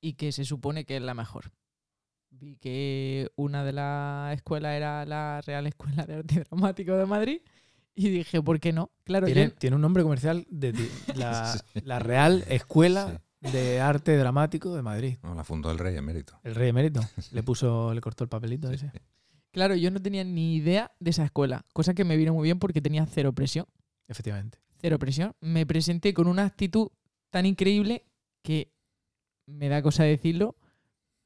y 0.00 0.14
que 0.14 0.32
se 0.32 0.44
supone 0.44 0.84
que 0.84 0.96
es 0.96 1.02
la 1.02 1.14
mejor? 1.14 1.52
Vi 2.30 2.56
que 2.56 3.28
una 3.36 3.64
de 3.64 3.72
las 3.72 4.34
escuelas 4.34 4.74
era 4.76 5.04
la 5.04 5.40
Real 5.42 5.66
Escuela 5.66 6.06
de 6.06 6.14
Arte 6.14 6.44
Dramático 6.48 6.96
de 6.96 7.06
Madrid 7.06 7.40
y 7.94 8.08
dije, 8.08 8.40
¿por 8.40 8.60
qué 8.60 8.72
no? 8.72 8.90
Claro, 9.04 9.28
yo- 9.28 9.50
Tiene, 9.54 9.76
un 9.76 9.82
nombre 9.82 10.02
comercial 10.02 10.46
de 10.48 10.72
ti- 10.72 10.88
la, 11.16 11.54
la 11.84 11.98
Real 11.98 12.44
Escuela 12.48 13.20
de 13.40 13.80
Arte 13.80 14.16
Dramático 14.16 14.74
de 14.74 14.82
Madrid. 14.82 15.16
No, 15.22 15.34
la 15.34 15.44
fundó 15.44 15.70
el 15.70 15.78
rey 15.78 15.96
emérito. 15.96 16.38
El 16.44 16.54
rey 16.54 16.68
emérito. 16.70 17.00
Le 17.32 17.42
puso, 17.42 17.92
le 17.92 18.00
cortó 18.00 18.24
el 18.24 18.28
papelito 18.30 18.70
ese. 18.70 18.90
claro, 19.50 19.74
yo 19.74 19.90
no 19.90 20.00
tenía 20.00 20.22
ni 20.24 20.54
idea 20.56 20.92
de 21.00 21.10
esa 21.10 21.24
escuela, 21.24 21.64
cosa 21.72 21.94
que 21.94 22.04
me 22.04 22.16
vino 22.16 22.32
muy 22.32 22.44
bien 22.44 22.58
porque 22.58 22.80
tenía 22.80 23.04
cero 23.06 23.32
presión. 23.34 23.66
Efectivamente. 24.08 24.58
cero 24.80 24.98
presión. 24.98 25.34
Me 25.40 25.66
presenté 25.66 26.14
con 26.14 26.26
una 26.26 26.44
actitud 26.46 26.88
tan 27.30 27.44
increíble 27.46 28.04
que 28.42 28.72
me 29.46 29.68
da 29.68 29.82
cosa 29.82 30.04
decirlo, 30.04 30.56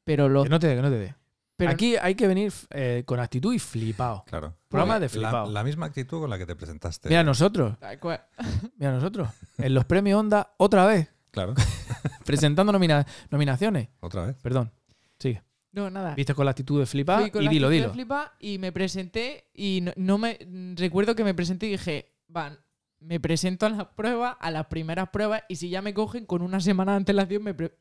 pero 0.05 0.29
los... 0.29 0.45
Que 0.45 0.51
no 0.51 0.59
te 0.59 0.67
dé, 0.69 0.77
que 0.77 0.83
no 0.83 0.91
te 0.91 0.99
dé. 0.99 1.15
pero- 1.57 1.71
Aquí 1.71 1.97
hay 1.97 2.15
que 2.15 2.27
venir 2.27 2.53
eh, 2.71 3.03
con 3.07 3.19
actitud 3.21 3.53
y 3.55 3.59
flipado. 3.59 4.25
Claro. 4.27 4.57
Programa 4.69 5.01
de 5.01 5.09
flipado. 5.09 5.51
La, 5.51 5.65
misma 5.65 5.87
actitud 5.87 6.21
con 6.21 6.31
la 6.31 6.39
que 6.39 6.47
te 6.47 6.55
presentaste. 6.57 7.09
Mira 7.09 7.23
nosotros, 7.25 7.77
mira 8.77 8.93
nosotros. 8.93 9.29
En 9.59 9.75
los 9.75 9.85
premios 9.85 10.21
Onda, 10.21 10.55
otra 10.59 10.87
vez, 10.87 11.09
Claro, 11.31 11.55
presentando 12.25 12.73
nomina- 12.73 13.07
nominaciones. 13.31 13.89
otra 14.01 14.27
vez. 14.27 14.37
Perdón. 14.43 14.73
Sigue. 15.19 15.43
No, 15.73 15.91
nada. 15.91 16.15
Viste 16.15 16.35
con 16.35 16.45
la 16.45 16.53
actitud 16.53 16.79
de 16.79 16.87
flipar 16.87 17.21
Fui 17.23 17.31
con 17.33 17.43
y 17.43 17.47
la 17.47 17.51
dilo, 17.51 17.67
actitud 17.67 17.87
de 17.89 17.93
flipa 17.93 18.37
y 18.39 18.59
me 18.59 18.71
presenté 18.71 19.49
y 19.53 19.81
no, 19.83 19.93
no 19.97 20.19
me... 20.19 20.39
Recuerdo 20.77 21.17
que 21.17 21.25
me 21.25 21.35
presenté 21.35 21.67
y 21.67 21.71
dije, 21.71 22.15
van, 22.29 22.57
me 23.05 23.21
presento 23.21 23.67
a 23.67 23.69
las 23.71 23.87
pruebas, 23.89 24.37
a 24.41 24.51
las 24.51 24.67
primeras 24.67 25.11
pruebas 25.11 25.43
y 25.49 25.57
si 25.57 25.69
ya 25.69 25.83
me 25.83 25.93
cogen 25.93 26.25
con 26.27 26.41
una 26.43 26.61
semana 26.61 26.93
de 26.93 26.97
antelación 26.97 27.43
me, 27.43 27.53
pre- 27.55 27.77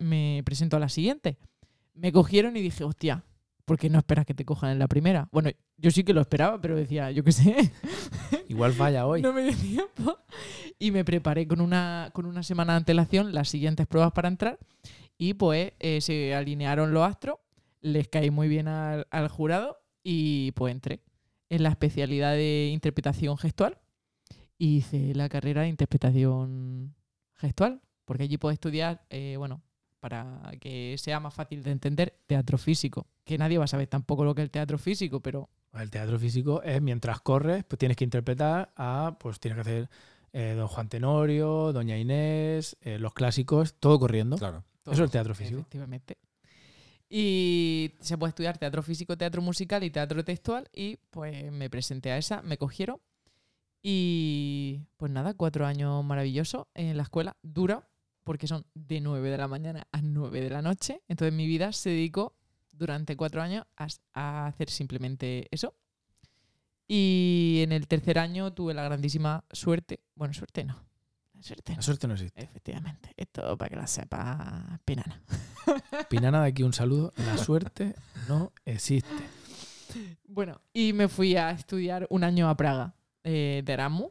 me, 0.00 0.42
presento 0.44 0.76
a 0.76 0.80
la 0.80 0.88
siguiente. 0.88 1.38
Me 1.94 2.12
cogieron 2.12 2.56
y 2.56 2.62
dije, 2.62 2.84
hostia, 2.84 3.24
porque 3.64 3.90
no 3.90 3.98
esperas 3.98 4.24
que 4.24 4.34
te 4.34 4.44
cojan 4.44 4.70
en 4.70 4.78
la 4.78 4.86
primera. 4.86 5.28
Bueno, 5.32 5.50
yo 5.76 5.90
sí 5.90 6.04
que 6.04 6.14
lo 6.14 6.20
esperaba, 6.20 6.60
pero 6.60 6.76
decía, 6.76 7.10
yo 7.10 7.24
qué 7.24 7.32
sé, 7.32 7.72
Igual 8.48 8.72
falla 8.72 9.06
hoy. 9.06 9.20
no 9.22 9.32
me 9.32 9.42
dio 9.42 9.56
tiempo. 9.56 10.16
Y 10.78 10.92
me 10.92 11.04
preparé 11.04 11.46
con 11.48 11.60
una, 11.60 12.10
con 12.12 12.24
una 12.26 12.42
semana 12.44 12.74
de 12.74 12.76
antelación 12.78 13.34
las 13.34 13.48
siguientes 13.48 13.86
pruebas 13.88 14.12
para 14.12 14.28
entrar. 14.28 14.58
Y 15.18 15.34
pues 15.34 15.72
eh, 15.80 16.00
se 16.00 16.34
alinearon 16.36 16.92
los 16.94 17.02
astros, 17.04 17.38
les 17.80 18.06
caí 18.08 18.30
muy 18.30 18.46
bien 18.46 18.68
al, 18.68 19.08
al 19.10 19.26
jurado 19.28 19.78
y 20.04 20.52
pues 20.52 20.70
entré 20.72 21.00
en 21.50 21.64
la 21.64 21.70
especialidad 21.70 22.34
de 22.34 22.70
interpretación 22.72 23.36
gestual. 23.36 23.78
Y 24.58 24.78
hice 24.78 25.14
la 25.14 25.28
carrera 25.28 25.62
de 25.62 25.68
interpretación 25.68 26.94
gestual, 27.36 27.80
porque 28.04 28.24
allí 28.24 28.36
puedes 28.36 28.56
estudiar, 28.56 29.06
eh, 29.08 29.36
bueno, 29.38 29.62
para 30.00 30.52
que 30.60 30.96
sea 30.98 31.20
más 31.20 31.34
fácil 31.34 31.62
de 31.62 31.70
entender, 31.70 32.18
teatro 32.26 32.58
físico. 32.58 33.06
Que 33.24 33.38
nadie 33.38 33.58
va 33.58 33.64
a 33.64 33.68
saber 33.68 33.86
tampoco 33.86 34.24
lo 34.24 34.34
que 34.34 34.42
es 34.42 34.46
el 34.46 34.50
teatro 34.50 34.78
físico, 34.78 35.20
pero 35.20 35.48
El 35.72 35.90
teatro 35.90 36.18
físico 36.18 36.62
es 36.62 36.82
mientras 36.82 37.20
corres, 37.20 37.64
pues 37.64 37.78
tienes 37.78 37.96
que 37.96 38.04
interpretar 38.04 38.72
a, 38.76 39.16
pues 39.20 39.38
tienes 39.38 39.56
que 39.56 39.60
hacer 39.60 39.90
eh, 40.32 40.54
Don 40.56 40.66
Juan 40.68 40.88
Tenorio, 40.88 41.72
Doña 41.72 41.96
Inés, 41.96 42.76
eh, 42.80 42.98
los 42.98 43.12
clásicos, 43.14 43.74
todo 43.78 43.98
corriendo. 43.98 44.36
Claro. 44.36 44.64
Eso 44.82 44.92
es 44.92 45.00
el 45.00 45.10
teatro 45.10 45.34
físico. 45.34 45.60
Efectivamente. 45.60 46.16
Y 47.10 47.94
se 48.00 48.18
puede 48.18 48.30
estudiar 48.30 48.58
teatro 48.58 48.82
físico, 48.82 49.16
teatro 49.16 49.40
musical 49.40 49.82
y 49.84 49.90
teatro 49.90 50.24
textual. 50.24 50.68
Y 50.74 50.96
pues 51.10 51.50
me 51.52 51.70
presenté 51.70 52.12
a 52.12 52.18
esa, 52.18 52.42
me 52.42 52.58
cogieron. 52.58 52.98
Y 53.82 54.82
pues 54.96 55.12
nada, 55.12 55.34
cuatro 55.34 55.66
años 55.66 56.04
maravillosos 56.04 56.66
en 56.74 56.96
la 56.96 57.04
escuela. 57.04 57.36
Dura, 57.42 57.88
porque 58.24 58.46
son 58.46 58.66
de 58.74 59.00
9 59.00 59.30
de 59.30 59.38
la 59.38 59.48
mañana 59.48 59.86
a 59.92 60.02
9 60.02 60.40
de 60.40 60.50
la 60.50 60.62
noche. 60.62 61.02
Entonces 61.08 61.32
mi 61.32 61.46
vida 61.46 61.72
se 61.72 61.90
dedicó 61.90 62.36
durante 62.72 63.16
cuatro 63.16 63.42
años 63.42 63.64
a, 63.76 63.86
a 64.14 64.46
hacer 64.46 64.70
simplemente 64.70 65.48
eso. 65.50 65.74
Y 66.86 67.60
en 67.62 67.72
el 67.72 67.86
tercer 67.86 68.18
año 68.18 68.52
tuve 68.52 68.74
la 68.74 68.82
grandísima 68.82 69.44
suerte. 69.50 70.00
Bueno, 70.14 70.34
suerte 70.34 70.64
no. 70.64 70.88
Suerte 71.40 71.76
La 71.76 71.82
suerte 71.82 72.08
no 72.08 72.14
existe. 72.14 72.42
Efectivamente. 72.42 73.12
Esto 73.16 73.56
para 73.56 73.68
que 73.68 73.76
la 73.76 73.86
sepa 73.86 74.80
Pinana. 74.84 75.22
Pinana, 76.10 76.42
de 76.42 76.48
aquí 76.48 76.62
un 76.62 76.72
saludo. 76.72 77.12
La 77.16 77.36
suerte 77.36 77.94
no 78.26 78.52
existe. 78.64 79.08
Bueno, 80.26 80.60
y 80.72 80.92
me 80.92 81.08
fui 81.08 81.36
a 81.36 81.50
estudiar 81.50 82.06
un 82.10 82.24
año 82.24 82.48
a 82.48 82.56
Praga 82.56 82.94
eh, 83.24 83.62
de 83.64 83.72
Erasmus, 83.72 84.10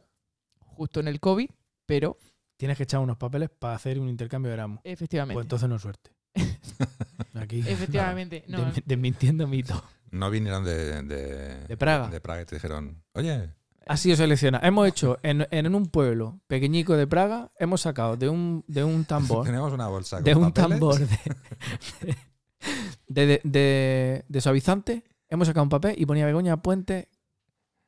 justo 0.58 1.00
en 1.00 1.08
el 1.08 1.20
COVID, 1.20 1.50
pero 1.86 2.16
Tienes 2.56 2.76
que 2.76 2.82
echar 2.82 2.98
unos 3.00 3.16
papeles 3.16 3.50
para 3.50 3.76
hacer 3.76 4.00
un 4.00 4.08
intercambio 4.08 4.48
de 4.50 4.54
Erasmus. 4.54 4.80
efectivamente. 4.82 5.34
Pues 5.34 5.44
entonces 5.44 5.68
no 5.68 5.76
es 5.76 5.82
suerte. 5.82 6.10
Aquí. 7.34 7.60
efectivamente. 7.60 8.44
No, 8.48 8.58
Desmi- 8.58 8.82
Desmintiendo 8.84 9.46
mito. 9.46 9.82
No 10.10 10.28
vinieron 10.30 10.64
de, 10.64 11.02
de, 11.02 11.66
De 11.66 11.76
Praga. 11.76 12.08
De 12.08 12.20
Praga 12.20 12.42
y 12.42 12.44
te 12.46 12.56
dijeron, 12.56 13.02
oye, 13.14 13.50
Ha 13.86 13.96
sido 13.96 14.16
seleccionado. 14.16 14.64
Hemos 14.66 14.88
hecho 14.88 15.18
en, 15.22 15.46
en 15.50 15.72
un 15.74 15.86
pueblo 15.86 16.40
pequeñico 16.48 16.96
de 16.96 17.06
Praga, 17.06 17.52
hemos 17.58 17.82
sacado 17.82 18.16
de 18.16 18.28
un, 18.28 18.64
de 18.66 18.82
un 18.84 19.04
tambor, 19.04 19.44
tenemos 19.46 19.72
una 19.72 19.86
bolsa 19.86 20.16
con 20.16 20.24
de 20.24 20.34
un 20.34 20.52
papeles". 20.52 20.68
tambor 20.80 20.98
de, 20.98 22.16
de, 23.08 23.26
de- 23.26 23.40
de- 23.44 24.24
de 24.28 24.40
suavizante, 24.40 25.04
hemos 25.28 25.46
sacado 25.46 25.62
un 25.64 25.68
papel 25.70 25.94
y 25.96 26.06
ponía 26.06 26.26
Begoña 26.26 26.56
Puente 26.62 27.08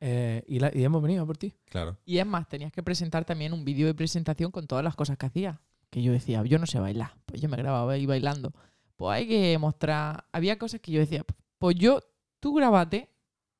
eh, 0.01 0.43
y, 0.47 0.59
la- 0.59 0.71
y 0.73 0.83
hemos 0.83 1.01
venido 1.01 1.25
por 1.25 1.37
ti. 1.37 1.53
Claro. 1.65 1.97
Y 2.05 2.17
es 2.17 2.25
más, 2.25 2.47
tenías 2.49 2.71
que 2.73 2.83
presentar 2.83 3.23
también 3.23 3.53
un 3.53 3.63
vídeo 3.63 3.87
de 3.87 3.93
presentación 3.93 4.51
con 4.51 4.67
todas 4.67 4.83
las 4.83 4.95
cosas 4.95 5.17
que 5.17 5.27
hacía. 5.27 5.61
Que 5.89 6.01
yo 6.01 6.11
decía, 6.11 6.43
yo 6.43 6.57
no 6.59 6.65
sé 6.65 6.79
bailar. 6.79 7.15
Pues 7.25 7.39
yo 7.41 7.47
me 7.49 7.57
grababa 7.57 7.93
ahí 7.93 8.05
bailando. 8.05 8.53
Pues 8.97 9.15
hay 9.15 9.27
que 9.27 9.57
mostrar. 9.57 10.25
Había 10.31 10.57
cosas 10.57 10.79
que 10.81 10.91
yo 10.91 10.99
decía, 10.99 11.25
pues 11.57 11.75
yo, 11.77 11.99
tú 12.39 12.53
grabate 12.53 13.09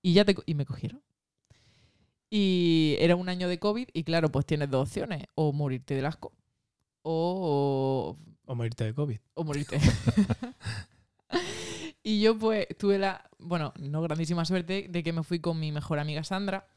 y 0.01 0.13
ya 0.13 0.25
te. 0.25 0.35
Y 0.45 0.55
me 0.55 0.65
cogieron. 0.65 1.01
Y 2.29 2.95
era 2.99 3.15
un 3.15 3.27
año 3.29 3.47
de 3.49 3.59
COVID 3.59 3.89
y 3.93 4.03
claro, 4.03 4.29
pues 4.31 4.45
tienes 4.45 4.69
dos 4.69 4.87
opciones. 4.87 5.25
O 5.35 5.51
morirte 5.51 5.95
del 5.95 6.05
asco. 6.05 6.31
O, 7.03 8.15
O 8.45 8.55
morirte 8.55 8.85
de 8.85 8.93
COVID. 8.93 9.17
o 9.33 9.43
morirte. 9.43 9.77
y 12.03 12.21
yo 12.21 12.37
pues 12.37 12.67
tuve 12.79 12.97
la, 12.97 13.29
bueno, 13.39 13.73
no 13.79 14.01
grandísima 14.01 14.45
suerte 14.45 14.87
de 14.89 15.03
que 15.03 15.13
me 15.13 15.23
fui 15.23 15.39
con 15.39 15.59
mi 15.59 15.71
mejor 15.71 15.99
amiga 15.99 16.23
Sandra 16.23 16.67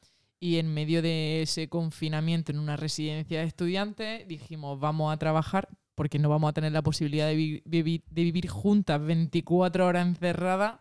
y 0.41 0.59
en 0.59 0.73
medio 0.73 1.01
de 1.03 1.43
ese 1.43 1.69
confinamiento 1.69 2.53
en 2.53 2.59
una 2.59 2.77
residencia 2.77 3.41
de 3.41 3.47
estudiantes 3.47 4.27
dijimos 4.29 4.79
vamos 4.81 5.13
a 5.13 5.17
trabajar 5.17 5.69
porque 5.95 6.19
no 6.19 6.29
vamos 6.29 6.51
a 6.51 6.53
tener 6.53 6.73
la 6.73 6.83
posibilidad 6.83 7.29
de, 7.29 7.35
vi- 7.37 7.63
vivi- 7.65 8.03
de 8.11 8.23
vivir 8.25 8.49
juntas 8.49 9.01
24 9.01 9.87
horas 9.87 10.07
encerradas, 10.07 10.81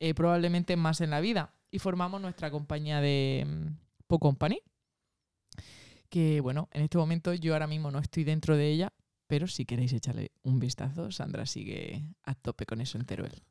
eh, 0.00 0.14
probablemente 0.14 0.74
más 0.76 1.00
en 1.02 1.10
la 1.10 1.20
vida. 1.20 1.52
Y 1.70 1.80
formamos 1.80 2.20
nuestra 2.22 2.50
compañía 2.50 3.00
de 3.02 3.44
mm, 3.46 3.66
Po 4.06 4.18
Company. 4.18 4.60
Que 6.08 6.40
bueno, 6.40 6.68
en 6.72 6.82
este 6.82 6.96
momento 6.98 7.34
yo 7.34 7.52
ahora 7.52 7.66
mismo 7.66 7.90
no 7.90 7.98
estoy 7.98 8.24
dentro 8.24 8.56
de 8.56 8.70
ella, 8.70 8.92
pero 9.26 9.46
si 9.48 9.64
queréis 9.64 9.92
echarle 9.92 10.30
un 10.42 10.60
vistazo, 10.60 11.10
Sandra 11.10 11.44
sigue 11.46 12.02
a 12.22 12.34
tope 12.34 12.66
con 12.66 12.80
eso 12.80 12.96
entero 12.98 13.26
él. 13.26 13.42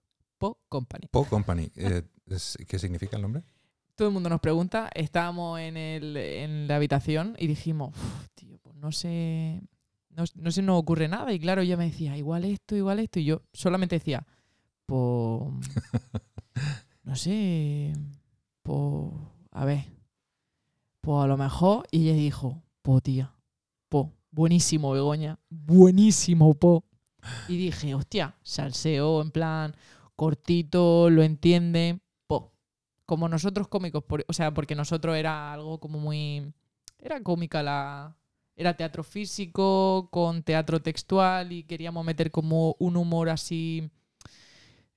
Po 0.44 0.60
Company. 0.68 1.08
Po 1.10 1.24
Company. 1.24 1.72
eh, 1.78 2.04
¿Qué 2.68 2.78
significa 2.78 3.16
el 3.16 3.22
nombre? 3.22 3.46
Todo 3.96 4.10
el 4.10 4.14
mundo 4.14 4.28
nos 4.28 4.42
pregunta, 4.42 4.90
estábamos 4.94 5.58
en, 5.62 5.78
el, 5.78 6.18
en 6.18 6.68
la 6.68 6.76
habitación 6.76 7.38
y 7.40 7.48
dijimos, 7.48 7.96
"Uf, 7.96 8.28
tío, 8.36 8.58
pues 8.58 8.76
no 8.76 8.92
sé, 8.92 9.62
no, 10.10 10.26
no 10.36 10.52
se 10.52 10.62
nos 10.62 10.78
ocurre 10.82 11.08
nada. 11.08 11.32
Y 11.32 11.40
claro, 11.40 11.62
ella 11.62 11.78
me 11.78 11.86
decía, 11.86 12.18
igual 12.18 12.44
esto, 12.44 12.76
igual 12.76 13.00
esto. 13.00 13.22
Y 13.22 13.24
yo 13.24 13.44
solamente 13.54 13.96
decía, 13.96 14.28
pues, 14.86 15.44
no 17.04 17.16
sé, 17.16 17.94
pues, 18.64 19.14
a 19.52 19.64
ver, 19.64 19.86
pues 21.00 21.24
a 21.24 21.28
lo 21.28 21.38
mejor. 21.38 21.88
Y 21.90 22.10
ella 22.10 22.18
dijo, 22.18 22.62
po, 22.82 23.00
tía, 23.00 23.34
po, 23.88 24.12
buenísimo, 24.30 24.92
Begoña, 24.92 25.40
buenísimo, 25.50 26.54
po. 26.54 26.84
Y 27.48 27.56
dije, 27.56 27.96
hostia, 27.96 28.36
salseo, 28.44 29.22
en 29.22 29.32
plan, 29.32 29.74
cortito, 30.15 31.10
lo 31.10 31.23
entiende, 31.23 31.99
po. 32.28 32.52
Como 33.06 33.28
nosotros 33.30 33.67
cómicos, 33.67 34.04
por- 34.04 34.26
o 34.28 34.34
sea, 34.34 34.54
porque 34.54 34.76
nosotros 34.76 35.15
era 35.15 35.54
algo 35.54 35.80
como 35.80 35.99
muy... 35.99 36.54
Era 36.99 37.21
cómica 37.21 37.62
la... 37.63 38.15
Era 38.56 38.76
teatro 38.78 39.04
físico 39.04 40.10
con 40.12 40.43
teatro 40.43 40.82
textual 40.82 41.52
y 41.52 41.63
queríamos 41.63 42.06
meter 42.06 42.30
como 42.32 42.76
un 42.80 42.97
humor 42.97 43.30
así... 43.30 43.89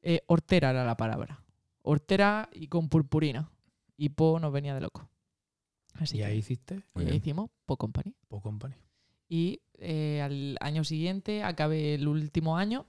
eh, 0.02 0.22
hortera 0.26 0.70
era 0.70 0.84
la 0.84 0.96
palabra. 0.96 1.42
Hortera 1.82 2.48
y 2.52 2.68
con 2.68 2.88
purpurina. 2.88 3.50
Y 3.96 4.10
Po 4.10 4.38
nos 4.38 4.52
venía 4.52 4.74
de 4.74 4.80
loco. 4.82 5.08
Así 5.94 6.18
y 6.18 6.22
ahí 6.22 6.38
hiciste 6.38 6.82
y 6.96 7.08
ahí 7.08 7.16
hicimos 7.16 7.48
Po 7.64 7.78
Company. 7.78 8.14
Po 8.28 8.42
Company. 8.42 8.74
Y 9.28 9.62
eh, 9.78 10.20
al 10.22 10.58
año 10.60 10.84
siguiente 10.84 11.42
acabé 11.42 11.94
el 11.94 12.06
último 12.06 12.58
año 12.58 12.84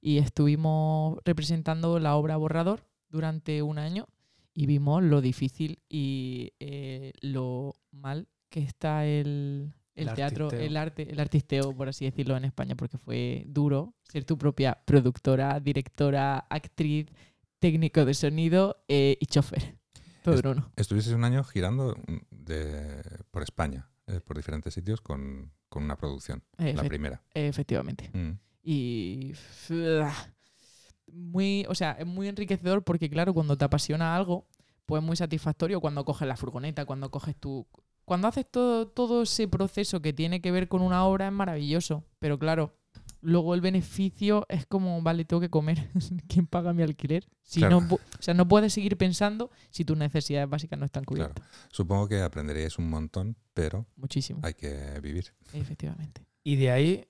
y 0.00 0.18
estuvimos 0.18 1.18
representando 1.24 1.98
la 1.98 2.16
obra 2.16 2.36
Borrador 2.36 2.86
durante 3.08 3.62
un 3.62 3.78
año 3.78 4.06
y 4.54 4.66
vimos 4.66 5.02
lo 5.02 5.20
difícil 5.20 5.78
y 5.88 6.52
eh, 6.60 7.12
lo 7.20 7.74
mal 7.92 8.28
que 8.48 8.60
está 8.62 9.06
el, 9.06 9.72
el 9.94 10.08
El 10.08 10.14
teatro, 10.14 10.46
artisteo. 10.46 10.66
el 10.66 10.76
arte, 10.76 11.10
el 11.12 11.20
artisteo, 11.20 11.72
por 11.76 11.88
así 11.88 12.04
decirlo, 12.04 12.36
en 12.36 12.44
España, 12.44 12.74
porque 12.74 12.98
fue 12.98 13.44
duro 13.46 13.94
ser 14.02 14.24
tu 14.24 14.36
propia 14.38 14.78
productora, 14.84 15.60
directora, 15.60 16.38
actriz, 16.50 17.06
técnico 17.58 18.04
de 18.04 18.14
sonido 18.14 18.82
eh, 18.88 19.16
y 19.20 19.26
chofer. 19.26 19.76
Todo 20.24 20.34
Es- 20.34 20.44
en 20.44 20.50
uno. 20.50 20.72
Estuviste 20.76 21.14
un 21.14 21.24
año 21.24 21.44
girando 21.44 21.94
mm, 22.06 22.16
de, 22.30 23.02
por 23.30 23.42
España, 23.42 23.88
eh, 24.06 24.20
por 24.20 24.36
diferentes 24.36 24.74
sitios 24.74 25.00
con, 25.00 25.52
con 25.68 25.84
una 25.84 25.96
producción. 25.96 26.42
la 26.58 26.82
primera. 26.84 27.22
efectivamente. 27.34 28.10
Mm. 28.12 28.38
Y 28.62 29.32
muy, 31.12 31.64
o 31.68 31.74
sea, 31.74 31.92
es 31.92 32.06
muy 32.06 32.28
enriquecedor 32.28 32.82
porque 32.84 33.10
claro, 33.10 33.34
cuando 33.34 33.56
te 33.56 33.64
apasiona 33.64 34.14
algo, 34.14 34.46
pues 34.86 35.02
es 35.02 35.06
muy 35.06 35.16
satisfactorio 35.16 35.80
cuando 35.80 36.04
coges 36.04 36.28
la 36.28 36.36
furgoneta, 36.36 36.84
cuando 36.84 37.10
coges 37.10 37.36
tu 37.36 37.66
cuando 38.04 38.26
haces 38.28 38.46
todo 38.50 38.88
todo 38.88 39.22
ese 39.22 39.46
proceso 39.48 40.00
que 40.02 40.12
tiene 40.12 40.40
que 40.40 40.50
ver 40.50 40.68
con 40.68 40.82
una 40.82 41.04
obra 41.04 41.26
es 41.26 41.32
maravilloso, 41.32 42.04
pero 42.18 42.38
claro, 42.38 42.76
luego 43.20 43.54
el 43.54 43.60
beneficio 43.60 44.46
es 44.48 44.66
como, 44.66 45.00
vale, 45.02 45.24
tengo 45.24 45.40
que 45.40 45.50
comer, 45.50 45.90
¿quién 46.28 46.46
paga 46.46 46.72
mi 46.72 46.82
alquiler? 46.82 47.28
Si 47.42 47.60
Claro. 47.60 47.80
no, 47.80 47.94
o 47.94 48.00
sea, 48.22 48.34
no 48.34 48.48
puedes 48.48 48.72
seguir 48.72 48.96
pensando 48.96 49.50
si 49.70 49.84
tus 49.84 49.96
necesidades 49.96 50.48
básicas 50.48 50.78
no 50.78 50.86
están 50.86 51.04
Claro. 51.04 51.32
cubiertas. 51.34 51.44
Supongo 51.70 52.08
que 52.08 52.20
aprenderíais 52.20 52.78
un 52.78 52.88
montón, 52.90 53.36
pero 53.54 53.86
Muchísimo, 53.96 54.40
hay 54.42 54.54
que 54.54 54.98
vivir. 55.00 55.32
efectivamente. 55.52 56.24
Y 56.42 56.56
de 56.56 56.70
ahí 56.70 57.06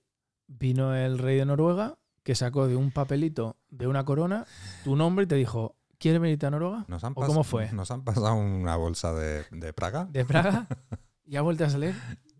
vino 0.58 0.94
el 0.94 1.18
rey 1.18 1.36
de 1.36 1.46
Noruega 1.46 1.98
que 2.22 2.34
sacó 2.34 2.66
de 2.66 2.76
un 2.76 2.90
papelito 2.90 3.56
de 3.70 3.86
una 3.86 4.04
corona 4.04 4.44
tu 4.84 4.96
nombre 4.96 5.24
y 5.24 5.28
te 5.28 5.36
dijo, 5.36 5.76
¿quieres 5.98 6.20
venirte 6.20 6.46
a 6.46 6.50
Noruega? 6.50 6.84
Nos 6.88 7.04
han 7.04 7.12
¿O 7.16 7.26
cómo 7.26 7.44
fue? 7.44 7.72
Nos 7.72 7.90
han 7.90 8.04
pasado 8.04 8.34
una 8.34 8.76
bolsa 8.76 9.12
de, 9.12 9.44
de 9.50 9.72
Praga, 9.72 10.06
De 10.10 10.24
Praga 10.24 10.66
y 11.26 11.36
ha 11.36 11.42
vuelto 11.42 11.64
a 11.64 11.70
salir. 11.70 11.94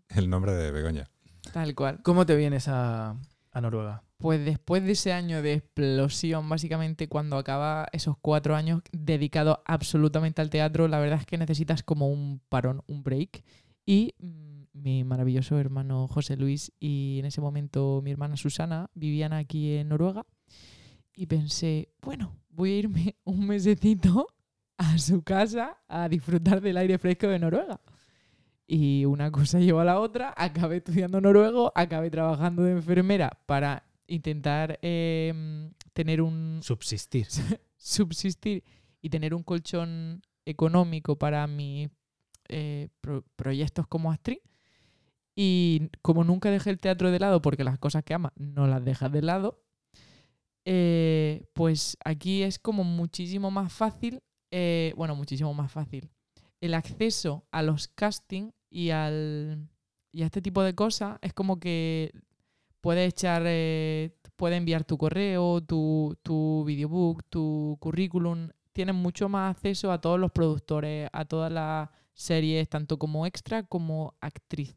el 0.09 0.29
nombre 0.29 0.53
de 0.53 0.71
Begoña. 0.71 1.09
Tal 1.53 1.73
cual. 1.73 2.01
¿Cómo 2.03 2.25
te 2.25 2.35
vienes 2.35 2.67
a, 2.67 3.15
a 3.51 3.61
Noruega? 3.61 4.03
Pues 4.17 4.45
después 4.45 4.83
de 4.83 4.91
ese 4.91 5.13
año 5.13 5.41
de 5.41 5.53
explosión, 5.53 6.47
básicamente 6.47 7.09
cuando 7.09 7.37
acaba 7.37 7.87
esos 7.91 8.15
cuatro 8.21 8.55
años 8.55 8.81
dedicados 8.91 9.57
absolutamente 9.65 10.41
al 10.41 10.51
teatro, 10.51 10.87
la 10.87 10.99
verdad 10.99 11.19
es 11.19 11.25
que 11.25 11.39
necesitas 11.39 11.81
como 11.81 12.07
un 12.07 12.39
parón, 12.49 12.83
un 12.85 13.01
break. 13.01 13.43
Y 13.83 14.13
mm, 14.19 14.50
mi 14.73 15.03
maravilloso 15.03 15.57
hermano 15.59 16.07
José 16.07 16.37
Luis 16.37 16.71
y 16.79 17.17
en 17.19 17.25
ese 17.25 17.41
momento 17.41 18.01
mi 18.03 18.11
hermana 18.11 18.37
Susana 18.37 18.89
vivían 18.93 19.33
aquí 19.33 19.73
en 19.75 19.89
Noruega. 19.89 20.25
Y 21.15 21.25
pensé, 21.25 21.89
bueno, 22.01 22.37
voy 22.49 22.71
a 22.71 22.77
irme 22.77 23.15
un 23.25 23.45
mesecito 23.47 24.27
a 24.77 24.97
su 24.97 25.21
casa 25.23 25.77
a 25.87 26.07
disfrutar 26.09 26.61
del 26.61 26.77
aire 26.77 26.97
fresco 26.97 27.27
de 27.27 27.39
Noruega. 27.39 27.81
Y 28.65 29.03
una 29.03 29.29
cosa 29.31 29.59
llevó 29.59 29.81
a 29.81 29.85
la 29.85 29.99
otra, 29.99 30.33
acabé 30.37 30.77
estudiando 30.77 31.19
noruego, 31.19 31.73
acabé 31.75 32.09
trabajando 32.09 32.63
de 32.63 32.71
enfermera 32.71 33.37
para 33.45 33.83
intentar 34.07 34.79
eh, 34.81 35.69
tener 35.91 36.21
un 36.21 36.61
Subsistir. 36.63 37.27
subsistir 37.75 38.63
y 39.01 39.09
tener 39.09 39.33
un 39.35 39.43
colchón 39.43 40.21
económico 40.45 41.17
para 41.17 41.45
mis 41.47 41.89
eh, 42.47 42.87
pro- 43.01 43.25
proyectos 43.35 43.87
como 43.87 44.09
actriz. 44.11 44.39
Y 45.35 45.89
como 46.01 46.23
nunca 46.23 46.51
dejé 46.51 46.69
el 46.69 46.79
teatro 46.79 47.11
de 47.11 47.19
lado, 47.19 47.41
porque 47.41 47.63
las 47.63 47.79
cosas 47.79 48.03
que 48.03 48.13
amas 48.13 48.33
no 48.35 48.67
las 48.67 48.83
dejas 48.83 49.11
de 49.11 49.21
lado, 49.21 49.63
eh, 50.65 51.45
pues 51.53 51.97
aquí 52.03 52.43
es 52.43 52.59
como 52.59 52.83
muchísimo 52.83 53.49
más 53.49 53.73
fácil, 53.73 54.21
eh, 54.51 54.93
bueno, 54.97 55.15
muchísimo 55.15 55.53
más 55.53 55.71
fácil, 55.71 56.09
el 56.59 56.73
acceso 56.73 57.45
a 57.51 57.63
los 57.63 57.87
castings 57.87 58.53
y, 58.69 58.91
al, 58.91 59.69
y 60.11 60.21
a 60.21 60.25
este 60.25 60.41
tipo 60.41 60.61
de 60.63 60.75
cosas 60.75 61.17
es 61.21 61.33
como 61.33 61.59
que 61.59 62.11
puedes 62.81 63.09
echar, 63.09 63.43
eh, 63.45 64.15
puedes 64.35 64.57
enviar 64.57 64.83
tu 64.83 64.97
correo, 64.97 65.61
tu, 65.61 66.17
tu 66.23 66.63
videobook, 66.65 67.23
tu 67.29 67.77
currículum. 67.79 68.49
Tienes 68.73 68.95
mucho 68.95 69.29
más 69.29 69.55
acceso 69.55 69.91
a 69.91 69.99
todos 69.99 70.19
los 70.19 70.31
productores, 70.31 71.09
a 71.11 71.25
todas 71.25 71.51
las 71.51 71.89
series, 72.13 72.69
tanto 72.69 72.97
como 72.97 73.25
extra 73.25 73.63
como 73.63 74.15
actriz. 74.21 74.75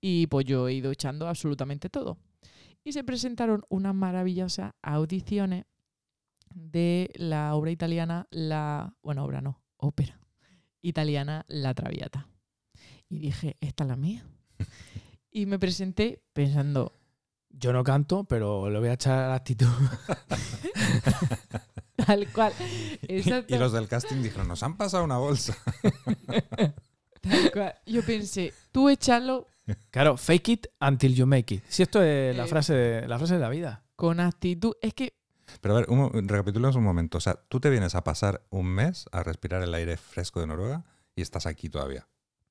Y 0.00 0.26
pues 0.28 0.46
yo 0.46 0.68
he 0.68 0.74
ido 0.74 0.90
echando 0.90 1.28
absolutamente 1.28 1.90
todo. 1.90 2.18
Y 2.82 2.92
se 2.92 3.04
presentaron 3.04 3.64
unas 3.68 3.94
maravillosas 3.94 4.72
audiciones 4.82 5.66
de 6.54 7.10
la 7.16 7.54
obra 7.54 7.70
italiana, 7.70 8.26
la. 8.30 8.94
Bueno, 9.02 9.24
obra 9.24 9.40
no, 9.40 9.62
ópera 9.76 10.18
italiana 10.82 11.44
La 11.48 11.74
Traviata. 11.74 12.28
Y 13.08 13.18
dije, 13.18 13.56
esta 13.60 13.84
es 13.84 13.88
la 13.88 13.96
mía. 13.96 14.24
Y 15.32 15.46
me 15.46 15.60
presenté 15.60 16.24
pensando, 16.32 16.92
Yo 17.50 17.72
no 17.72 17.84
canto, 17.84 18.24
pero 18.24 18.68
le 18.68 18.80
voy 18.80 18.88
a 18.88 18.94
echar 18.94 19.30
actitud. 19.30 19.68
tal 21.96 22.26
cual. 22.32 22.52
Y 23.02 23.22
los 23.56 23.70
del 23.70 23.86
casting 23.86 24.22
dijeron, 24.22 24.48
nos 24.48 24.64
han 24.64 24.76
pasado 24.76 25.04
una 25.04 25.18
bolsa. 25.18 25.56
tal 27.20 27.52
cual. 27.52 27.74
Yo 27.86 28.02
pensé, 28.02 28.52
tú 28.72 28.88
échalo 28.88 29.46
Claro, 29.90 30.16
fake 30.16 30.48
it 30.48 30.66
until 30.80 31.14
you 31.14 31.26
make 31.26 31.54
it. 31.54 31.64
Si 31.68 31.82
esto 31.82 32.02
es 32.02 32.36
la 32.36 32.44
Eh, 32.44 32.48
frase 32.48 32.74
de, 32.74 33.08
la 33.08 33.18
frase 33.18 33.34
de 33.34 33.40
la 33.40 33.48
vida. 33.48 33.82
con 33.96 34.20
actitud. 34.20 34.74
Es 34.80 34.94
que 34.94 35.14
Pero 35.60 35.76
a 35.76 35.80
ver, 35.80 35.90
un, 35.90 35.98
mo- 35.98 36.10
recapitulemos 36.12 36.76
un 36.76 36.84
momento. 36.84 37.18
O 37.18 37.20
sea, 37.20 37.34
tú 37.48 37.58
te 37.60 37.70
vienes 37.70 37.94
a 37.94 38.04
pasar 38.04 38.42
un 38.50 38.66
mes 38.66 39.06
a 39.12 39.22
respirar 39.22 39.62
el 39.62 39.74
aire 39.74 39.96
fresco 39.96 40.40
de 40.40 40.46
Noruega 40.46 40.84
y 41.16 41.22
estás 41.22 41.44
aquí 41.46 41.68
todavía. 41.68 42.06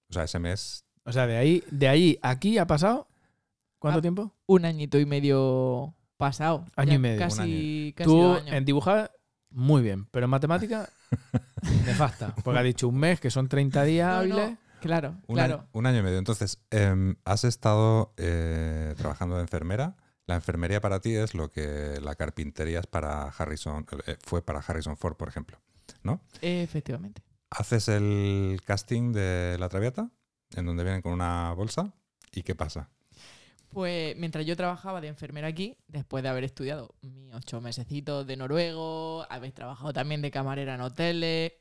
O 0.09 0.13
sea, 0.13 0.23
ese 0.25 0.37
mes... 0.39 0.83
O 1.05 1.11
sea, 1.11 1.25
de 1.25 1.37
ahí, 1.37 1.63
de 1.71 1.87
ahí 1.87 2.19
a 2.21 2.31
aquí 2.31 2.57
ha 2.57 2.67
pasado. 2.67 3.07
¿Cuánto 3.79 3.99
Ah, 3.99 4.01
tiempo? 4.01 4.33
un 4.47 4.65
añito 4.65 4.99
y 4.99 5.05
medio 5.05 5.95
pasado. 6.17 6.65
Año 6.75 6.89
Ya 6.89 6.95
y 6.95 6.99
medio. 6.99 7.19
Casi, 7.19 7.93
casi 7.95 8.09
Tú 8.09 8.17
dos 8.21 8.41
años. 8.41 8.53
en 8.53 8.65
dibujar, 8.65 9.11
muy 9.49 9.81
bien. 9.81 10.05
Pero 10.11 10.25
en 10.25 10.29
matemática, 10.31 10.89
nefasta. 11.85 12.35
Porque 12.43 12.59
ha 12.59 12.63
dicho 12.63 12.87
un 12.87 12.97
mes, 12.97 13.19
que 13.19 13.31
son 13.31 13.47
30 13.47 13.83
días 13.85 14.07
No, 14.07 14.13
no, 14.35 14.41
hábiles. 14.41 14.59
Claro, 14.79 15.17
Un, 15.27 15.35
claro. 15.35 15.55
año, 15.55 15.69
un 15.73 15.85
año 15.85 15.99
y 15.99 16.03
medio. 16.03 16.17
Entonces, 16.17 16.61
em, 16.71 17.15
has 17.25 17.43
estado 17.43 18.13
eh, 18.17 18.93
trabajando 18.97 19.35
de 19.35 19.41
enfermera. 19.41 19.95
La 20.25 20.35
enfermería 20.35 20.79
para 20.79 20.99
ti 20.99 21.15
es 21.15 21.33
lo 21.33 21.49
que 21.49 21.99
la 22.01 22.15
carpintería 22.15 22.79
es 22.79 22.87
para 22.87 23.23
Harrison, 23.23 23.85
eh, 24.05 24.15
fue 24.23 24.43
para 24.43 24.59
Harrison 24.59 24.95
Ford, 24.97 25.15
por 25.15 25.27
ejemplo. 25.27 25.59
Efectivamente. 26.41 27.23
Haces 27.49 27.87
el 27.87 28.61
casting 28.63 29.11
de 29.11 29.57
La 29.59 29.69
Traviata, 29.69 30.09
en 30.55 30.65
donde 30.65 30.83
vienen 30.83 31.01
con 31.01 31.13
una 31.13 31.51
bolsa. 31.53 31.93
¿Y 32.31 32.43
qué 32.43 32.53
pasa? 32.55 32.89
Pues 33.69 34.15
mientras 34.17 34.45
yo 34.45 34.55
trabajaba 34.55 35.01
de 35.01 35.07
enfermera 35.07 35.47
aquí, 35.47 35.77
después 35.87 36.23
de 36.23 36.29
haber 36.29 36.43
estudiado 36.43 36.95
mis 37.01 37.33
ocho 37.33 37.61
mesecitos 37.61 38.25
de 38.25 38.35
noruego, 38.37 39.25
haber 39.29 39.51
trabajado 39.51 39.93
también 39.93 40.21
de 40.21 40.31
camarera 40.31 40.75
en 40.75 40.81
hoteles, 40.81 41.53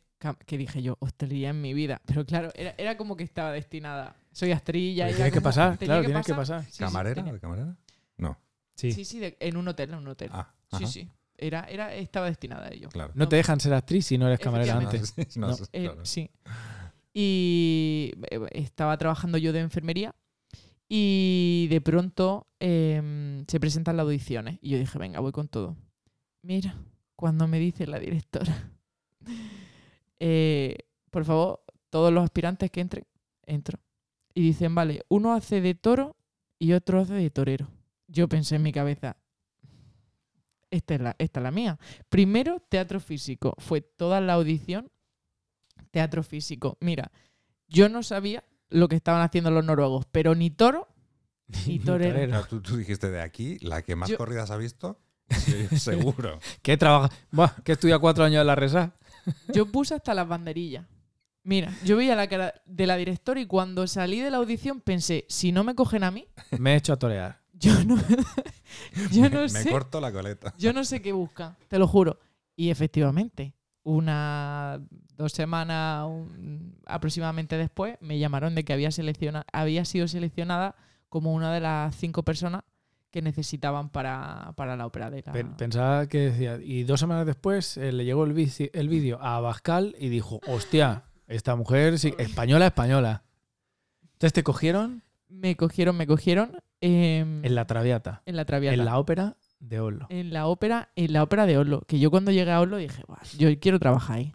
que 0.46 0.58
dije 0.58 0.82
yo, 0.82 0.96
hostelería 1.00 1.50
en 1.50 1.60
mi 1.60 1.74
vida. 1.74 2.00
Pero 2.06 2.24
claro, 2.26 2.50
era, 2.54 2.74
era 2.78 2.96
como 2.96 3.16
que 3.16 3.24
estaba 3.24 3.52
destinada. 3.52 4.16
Soy 4.32 4.52
astrilla. 4.52 5.06
Era 5.08 5.16
tienes 5.16 5.32
que 5.32 5.40
pasar, 5.40 5.78
claro, 5.78 6.04
tienes 6.04 6.26
que 6.26 6.34
pasar. 6.34 6.64
Sí, 6.64 6.78
¿Camarera? 6.78 7.22
¿De 7.22 7.40
camarera? 7.40 7.76
No. 8.16 8.38
Sí. 8.74 8.92
Sí, 8.92 9.04
sí, 9.04 9.18
de- 9.18 9.36
en 9.40 9.56
un 9.56 9.66
hotel, 9.68 9.90
en 9.90 9.96
un 9.96 10.08
hotel. 10.08 10.30
Ah, 10.32 10.52
sí, 10.70 10.76
ajá, 10.76 10.86
sí. 10.86 11.08
Era, 11.36 11.64
era, 11.70 11.94
estaba 11.94 12.26
destinada 12.26 12.66
a 12.66 12.72
ello. 12.72 12.88
Claro. 12.88 13.12
No 13.14 13.28
te 13.28 13.36
dejan 13.36 13.60
ser 13.60 13.72
actriz 13.74 14.06
si 14.06 14.18
no 14.18 14.26
eres 14.26 14.40
camarera 14.40 14.76
antes. 14.76 15.14
No, 15.36 15.52
Eh, 15.72 15.84
claro. 15.84 16.04
sí. 16.04 16.30
Y 17.14 18.12
eh, 18.30 18.40
estaba 18.52 18.96
trabajando 18.98 19.38
yo 19.38 19.52
de 19.52 19.60
enfermería 19.60 20.14
y 20.88 21.66
de 21.70 21.80
pronto 21.80 22.46
em, 22.60 23.44
se 23.46 23.60
presentan 23.60 23.96
las 23.96 24.04
audiciones. 24.04 24.58
Y 24.62 24.70
yo 24.70 24.78
dije, 24.78 24.98
venga, 24.98 25.20
voy 25.20 25.32
con 25.32 25.48
todo. 25.48 25.76
Mira, 26.42 26.76
cuando 27.16 27.46
me 27.48 27.58
dice 27.58 27.86
la 27.86 27.98
directora, 27.98 28.70
eh, 30.20 30.76
por 31.10 31.24
favor, 31.24 31.62
todos 31.90 32.12
los 32.12 32.24
aspirantes 32.24 32.70
que 32.70 32.80
entren, 32.80 33.04
entro. 33.46 33.78
Y 34.34 34.42
dicen, 34.42 34.74
vale, 34.74 35.04
uno 35.08 35.32
hace 35.32 35.60
de 35.60 35.74
toro 35.74 36.16
y 36.58 36.72
otro 36.72 37.00
hace 37.00 37.14
de 37.14 37.30
torero. 37.30 37.68
Yo 38.06 38.28
pensé 38.28 38.56
en 38.56 38.62
mi 38.62 38.72
cabeza, 38.72 39.16
esta 40.70 40.94
es 40.94 41.00
la, 41.00 41.16
esta 41.18 41.40
es 41.40 41.44
la 41.44 41.50
mía. 41.50 41.78
Primero, 42.08 42.60
teatro 42.68 43.00
físico. 43.00 43.54
Fue 43.58 43.80
toda 43.80 44.20
la 44.20 44.34
audición 44.34 44.90
teatro 45.90 46.22
físico. 46.22 46.76
Mira, 46.80 47.10
yo 47.68 47.88
no 47.88 48.02
sabía 48.02 48.44
lo 48.68 48.88
que 48.88 48.96
estaban 48.96 49.22
haciendo 49.22 49.50
los 49.50 49.64
noruegos, 49.64 50.04
pero 50.12 50.34
ni 50.34 50.50
toro 50.50 50.88
ni 51.66 51.78
torero. 51.78 52.26
Claro, 52.28 52.46
tú, 52.46 52.60
tú 52.60 52.76
dijiste 52.76 53.10
de 53.10 53.20
aquí, 53.22 53.58
la 53.60 53.82
que 53.82 53.96
más 53.96 54.10
Yo- 54.10 54.18
corridas 54.18 54.50
ha 54.50 54.56
visto, 54.56 55.00
sí, 55.30 55.66
seguro. 55.78 56.38
¿Qué 56.62 56.76
trabaja? 56.76 57.10
Buah, 57.30 57.62
que 57.64 57.72
estudia 57.72 57.98
cuatro 57.98 58.24
años 58.24 58.40
en 58.42 58.46
la 58.46 58.54
resa. 58.54 58.94
Yo 59.52 59.70
puse 59.70 59.94
hasta 59.94 60.14
las 60.14 60.26
banderillas. 60.28 60.86
Mira, 61.44 61.72
yo 61.84 61.96
veía 61.96 62.14
la 62.14 62.28
cara 62.28 62.52
de 62.66 62.86
la 62.86 62.96
directora 62.96 63.40
y 63.40 63.46
cuando 63.46 63.86
salí 63.86 64.20
de 64.20 64.30
la 64.30 64.36
audición 64.38 64.80
pensé, 64.80 65.24
si 65.28 65.50
no 65.52 65.64
me 65.64 65.74
cogen 65.74 66.04
a 66.04 66.10
mí, 66.10 66.26
Me 66.58 66.72
he 66.72 66.76
hecho 66.76 66.92
a 66.92 66.98
torear. 66.98 67.40
yo 67.54 67.72
no, 67.84 67.96
yo 69.12 69.30
no 69.30 69.40
me, 69.42 69.48
sé. 69.48 69.64
me 69.64 69.70
corto 69.70 70.00
la 70.00 70.12
coleta. 70.12 70.52
Yo 70.58 70.72
no 70.72 70.84
sé 70.84 71.00
qué 71.00 71.12
buscan, 71.12 71.56
te 71.68 71.78
lo 71.78 71.86
juro. 71.88 72.18
Y 72.54 72.70
efectivamente, 72.70 73.54
una 73.82 74.80
dos 75.16 75.32
semanas 75.32 76.06
un- 76.06 76.78
aproximadamente 76.86 77.56
después, 77.56 77.96
me 78.00 78.18
llamaron 78.18 78.54
de 78.54 78.64
que 78.64 78.72
había, 78.72 78.90
selecciona, 78.90 79.46
había 79.52 79.84
sido 79.84 80.06
seleccionada 80.08 80.76
como 81.08 81.32
una 81.32 81.52
de 81.52 81.60
las 81.60 81.96
cinco 81.96 82.22
personas 82.24 82.62
que 83.10 83.22
necesitaban 83.22 83.88
para, 83.88 84.52
para 84.56 84.76
la 84.76 84.86
ópera 84.86 85.10
de 85.10 85.22
la... 85.24 85.32
Pen- 85.32 85.54
Pensaba 85.56 86.06
que 86.06 86.30
decía. 86.30 86.58
Y 86.62 86.84
dos 86.84 87.00
semanas 87.00 87.26
después 87.26 87.76
eh, 87.76 87.92
le 87.92 88.04
llegó 88.04 88.24
el, 88.24 88.34
vici- 88.34 88.70
el 88.74 88.88
vídeo 88.88 89.18
a 89.22 89.40
Bascal 89.40 89.94
y 89.98 90.08
dijo: 90.08 90.40
Hostia, 90.46 91.04
esta 91.26 91.56
mujer 91.56 91.98
sí, 91.98 92.14
española, 92.18 92.66
española. 92.66 93.22
Entonces 94.02 94.32
te 94.32 94.42
cogieron 94.42 95.02
Me 95.28 95.56
cogieron, 95.56 95.96
me 95.96 96.06
cogieron 96.06 96.58
em, 96.80 97.44
en 97.44 97.54
la 97.54 97.66
Traviata, 97.66 98.22
en 98.26 98.36
la 98.36 98.44
Traviata. 98.44 98.74
en 98.74 98.84
la 98.84 98.98
ópera 98.98 99.36
de 99.60 99.80
Oslo. 99.80 100.06
en 100.10 100.32
la 100.32 100.46
ópera, 100.46 100.90
en 100.96 101.12
la 101.12 101.22
ópera 101.22 101.46
de 101.46 101.58
Oslo. 101.58 101.82
Que 101.86 101.98
yo 101.98 102.10
cuando 102.10 102.30
llegué 102.30 102.50
a 102.52 102.60
Oslo 102.60 102.76
dije, 102.76 103.02
"Buah, 103.08 103.22
yo 103.38 103.48
quiero 103.60 103.78
trabajar 103.78 104.16
ahí. 104.18 104.32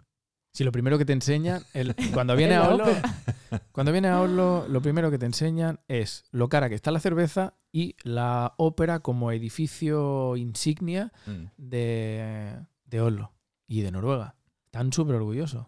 Si 0.54 0.62
lo 0.64 0.70
primero 0.72 0.96
que 0.98 1.04
te 1.04 1.12
enseñan, 1.12 1.62
el- 1.74 1.94
cuando 2.14 2.36
viene 2.36 2.54
En 2.54 2.60
a 2.60 2.68
Oslo, 2.68 2.86
cuando 3.72 3.92
viene 3.92 4.08
a 4.08 4.20
Oslo, 4.22 4.66
lo 4.68 4.80
primero 4.80 5.10
que 5.10 5.18
te 5.18 5.26
enseñan 5.26 5.80
es 5.88 6.24
lo 6.30 6.48
cara 6.48 6.68
que 6.68 6.74
está 6.76 6.90
la 6.92 7.00
cerveza 7.00 7.54
y 7.72 7.96
la 8.04 8.54
ópera 8.56 9.00
como 9.00 9.32
edificio 9.32 10.36
insignia 10.36 11.12
Mm. 11.26 11.46
de, 11.56 12.56
de 12.86 13.00
Oslo 13.00 13.32
y 13.66 13.80
de 13.82 13.90
Noruega. 13.90 14.36
Están 14.66 14.92
súper 14.92 15.16
orgullosos. 15.16 15.66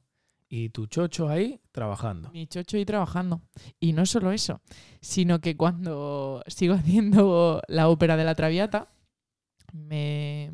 Y 0.49 0.69
tu 0.69 0.87
chocho 0.87 1.29
ahí 1.29 1.61
trabajando. 1.73 2.31
Mi 2.31 2.47
chocho 2.47 2.77
ahí 2.77 2.85
trabajando. 2.85 3.41
Y 3.81 3.93
no 3.93 4.07
solo 4.07 4.31
eso, 4.31 4.61
sino 5.01 5.41
que 5.41 5.57
cuando 5.57 6.45
sigo 6.47 6.75
haciendo 6.75 7.61
la 7.67 7.89
ópera 7.89 8.17
de 8.17 8.23
la 8.25 8.37
Traviata, 8.37 8.89
me, 9.73 10.53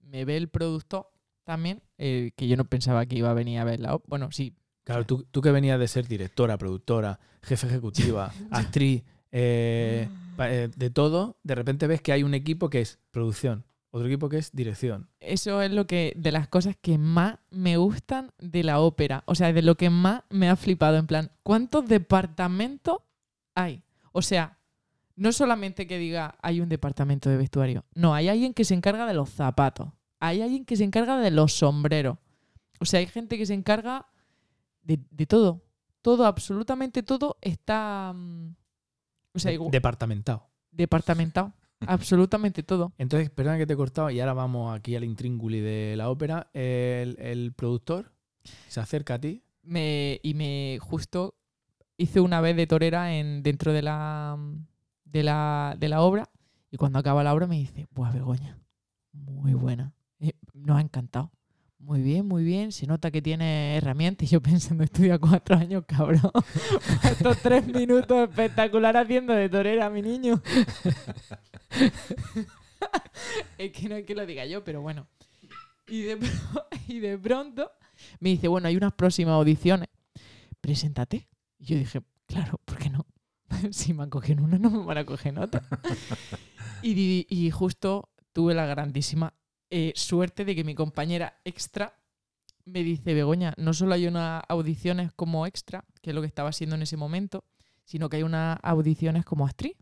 me 0.00 0.24
ve 0.24 0.38
el 0.38 0.48
productor 0.48 1.10
también, 1.46 1.80
eh, 1.96 2.32
que 2.36 2.46
yo 2.48 2.56
no 2.56 2.64
pensaba 2.66 3.06
que 3.06 3.16
iba 3.16 3.30
a 3.30 3.34
venir 3.34 3.58
a 3.60 3.64
ver 3.64 3.80
la 3.80 3.94
ópera. 3.94 4.08
Bueno, 4.08 4.32
sí. 4.32 4.54
Claro, 4.84 5.06
tú, 5.06 5.24
tú 5.30 5.40
que 5.40 5.50
venías 5.50 5.78
de 5.80 5.88
ser 5.88 6.06
directora, 6.06 6.58
productora, 6.58 7.18
jefe 7.42 7.66
ejecutiva, 7.68 8.30
actriz, 8.50 9.02
eh, 9.32 10.08
pa- 10.36 10.52
eh, 10.52 10.68
de 10.76 10.90
todo, 10.90 11.38
de 11.42 11.54
repente 11.54 11.86
ves 11.86 12.02
que 12.02 12.12
hay 12.12 12.22
un 12.22 12.34
equipo 12.34 12.68
que 12.70 12.80
es 12.80 12.98
producción, 13.10 13.64
otro 13.90 14.06
equipo 14.08 14.28
que 14.28 14.38
es 14.38 14.52
dirección. 14.52 15.08
Eso 15.20 15.62
es 15.62 15.70
lo 15.72 15.86
que 15.86 16.12
de 16.16 16.30
las 16.32 16.48
cosas 16.48 16.76
que 16.80 16.98
más 16.98 17.38
me 17.50 17.76
gustan 17.78 18.32
de 18.38 18.62
la 18.62 18.80
ópera. 18.80 19.22
O 19.26 19.34
sea, 19.34 19.52
de 19.52 19.62
lo 19.62 19.76
que 19.76 19.88
más 19.90 20.22
me 20.30 20.48
ha 20.48 20.56
flipado. 20.56 20.98
En 20.98 21.06
plan, 21.06 21.30
¿cuántos 21.42 21.86
departamentos 21.88 22.98
hay? 23.54 23.82
O 24.12 24.22
sea, 24.22 24.58
no 25.16 25.32
solamente 25.32 25.86
que 25.86 25.98
diga 25.98 26.36
hay 26.42 26.60
un 26.60 26.68
departamento 26.68 27.30
de 27.30 27.36
vestuario. 27.38 27.84
No, 27.94 28.14
hay 28.14 28.28
alguien 28.28 28.52
que 28.54 28.64
se 28.64 28.74
encarga 28.74 29.06
de 29.06 29.14
los 29.14 29.30
zapatos. 29.30 29.88
Hay 30.20 30.42
alguien 30.42 30.64
que 30.64 30.76
se 30.76 30.84
encarga 30.84 31.18
de 31.18 31.30
los 31.30 31.52
sombreros. 31.52 32.18
O 32.80 32.84
sea, 32.84 33.00
hay 33.00 33.06
gente 33.06 33.36
que 33.38 33.46
se 33.46 33.54
encarga 33.54 34.06
de, 34.82 34.98
de 35.10 35.26
todo. 35.26 35.62
Todo, 36.02 36.24
absolutamente 36.26 37.02
todo 37.02 37.36
está. 37.40 38.12
mm, 38.14 38.54
O 39.34 39.38
sea, 39.38 39.50
De- 39.50 39.54
igual- 39.54 39.70
departamentado. 39.70 40.48
departamentado. 40.70 41.52
absolutamente 41.86 42.62
todo. 42.62 42.92
Entonces, 42.96 43.28
perdona 43.30 43.58
que 43.58 43.66
te 43.66 43.74
he 43.74 43.76
cortado 43.76 44.10
y 44.10 44.20
ahora 44.20 44.32
vamos 44.32 44.74
aquí 44.74 44.96
al 44.96 45.04
intrínguli 45.04 45.60
de 45.60 45.94
la 45.96 46.08
ópera. 46.10 46.48
El, 46.54 47.18
el 47.20 47.52
productor 47.52 48.12
se 48.68 48.80
acerca 48.80 49.14
a 49.14 49.20
ti. 49.20 49.42
me, 49.62 50.20
y 50.22 50.34
me 50.34 50.78
justo 50.80 51.34
hice 51.98 52.20
una 52.20 52.40
vez 52.40 52.56
de 52.56 52.66
torera 52.66 53.14
en, 53.14 53.42
dentro 53.42 53.72
de 53.72 53.82
la, 53.82 54.38
de, 55.04 55.22
la, 55.22 55.76
de 55.78 55.88
la 55.88 56.02
obra 56.02 56.28
y 56.70 56.76
cuando 56.76 56.98
acaba 56.98 57.24
la 57.24 57.32
obra 57.34 57.46
me 57.46 57.56
dice, 57.56 57.86
buah, 57.90 58.12
Begoña, 58.12 58.58
muy 59.12 59.54
buena, 59.54 59.92
nos 60.54 60.76
ha 60.78 60.80
encantado. 60.80 61.30
Muy 61.78 62.00
bien, 62.00 62.26
muy 62.26 62.42
bien, 62.42 62.72
se 62.72 62.86
nota 62.86 63.10
que 63.10 63.22
tiene 63.22 63.76
herramientas 63.76 64.26
y 64.26 64.32
yo 64.32 64.40
pensando, 64.42 64.82
estudia 64.82 65.18
cuatro 65.18 65.56
años, 65.56 65.84
cabrón. 65.86 66.30
Estos 67.04 67.38
tres 67.42 67.66
minutos 67.66 68.28
espectacular 68.28 68.96
haciendo 68.96 69.32
de 69.34 69.48
torera, 69.48 69.88
mi 69.90 70.02
niño. 70.02 70.42
es 73.58 73.72
que 73.72 73.88
no 73.88 73.96
es 73.96 74.04
que 74.04 74.14
lo 74.14 74.26
diga 74.26 74.44
yo, 74.46 74.64
pero 74.64 74.80
bueno. 74.82 75.06
Y 75.88 76.02
de, 76.02 76.16
pro- 76.16 76.66
y 76.88 76.98
de 76.98 77.18
pronto 77.18 77.70
me 78.20 78.30
dice, 78.30 78.48
bueno, 78.48 78.68
hay 78.68 78.76
unas 78.76 78.92
próximas 78.94 79.32
audiciones. 79.34 79.88
Preséntate. 80.60 81.28
Y 81.58 81.66
yo 81.66 81.76
dije, 81.76 82.02
claro, 82.26 82.60
¿por 82.64 82.78
qué 82.78 82.90
no? 82.90 83.06
si 83.70 83.94
me 83.94 84.02
han 84.02 84.10
cogido 84.10 84.42
una, 84.42 84.58
no 84.58 84.70
me 84.70 84.84
van 84.84 84.98
a 84.98 85.04
coger 85.04 85.38
otra. 85.38 85.62
y, 86.82 87.26
y 87.28 87.50
justo 87.50 88.08
tuve 88.32 88.54
la 88.54 88.66
grandísima 88.66 89.34
eh, 89.70 89.92
suerte 89.96 90.44
de 90.44 90.54
que 90.54 90.64
mi 90.64 90.74
compañera 90.74 91.40
extra 91.44 91.98
me 92.64 92.82
dice, 92.82 93.14
Begoña, 93.14 93.54
no 93.56 93.72
solo 93.72 93.94
hay 93.94 94.06
unas 94.06 94.42
audiciones 94.48 95.12
como 95.12 95.46
extra, 95.46 95.84
que 96.02 96.10
es 96.10 96.14
lo 96.14 96.20
que 96.20 96.26
estaba 96.26 96.50
haciendo 96.50 96.76
en 96.76 96.82
ese 96.82 96.96
momento, 96.96 97.44
sino 97.84 98.08
que 98.08 98.18
hay 98.18 98.22
unas 98.24 98.58
audiciones 98.62 99.24
como 99.24 99.46
actriz. 99.46 99.76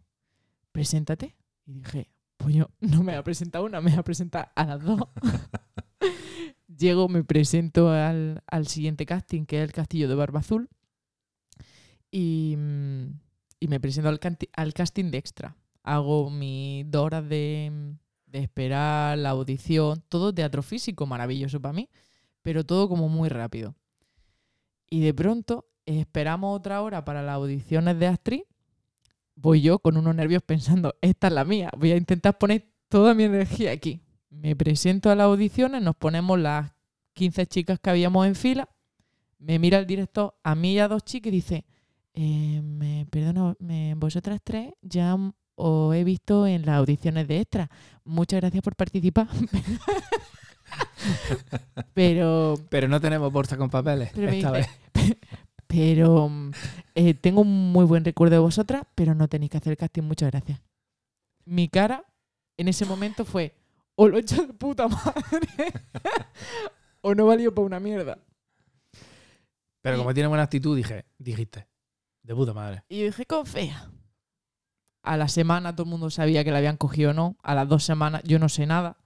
Preséntate. 0.71 1.35
Y 1.67 1.75
dije, 1.75 2.11
pues 2.37 2.55
yo 2.55 2.69
no 2.81 2.99
me 2.99 3.13
voy 3.13 3.21
a 3.21 3.25
presentar 3.25 3.63
una, 3.63 3.81
me 3.81 3.91
voy 3.91 4.01
a 4.01 4.05
presentar 4.05 4.53
a 4.55 4.65
las 4.67 4.83
dos. 4.83 5.01
Llego, 6.79 7.09
me 7.09 7.25
presento 7.25 7.91
al, 7.91 8.43
al 8.47 8.67
siguiente 8.67 9.07
casting, 9.07 9.47
que 9.47 9.59
es 9.59 9.65
el 9.65 9.73
Castillo 9.73 10.09
de 10.09 10.15
Barba 10.15 10.41
Azul. 10.41 10.69
Y, 12.11 12.55
mm, 12.57 13.07
y 13.61 13.69
me 13.69 13.81
presento 13.81 14.09
al, 14.09 14.21
al 14.53 14.75
casting 14.75 15.11
de 15.11 15.19
extra. 15.19 15.57
Hago 15.83 16.31
mis 16.31 16.91
dos 16.91 17.05
horas 17.05 17.29
de, 17.29 17.97
de 18.35 18.45
esperar, 18.45 19.17
la 19.19 19.31
audición, 19.31 20.03
todo 20.09 20.35
teatro 20.35 20.63
físico, 20.63 21.07
maravilloso 21.07 21.61
para 21.61 21.73
mí, 21.73 21.89
pero 22.43 22.65
todo 22.65 22.89
como 22.89 23.09
muy 23.09 23.29
rápido. 23.29 23.75
Y 24.91 25.01
de 25.01 25.15
pronto 25.15 25.67
esperamos 25.87 26.57
otra 26.57 26.83
hora 26.83 27.05
para 27.05 27.23
las 27.23 27.35
audiciones 27.35 27.99
de 27.99 28.07
actriz. 28.07 28.43
Voy 29.37 29.63
yo 29.63 29.79
con 29.81 29.97
unos 29.97 30.15
nervios 30.15 30.43
pensando, 30.43 30.95
esta 31.01 31.27
es 31.29 31.33
la 31.33 31.45
mía, 31.45 31.71
voy 31.77 31.93
a 31.93 31.97
intentar 31.97 32.39
poner 32.39 32.69
toda 32.89 33.15
mi 33.15 33.25
energía 33.25 33.73
aquí. 33.73 34.01
Me 34.31 34.55
presento 34.57 35.11
a 35.11 35.15
las 35.15 35.25
audiciones, 35.27 35.83
nos 35.83 35.97
ponemos 35.97 36.39
las 36.39 36.73
15 37.15 37.47
chicas 37.47 37.79
que 37.81 37.91
habíamos 37.91 38.27
en 38.27 38.35
fila. 38.35 38.69
Me 39.39 39.59
mira 39.59 39.79
el 39.79 39.87
director 39.87 40.35
a 40.43 40.55
mí 40.55 40.75
y 40.75 40.79
a 40.79 40.89
dos 40.89 41.05
chicas 41.05 41.29
y 41.29 41.37
dice, 41.37 41.65
eh, 42.15 42.61
me, 42.63 43.07
perdona, 43.11 43.57
me- 43.59 43.95
vosotras 43.97 44.41
tres 44.43 44.73
ya 44.83 45.17
os 45.57 45.95
he 45.95 46.05
visto 46.05 46.47
en 46.47 46.67
las 46.67 46.77
audiciones 46.77 47.29
de 47.29 47.41
extra. 47.41 47.71
Muchas 48.05 48.41
gracias 48.41 48.63
por 48.63 48.77
participar. 48.77 49.29
pero 51.95 52.55
Pero 52.69 52.89
no 52.89 53.01
tenemos 53.01 53.33
bolsa 53.33 53.57
con 53.57 53.71
papeles. 53.71 54.11
pero 54.15 54.31
esta 54.31 54.53
dice, 54.53 54.71
vez. 54.93 55.17
pero 55.67 56.31
eh, 56.95 57.15
tengo 57.15 57.43
un 57.43 57.73
muy 57.73 57.85
buen 57.85 58.05
recuerdo 58.05 58.35
de 58.35 58.41
vosotras, 58.41 58.85
pero 58.95 59.15
no 59.15 59.29
tenéis 59.29 59.51
que 59.51 59.59
hacer 59.59 59.73
el 59.73 59.77
casting, 59.77 60.03
muchas 60.03 60.31
gracias. 60.31 60.61
Mi 61.45 61.69
cara 61.69 62.05
en 62.57 62.69
ese 62.69 62.87
momento 62.87 63.25
fue, 63.25 63.55
o 63.97 64.09
lo 64.09 64.17
he 64.17 64.21
hecho 64.21 64.47
de 64.47 64.55
puta 64.55 64.89
madre, 64.89 65.73
o 67.01 67.15
no 67.15 67.27
valió 67.27 67.55
para 67.55 67.67
una 67.67 67.81
mierda. 67.81 68.19
Pero 69.83 69.99
como 69.99 70.15
tiene 70.15 70.29
buena 70.29 70.45
actitud, 70.45 70.77
dije, 70.77 71.05
dijiste, 71.19 71.67
de 72.23 72.35
puta 72.35 72.55
madre. 72.55 72.85
Y 72.89 73.01
yo 73.01 73.07
dije, 73.07 73.27
con 73.27 73.45
fea. 73.45 73.91
A 75.05 75.17
la 75.17 75.29
semana 75.29 75.75
todo 75.77 75.85
el 75.85 75.91
mundo 75.91 76.11
sabía 76.11 76.43
que 76.45 76.51
la 76.51 76.59
habían 76.59 76.77
cogido 76.77 77.11
o 77.11 77.15
no. 77.15 77.37
A 77.43 77.55
las 77.55 77.69
dos 77.69 77.85
semanas 77.85 78.23
yo 78.25 78.39
no 78.39 78.49
sé 78.49 78.67
nada. 78.67 78.97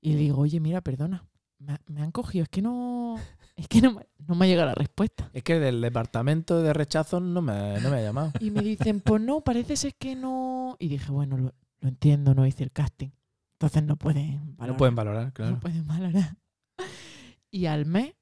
Y 0.00 0.12
le 0.12 0.18
digo, 0.20 0.38
oye, 0.40 0.60
mira, 0.60 0.80
perdona. 0.80 1.24
Me, 1.58 1.72
ha- 1.72 1.80
me 1.86 2.02
han 2.02 2.12
cogido. 2.12 2.44
Es 2.44 2.48
que 2.48 2.62
no... 2.62 3.16
Es 3.56 3.68
que 3.68 3.80
no 3.80 3.92
me, 3.92 4.06
no 4.28 4.34
me 4.34 4.44
ha 4.44 4.48
llegado 4.48 4.68
la 4.68 4.74
respuesta. 4.74 5.30
Es 5.32 5.42
que 5.42 5.58
del 5.58 5.80
departamento 5.80 6.60
de 6.62 6.72
rechazos 6.74 7.22
no 7.22 7.40
me, 7.42 7.80
no 7.80 7.88
me 7.90 7.96
ha 7.96 8.02
llamado. 8.02 8.30
Y 8.38 8.50
me 8.50 8.60
dicen, 8.60 9.00
pues 9.00 9.22
no, 9.22 9.40
parece 9.40 9.76
ser 9.76 9.94
que 9.94 10.14
no. 10.14 10.76
Y 10.78 10.88
dije, 10.88 11.10
bueno, 11.10 11.38
lo, 11.38 11.54
lo 11.80 11.88
entiendo, 11.88 12.34
no 12.34 12.46
hice 12.46 12.62
el 12.64 12.70
casting. 12.70 13.08
Entonces 13.54 13.82
no 13.82 13.96
pueden 13.96 14.54
valorar. 14.56 14.68
No 14.68 14.76
pueden 14.76 14.94
valorar, 14.94 15.32
claro. 15.32 15.52
No 15.52 15.60
pueden 15.60 15.86
valorar. 15.86 16.36
Y 17.50 17.64
al 17.64 17.86
mes 17.86 18.12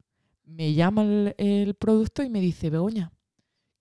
me 0.44 0.72
llama 0.74 1.02
el, 1.02 1.34
el 1.36 1.74
producto 1.74 2.22
y 2.22 2.30
me 2.30 2.40
dice, 2.40 2.70
Begoña, 2.70 3.12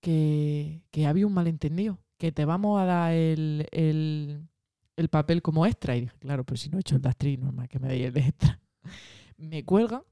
que, 0.02 0.82
que 0.90 1.06
había 1.06 1.28
un 1.28 1.34
malentendido, 1.34 2.00
que 2.18 2.32
te 2.32 2.46
vamos 2.46 2.80
a 2.82 2.86
dar 2.86 3.14
el, 3.14 3.68
el, 3.72 4.48
el 4.96 5.10
papel 5.10 5.42
como 5.42 5.66
extra. 5.66 5.96
Y 5.96 6.02
dije, 6.02 6.14
claro, 6.20 6.44
pero 6.44 6.58
si 6.58 6.70
no 6.70 6.78
he 6.78 6.82
hecho 6.82 6.96
el 6.96 7.02
de 7.02 7.10
actriz, 7.10 7.40
normal 7.40 7.68
que 7.68 7.80
me 7.80 7.88
deis 7.88 8.06
el 8.08 8.14
de 8.14 8.20
extra. 8.22 8.60
Me 9.38 9.64
cuelgan 9.66 10.04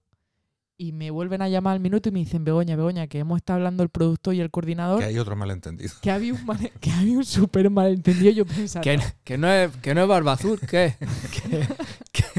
y 0.82 0.94
me 0.94 1.12
vuelven 1.12 1.44
a 1.44 1.48
llamar 1.48 1.74
al 1.74 1.80
minuto 1.80 2.10
y 2.10 2.12
me 2.12 2.20
dicen, 2.20 2.44
Begoña, 2.44 2.76
Begoña, 2.76 3.06
que 3.06 3.20
hemos 3.20 3.38
estado 3.38 3.58
hablando 3.58 3.84
el 3.84 3.90
productor 3.90 4.34
y 4.34 4.42
el 4.42 4.50
coordinador, 4.50 4.98
Que 4.98 5.06
que, 5.06 5.10
hay 5.12 5.20
otro 5.20 5.36
malentendido. 5.36 5.92
había 6.12 6.34
un 6.34 6.40
que 6.80 6.90
había 6.90 7.18
un 7.18 7.24
súper 7.24 7.70
malentendido. 7.70 8.32
Yo 8.32 8.46
pensaba 8.48 8.82
Que, 8.82 9.00
que 9.24 9.38
no 9.38 9.48
es, 9.48 9.70
que 9.78 9.94
no 9.94 10.02
es 10.02 10.08
Barba 10.08 10.34
Azul, 10.34 10.60
¿qué? 10.60 10.96
que, 12.12 12.32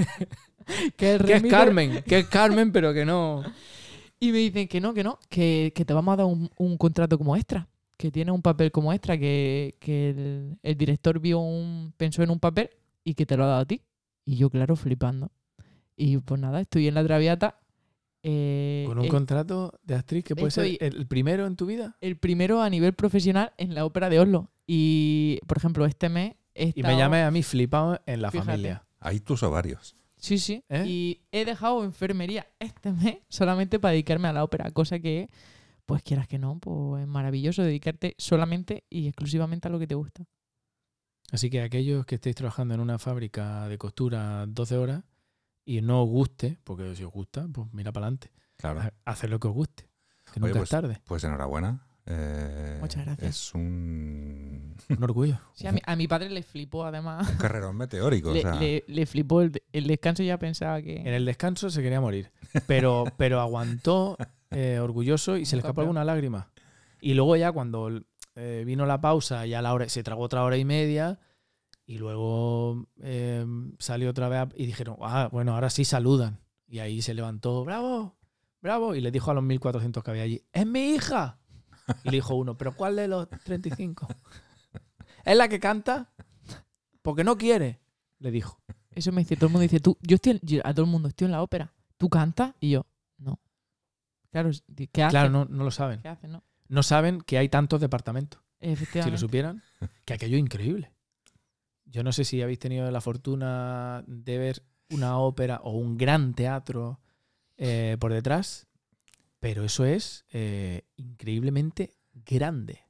que, 0.97 1.15
el 1.15 1.25
que 1.25 1.35
es 1.35 1.43
Carmen, 1.45 2.03
que 2.03 2.19
es 2.19 2.27
Carmen, 2.27 2.73
pero 2.73 2.93
que 2.93 3.05
no. 3.05 3.45
Y 4.19 4.33
me 4.33 4.39
dicen 4.39 4.67
que 4.67 4.81
no, 4.81 4.93
que 4.93 5.05
no, 5.05 5.21
que, 5.29 5.73
que 5.73 5.85
te 5.85 5.95
vamos 5.95 6.13
a 6.15 6.17
dar 6.17 6.27
un, 6.27 6.51
un 6.57 6.77
contrato 6.77 7.19
como 7.19 7.37
extra, 7.37 7.69
que 8.03 8.11
tiene 8.11 8.33
un 8.33 8.43
papel 8.43 8.73
como 8.73 8.93
extra, 8.93 9.17
que, 9.17 9.77
que 9.79 10.11
el, 10.11 10.59
el 10.61 10.77
director 10.77 11.21
vio 11.21 11.39
un, 11.39 11.95
pensó 11.97 12.25
en 12.25 12.31
un 12.31 12.41
papel 12.41 12.69
y 13.05 13.15
que 13.15 13.27
te 13.27 13.37
lo 13.37 13.45
ha 13.45 13.47
dado 13.47 13.61
a 13.61 13.65
ti. 13.65 13.81
Y 14.25 14.35
yo, 14.37 14.51
claro, 14.51 14.75
flipando. 14.75 15.31
Y 15.97 16.17
pues 16.19 16.41
nada, 16.41 16.61
estoy 16.61 16.89
en 16.89 16.95
la 16.95 17.05
Traviata. 17.05 17.61
eh, 18.25 18.85
Con 18.89 18.99
un 18.99 19.05
el, 19.05 19.11
contrato 19.11 19.79
de 19.85 19.95
actriz 19.95 20.25
que 20.25 20.35
puede 20.35 20.51
ser 20.51 20.77
el 20.81 21.07
primero 21.07 21.47
en 21.47 21.55
tu 21.55 21.67
vida. 21.67 21.97
el 22.01 22.17
primero 22.17 22.61
a 22.61 22.69
nivel 22.71 22.93
profesional 22.95 23.53
en 23.57 23.75
la 23.75 23.85
ópera 23.85 24.09
de 24.11 24.19
Oslo. 24.19 24.51
Y, 24.67 25.39
por 25.47 25.59
ejemplo, 25.59 25.87
este 25.87 26.09
mes 26.09 26.35
he 26.55 26.65
Y 26.65 26.67
me 26.67 26.81
estado- 26.81 26.99
llamé 26.99 27.23
a 27.23 27.31
mí 27.31 27.43
flipado 27.45 28.01
en 28.07 28.21
la 28.23 28.31
Fíjate. 28.33 28.47
familia. 28.51 28.85
Hay 28.99 29.21
tus 29.21 29.43
ovarios. 29.45 29.95
Sí, 30.17 30.39
sí. 30.39 30.65
¿Eh? 30.69 30.85
Y 30.87 31.21
he 31.33 31.45
dejado 31.45 31.85
enfermería 31.85 32.47
este 32.59 32.91
mes 32.93 33.19
solamente 33.29 33.79
para 33.79 33.93
dedicarme 33.93 34.29
a 34.29 34.33
la 34.33 34.45
ópera, 34.45 34.71
cosa 34.73 34.99
que, 34.99 35.29
pues 35.87 36.03
quieras 36.03 36.29
que 36.29 36.39
no, 36.39 36.59
pues 36.59 37.03
es 37.03 37.09
maravilloso 37.09 37.63
dedicarte 37.63 38.15
solamente 38.19 38.85
y 38.91 39.09
exclusivamente 39.09 39.69
a 39.69 39.71
lo 39.71 39.79
que 39.79 39.87
te 39.87 39.95
gusta. 39.95 40.25
Así 41.31 41.49
que 41.51 41.63
aquellos 41.63 42.05
que 42.07 42.17
estéis 42.17 42.37
trabajando 42.37 42.75
en 42.75 42.81
una 42.81 42.99
fábrica 42.99 43.67
de 43.69 43.79
costura 43.79 44.45
12 44.47 44.77
horas 44.77 45.05
y 45.65 45.81
no 45.81 46.03
os 46.03 46.09
guste, 46.09 46.59
porque 46.65 46.95
si 46.95 47.05
os 47.05 47.13
gusta, 47.13 47.47
pues 47.53 47.69
mira 47.73 47.93
para 47.93 48.07
adelante. 48.07 48.31
Claro. 48.57 48.81
Haced 49.05 49.29
lo 49.29 49.41
que 49.41 49.49
os 49.49 49.55
guste. 49.55 49.89
Que 50.33 50.41
Oye, 50.41 50.49
nunca 50.53 50.63
es 50.65 50.69
tarde. 50.71 51.01
Pues 51.05 51.25
enhorabuena. 51.25 51.87
Eh, 52.05 52.79
Muchas 52.81 53.05
gracias. 53.05 53.29
Es 53.31 53.55
un, 53.55 54.75
Un 54.89 55.05
orgullo. 55.05 55.39
Sí, 55.55 55.67
a 55.69 55.73
mi, 55.73 55.81
a 55.85 55.95
mi 55.97 56.09
padre 56.09 56.31
le 56.31 56.43
flipó 56.43 56.85
además. 56.85 57.29
un 57.31 57.37
carrerón 57.37 57.77
meteórico. 57.77 58.33
le, 58.33 58.41
o 58.41 58.43
sea, 58.43 58.55
le- 58.57 58.85
le 58.89 59.07
flipó 59.07 59.41
el, 59.43 59.63
el 59.73 59.87
descanso 59.87 60.23
y 60.23 60.27
ya 60.27 60.39
pensaba 60.39 60.83
que... 60.83 60.97
En 60.97 61.09
el 61.15 61.25
descanso 61.25 61.71
se 61.71 61.81
quería 61.83 62.01
morir, 62.01 62.31
pero, 62.67 63.05
pero 63.17 63.41
aguantó 63.41 64.17
eh, 64.53 64.79
orgulloso 64.79 65.37
y 65.37 65.45
se 65.45 65.57
le 65.57 65.61
escapó 65.61 65.81
alguna 65.83 66.05
lágrima. 66.05 66.51
Y 67.01 67.15
luego 67.15 67.37
ya 67.37 67.53
cuando 67.53 67.91
eh, 68.35 68.63
vino 68.67 68.87
la 68.87 69.01
pausa, 69.01 69.47
ya 69.47 69.63
la 69.63 69.75
hora, 69.75 69.89
se 69.89 70.03
tragó 70.03 70.23
otra 70.23 70.45
hora 70.45 70.57
y 70.57 70.65
media 70.65 71.19
y 71.87 71.99
luego 71.99 72.87
eh, 73.03 73.45
salió 73.79 74.11
otra 74.11 74.29
vez 74.29 74.49
y 74.57 74.67
dijeron, 74.67 74.97
ah, 75.01 75.29
bueno, 75.33 75.55
ahora 75.55 75.71
sí 75.71 75.85
saludan. 75.85 76.41
Y 76.69 76.79
ahí 76.79 77.03
se 77.03 77.15
levantó, 77.15 77.65
bravo, 77.65 78.17
bravo, 78.61 78.95
y 78.95 79.01
le 79.01 79.11
dijo 79.11 79.31
a 79.31 79.35
los 79.35 79.43
1400 79.45 80.03
que 80.03 80.11
había 80.11 80.23
allí, 80.23 80.43
es 80.53 80.67
mi 80.67 80.95
hija. 80.95 81.39
Y 82.05 82.11
le 82.11 82.17
dijo 82.19 82.35
uno, 82.35 82.57
pero 82.57 82.75
¿cuál 82.75 82.97
de 82.97 83.09
los 83.09 83.29
35? 83.29 84.07
¿Es 85.25 85.37
la 85.37 85.49
que 85.49 85.61
canta? 85.61 86.13
porque 87.03 87.25
no 87.25 87.37
quiere, 87.37 87.81
le 88.19 88.31
dijo. 88.31 88.63
Eso 88.91 89.13
me 89.13 89.23
dice, 89.23 89.37
todo 89.37 89.47
el 89.47 89.53
mundo 89.53 89.63
dice, 89.63 89.81
tú, 89.81 89.99
yo 90.01 90.17
estoy, 90.17 90.41
a 90.65 90.73
todo 90.73 90.85
el 90.85 90.91
mundo, 90.91 91.09
estoy 91.09 91.27
en 91.27 91.33
la 91.33 91.43
ópera. 91.43 91.75
¿Tú 91.99 92.09
cantas? 92.09 92.55
Y 92.61 92.71
yo. 92.71 92.87
Claro, 94.33 94.51
¿qué 94.93 95.03
haces? 95.03 95.11
Claro, 95.13 95.31
no, 95.31 95.45
no 95.45 95.63
lo 95.63 95.71
saben. 95.71 96.01
¿Qué 96.01 96.09
haces, 96.09 96.29
no? 96.29 96.43
No 96.69 96.83
saben 96.83 97.21
que 97.21 97.39
hay 97.39 97.49
tantos 97.49 97.81
departamentos. 97.81 98.41
Si 98.61 99.11
lo 99.11 99.19
supieran, 99.19 99.63
que 100.05 100.15
aquello 100.15 100.37
es 100.37 100.41
increíble. 100.41 100.93
Yo 101.85 102.03
no 102.03 102.13
sé 102.13 102.25
si 102.25 102.41
habéis 102.41 102.59
tenido 102.59 102.91
la 102.91 103.01
fortuna 103.01 104.03
de 104.07 104.39
ver 104.39 104.63
una 104.91 105.19
ópera 105.19 105.61
o 105.63 105.73
un 105.73 105.99
gran 105.99 106.33
teatro 106.33 107.01
eh, 107.59 107.97
por 108.01 108.13
detrás, 108.13 108.69
pero 109.41 109.65
eso 109.65 109.85
es 109.85 110.25
eh, 110.31 110.87
increíblemente 110.97 111.93
grande. 112.13 112.81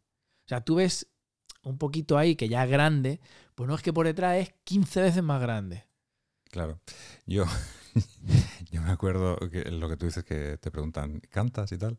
O 0.44 0.48
sea, 0.48 0.60
tú 0.60 0.76
ves 0.76 1.08
un 1.62 1.78
poquito 1.78 2.18
ahí 2.18 2.36
que 2.36 2.48
ya 2.48 2.64
es 2.64 2.70
grande, 2.70 3.20
pues 3.54 3.66
no 3.66 3.74
es 3.74 3.82
que 3.82 3.92
por 3.92 4.06
detrás 4.06 4.36
es 4.36 4.54
15 4.64 5.02
veces 5.02 5.22
más 5.22 5.40
grande. 5.40 5.86
Claro. 6.52 6.78
Yo, 7.26 7.44
yo 8.70 8.82
me 8.82 8.90
acuerdo 8.90 9.38
que 9.50 9.70
lo 9.70 9.88
que 9.88 9.96
tú 9.96 10.04
dices 10.06 10.22
que 10.22 10.58
te 10.58 10.70
preguntan, 10.70 11.20
¿cantas 11.30 11.72
y 11.72 11.78
tal? 11.78 11.96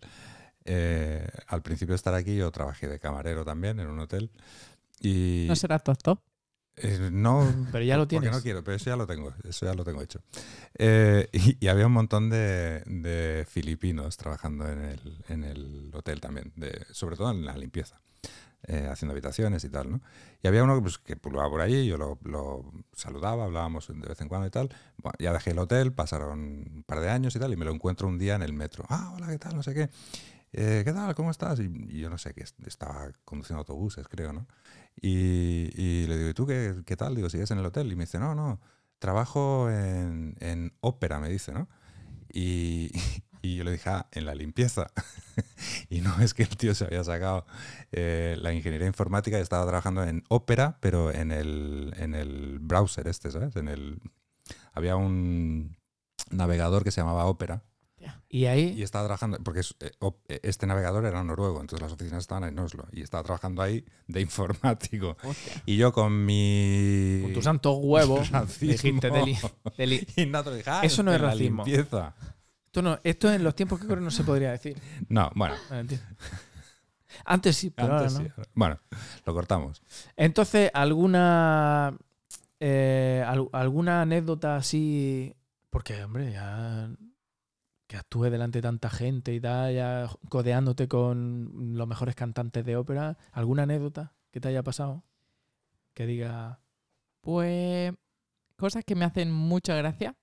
Eh, 0.63 1.27
al 1.47 1.63
principio 1.63 1.93
de 1.93 1.97
estar 1.97 2.13
aquí 2.13 2.35
yo 2.35 2.51
trabajé 2.51 2.87
de 2.87 2.99
camarero 2.99 3.43
también 3.43 3.79
en 3.79 3.87
un 3.87 3.99
hotel. 3.99 4.31
Y 5.01 5.47
No 5.49 5.55
serás 5.55 5.83
tu 5.83 5.89
actor. 5.91 6.19
eh, 6.75 7.09
no, 7.11 7.41
Pero 7.71 7.83
ya 7.83 7.97
lo 7.97 8.03
porque 8.03 8.09
tienes. 8.19 8.31
no 8.31 8.41
quiero, 8.43 8.63
pero 8.63 8.77
eso 8.77 8.85
ya 8.91 8.95
lo 8.95 9.07
tengo, 9.07 9.33
eso 9.43 9.65
ya 9.65 9.73
lo 9.73 9.83
tengo 9.83 10.03
hecho. 10.03 10.21
Eh, 10.77 11.27
y, 11.33 11.57
y 11.65 11.67
había 11.69 11.87
un 11.87 11.93
montón 11.93 12.29
de, 12.29 12.83
de 12.85 13.45
filipinos 13.49 14.17
trabajando 14.17 14.69
en 14.69 14.83
el, 14.83 15.17
en 15.29 15.43
el 15.43 15.91
hotel 15.95 16.21
también, 16.21 16.53
de, 16.55 16.85
sobre 16.91 17.15
todo 17.17 17.31
en 17.31 17.43
la 17.43 17.57
limpieza, 17.57 17.99
eh, 18.67 18.87
haciendo 18.91 19.11
habitaciones 19.13 19.63
y 19.63 19.69
tal, 19.69 19.91
¿no? 19.91 20.01
Y 20.41 20.47
había 20.47 20.63
uno 20.63 20.81
pues, 20.81 20.97
que 20.97 21.15
pululaba 21.15 21.49
por 21.49 21.61
allí, 21.61 21.85
yo 21.87 21.97
lo, 21.97 22.19
saludaba, 22.93 23.45
hablábamos 23.45 23.87
de 23.87 24.07
vez 24.07 24.19
en 24.21 24.27
cuando 24.29 24.47
y 24.47 24.51
tal. 24.51 24.69
Bueno, 24.97 25.15
ya 25.19 25.33
dejé 25.33 25.51
el 25.51 25.59
hotel, 25.59 25.93
pasaron 25.93 26.39
un 26.39 26.83
par 26.85 26.99
de 27.01 27.09
años 27.09 27.35
y 27.35 27.39
tal, 27.39 27.53
y 27.53 27.57
me 27.57 27.65
lo 27.65 27.71
encuentro 27.71 28.07
un 28.07 28.17
día 28.17 28.35
en 28.35 28.43
el 28.43 28.53
metro. 28.53 28.85
Ah, 28.89 29.13
hola, 29.15 29.27
¿qué 29.27 29.37
tal? 29.39 29.55
No 29.55 29.63
sé 29.63 29.73
qué. 29.73 29.89
"Eh, 30.53 30.83
¿Qué 30.85 30.93
tal? 30.93 31.15
¿Cómo 31.15 31.31
estás? 31.31 31.59
Y, 31.59 31.99
yo 31.99 32.09
no 32.09 32.17
sé, 32.17 32.33
que 32.33 32.43
est- 32.43 32.59
estaba 32.67 33.11
conduciendo 33.25 33.59
autobuses, 33.59 34.07
creo, 34.07 34.33
¿no? 34.33 34.47
Y, 35.01 35.69
y 35.75 36.07
le 36.07 36.17
digo, 36.17 36.29
¿y 36.29 36.33
tú 36.33 36.45
qué, 36.47 36.75
qué 36.85 36.95
tal? 36.97 37.15
Digo, 37.15 37.29
¿sigues 37.29 37.51
en 37.51 37.59
el 37.59 37.65
hotel? 37.65 37.91
Y 37.91 37.95
me 37.95 38.03
dice, 38.05 38.19
no, 38.19 38.35
no, 38.35 38.59
trabajo 38.99 39.69
en, 39.71 40.35
en 40.39 40.73
ópera, 40.81 41.19
me 41.19 41.29
dice, 41.29 41.51
¿no? 41.53 41.69
Y, 42.33 42.91
y 43.43 43.57
yo 43.57 43.63
le 43.65 43.73
dije, 43.73 43.89
ah, 43.89 44.07
en 44.13 44.25
la 44.25 44.33
limpieza. 44.33 44.87
y 45.89 46.01
no 46.01 46.17
es 46.21 46.33
que 46.33 46.43
el 46.43 46.55
tío 46.57 46.73
se 46.73 46.85
había 46.85 47.03
sacado 47.03 47.45
eh, 47.91 48.35
la 48.39 48.53
ingeniería 48.53 48.87
informática 48.87 49.37
y 49.37 49.41
estaba 49.41 49.65
trabajando 49.67 50.03
en 50.03 50.23
ópera, 50.29 50.77
pero 50.79 51.11
en 51.11 51.31
el, 51.31 51.93
en 51.97 52.15
el 52.15 52.59
browser 52.59 53.07
este, 53.07 53.29
¿sabes? 53.31 53.55
En 53.57 53.67
el, 53.67 53.99
había 54.73 54.95
un 54.95 55.77
navegador 56.31 56.83
que 56.83 56.91
se 56.91 57.01
llamaba 57.01 57.25
Opera 57.25 57.63
Y 58.29 58.45
ahí, 58.45 58.73
y 58.77 58.81
estaba 58.83 59.05
trabajando, 59.05 59.37
porque 59.43 59.59
eh, 59.59 59.91
eh, 60.29 60.39
este 60.43 60.65
navegador 60.65 61.05
era 61.05 61.23
noruego, 61.23 61.59
entonces 61.61 61.81
las 61.81 61.91
oficinas 61.91 62.19
estaban 62.21 62.45
en 62.45 62.57
Oslo 62.59 62.87
y 62.93 63.01
estaba 63.01 63.23
trabajando 63.23 63.61
ahí 63.61 63.85
de 64.07 64.21
informático. 64.21 65.17
Y 65.65 65.75
yo 65.77 65.91
con 65.93 66.25
mi... 66.25 67.19
con 67.23 67.33
tus 67.33 67.43
santos 67.43 67.77
huevos, 67.81 68.29
dijiste 68.61 69.11
deli- 69.11 69.37
deli- 69.77 70.07
innato, 70.15 70.53
dije, 70.53 70.69
"Ah, 70.69 70.81
Eso 70.83 71.03
no 71.03 71.13
es 71.13 71.19
racismo". 71.21 71.63
limpieza. 71.65 72.15
Esto, 72.73 72.81
no, 72.81 72.97
esto 73.03 73.31
en 73.31 73.43
los 73.43 73.53
tiempos 73.53 73.79
que 73.79 73.85
corren 73.85 74.03
no 74.03 74.09
se 74.09 74.23
podría 74.23 74.49
decir. 74.49 74.75
No, 75.07 75.29
bueno, 75.35 75.53
No, 75.69 75.77
entiendo. 75.77 76.07
Antes 77.23 77.55
sí, 77.55 77.69
pero 77.69 77.93
antes 77.99 78.15
ahora 78.15 78.27
no. 78.35 78.43
sí. 78.43 78.49
Bueno, 78.55 78.79
lo 79.27 79.33
cortamos. 79.35 79.83
Entonces, 80.17 80.71
¿alguna 80.73 81.95
eh, 82.59 83.23
al- 83.27 83.49
alguna 83.51 84.01
anécdota 84.01 84.55
así? 84.55 85.35
Porque, 85.69 86.03
hombre, 86.03 86.31
ya 86.31 86.89
que 87.85 87.95
actúe 87.97 88.23
delante 88.31 88.57
de 88.57 88.61
tanta 88.63 88.89
gente 88.89 89.35
y 89.35 89.39
tal, 89.39 89.75
ya 89.75 90.09
codeándote 90.29 90.87
con 90.87 91.77
los 91.77 91.87
mejores 91.87 92.15
cantantes 92.15 92.65
de 92.65 92.75
ópera, 92.75 93.19
¿alguna 93.33 93.63
anécdota 93.63 94.13
que 94.31 94.39
te 94.39 94.47
haya 94.47 94.63
pasado? 94.63 95.03
Que 95.93 96.07
diga... 96.07 96.59
Pues 97.21 97.93
cosas 98.57 98.83
que 98.83 98.95
me 98.95 99.05
hacen 99.05 99.31
mucha 99.31 99.75
gracia. 99.75 100.15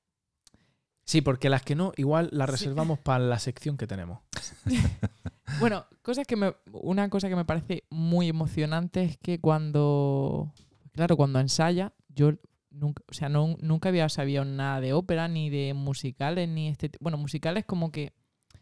Sí, 1.11 1.23
porque 1.23 1.49
las 1.51 1.63
que 1.63 1.75
no, 1.75 1.93
igual 1.97 2.29
las 2.31 2.49
Sí. 2.49 2.53
reservamos 2.53 3.01
para 3.01 3.25
la 3.25 3.41
sección 3.41 3.77
que 3.77 3.89
tenemos. 3.89 4.21
Bueno, 5.59 5.85
cosas 6.03 6.25
que 6.29 6.37
me, 6.37 6.55
una 6.71 7.09
cosa 7.11 7.29
que 7.29 7.35
me 7.35 7.45
parece 7.45 7.83
muy 7.91 8.29
emocionante 8.29 9.03
es 9.03 9.17
que 9.19 9.41
cuando, 9.41 10.53
claro, 10.93 11.17
cuando 11.17 11.41
ensaya, 11.41 11.93
yo 12.09 12.35
nunca, 12.71 13.03
o 13.11 13.13
sea, 13.13 13.29
no, 13.29 13.57
nunca 13.61 13.89
había 13.89 14.09
sabido 14.09 14.45
nada 14.45 14.81
de 14.81 14.93
ópera, 14.93 15.27
ni 15.27 15.51
de 15.51 15.75
musicales, 15.75 16.49
ni 16.49 16.69
este, 16.69 16.93
bueno, 17.01 17.19
musicales 17.19 17.65
como 17.65 17.91
que 17.91 18.15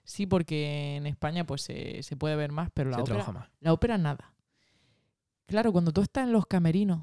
sí, 0.05 0.25
porque 0.27 0.97
en 0.97 1.07
España 1.07 1.45
pues 1.47 1.61
se, 1.61 2.03
se 2.03 2.17
puede 2.17 2.37
ver 2.37 2.51
más, 2.53 2.71
pero 2.73 2.89
la 2.89 2.97
Se 2.97 3.03
ópera, 3.03 3.17
trabaja 3.19 3.33
más. 3.41 3.51
la 3.61 3.75
ópera 3.75 3.99
nada. 3.99 4.33
Claro, 5.47 5.73
cuando 5.73 5.93
tú 5.93 6.01
estás 6.01 6.25
en 6.25 6.33
los 6.33 6.47
camerinos 6.47 7.03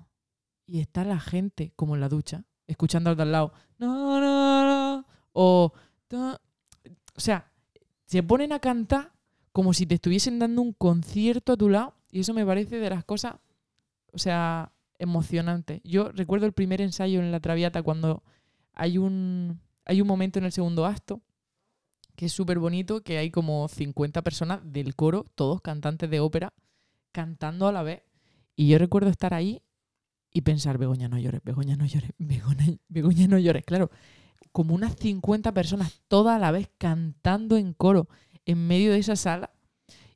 y 0.66 0.80
está 0.80 1.04
la 1.04 1.20
gente 1.20 1.74
como 1.76 1.94
en 1.94 2.02
la 2.02 2.10
ducha, 2.10 2.44
escuchando 2.66 3.12
al 3.12 3.18
de 3.18 3.22
al 3.24 3.32
lado, 3.32 3.54
no, 3.78 4.20
no, 4.20 4.64
no, 4.98 5.06
o, 5.36 5.74
o 6.14 7.20
sea, 7.20 7.52
se 8.06 8.24
ponen 8.24 8.54
a 8.54 8.60
cantar 8.60 9.12
como 9.52 9.74
si 9.74 9.86
te 9.86 9.96
estuviesen 9.96 10.40
dando 10.40 10.62
un 10.62 10.72
concierto 10.72 11.54
a 11.54 11.58
tu 11.58 11.70
lado 11.70 11.94
y 12.10 12.22
eso 12.22 12.34
me 12.34 12.46
parece 12.46 12.78
de 12.78 12.90
las 12.90 13.04
cosas, 13.04 13.36
o 14.14 14.18
sea, 14.18 14.72
emocionantes. 14.98 15.82
Yo 15.84 16.12
recuerdo 16.14 16.46
el 16.46 16.54
primer 16.54 16.80
ensayo 16.80 17.20
en 17.20 17.32
la 17.32 17.42
Traviata 17.42 17.84
cuando 17.84 18.24
hay 18.74 18.98
un, 18.98 19.60
hay 19.84 20.00
un 20.00 20.08
momento 20.08 20.40
en 20.40 20.46
el 20.46 20.54
segundo 20.54 20.86
acto 20.86 21.22
que 22.16 22.28
es 22.28 22.32
súper 22.32 22.60
bonito, 22.60 23.04
que 23.04 23.18
hay 23.18 23.30
como 23.30 23.68
50 23.68 24.22
personas 24.22 24.62
del 24.64 24.96
coro, 24.96 25.26
todos 25.36 25.60
cantantes 25.60 26.10
de 26.10 26.22
ópera, 26.22 26.54
cantando 27.12 27.68
a 27.68 27.74
la 27.74 27.84
vez. 27.84 28.04
Y 28.56 28.70
yo 28.70 28.78
recuerdo 28.78 29.10
estar 29.10 29.34
ahí 29.34 29.62
y 30.32 30.42
pensar, 30.42 30.78
Begoña, 30.78 31.10
no 31.10 31.18
llores, 31.18 31.42
Begoña, 31.44 31.76
no 31.76 31.86
llores, 31.86 32.12
Begoña, 32.18 32.78
Begoña, 32.88 33.28
no 33.28 33.38
llores. 33.38 33.66
Claro, 33.66 33.92
como 34.56 34.74
unas 34.74 34.96
50 34.96 35.54
personas 35.54 36.00
todas 36.08 36.38
a 36.38 36.40
la 36.40 36.50
vez 36.50 36.70
cantando 36.78 37.58
en 37.58 37.74
coro 37.74 38.08
en 38.46 38.66
medio 38.66 38.94
de 38.94 39.00
esa 39.00 39.18
sala. 39.18 39.52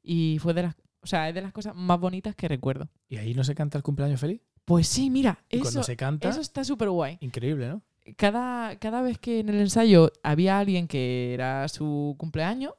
Y 0.02 0.38
fue 0.40 0.54
de 0.54 0.62
las, 0.64 0.76
o 1.02 1.08
sea, 1.08 1.28
es 1.28 1.36
de 1.36 1.42
las 1.42 1.52
cosas 1.52 1.76
más 1.76 2.00
bonitas 2.00 2.38
que 2.38 2.48
recuerdo. 2.48 2.88
¿Y 3.10 3.18
ahí 3.18 3.34
no 3.34 3.44
se 3.44 3.54
canta 3.54 3.78
el 3.78 3.84
cumpleaños 3.84 4.22
feliz? 4.22 4.40
Pues 4.64 4.88
sí, 4.88 5.10
mira, 5.10 5.44
Y 5.50 5.60
cuando 5.60 5.82
eso, 5.82 5.84
se 5.84 5.98
canta, 5.98 6.30
eso 6.30 6.40
está 6.40 6.64
súper 6.64 6.90
guay. 6.90 7.18
increíble, 7.20 7.68
¿no? 7.68 7.82
Cada, 8.16 8.78
cada 8.78 9.02
vez 9.02 9.18
que 9.20 9.42
en 9.42 9.50
el 9.50 9.60
ensayo 9.60 10.10
había 10.24 10.58
alguien 10.58 10.88
que 10.88 11.34
era 11.34 11.68
su 11.68 12.16
cumpleaños, 12.18 12.76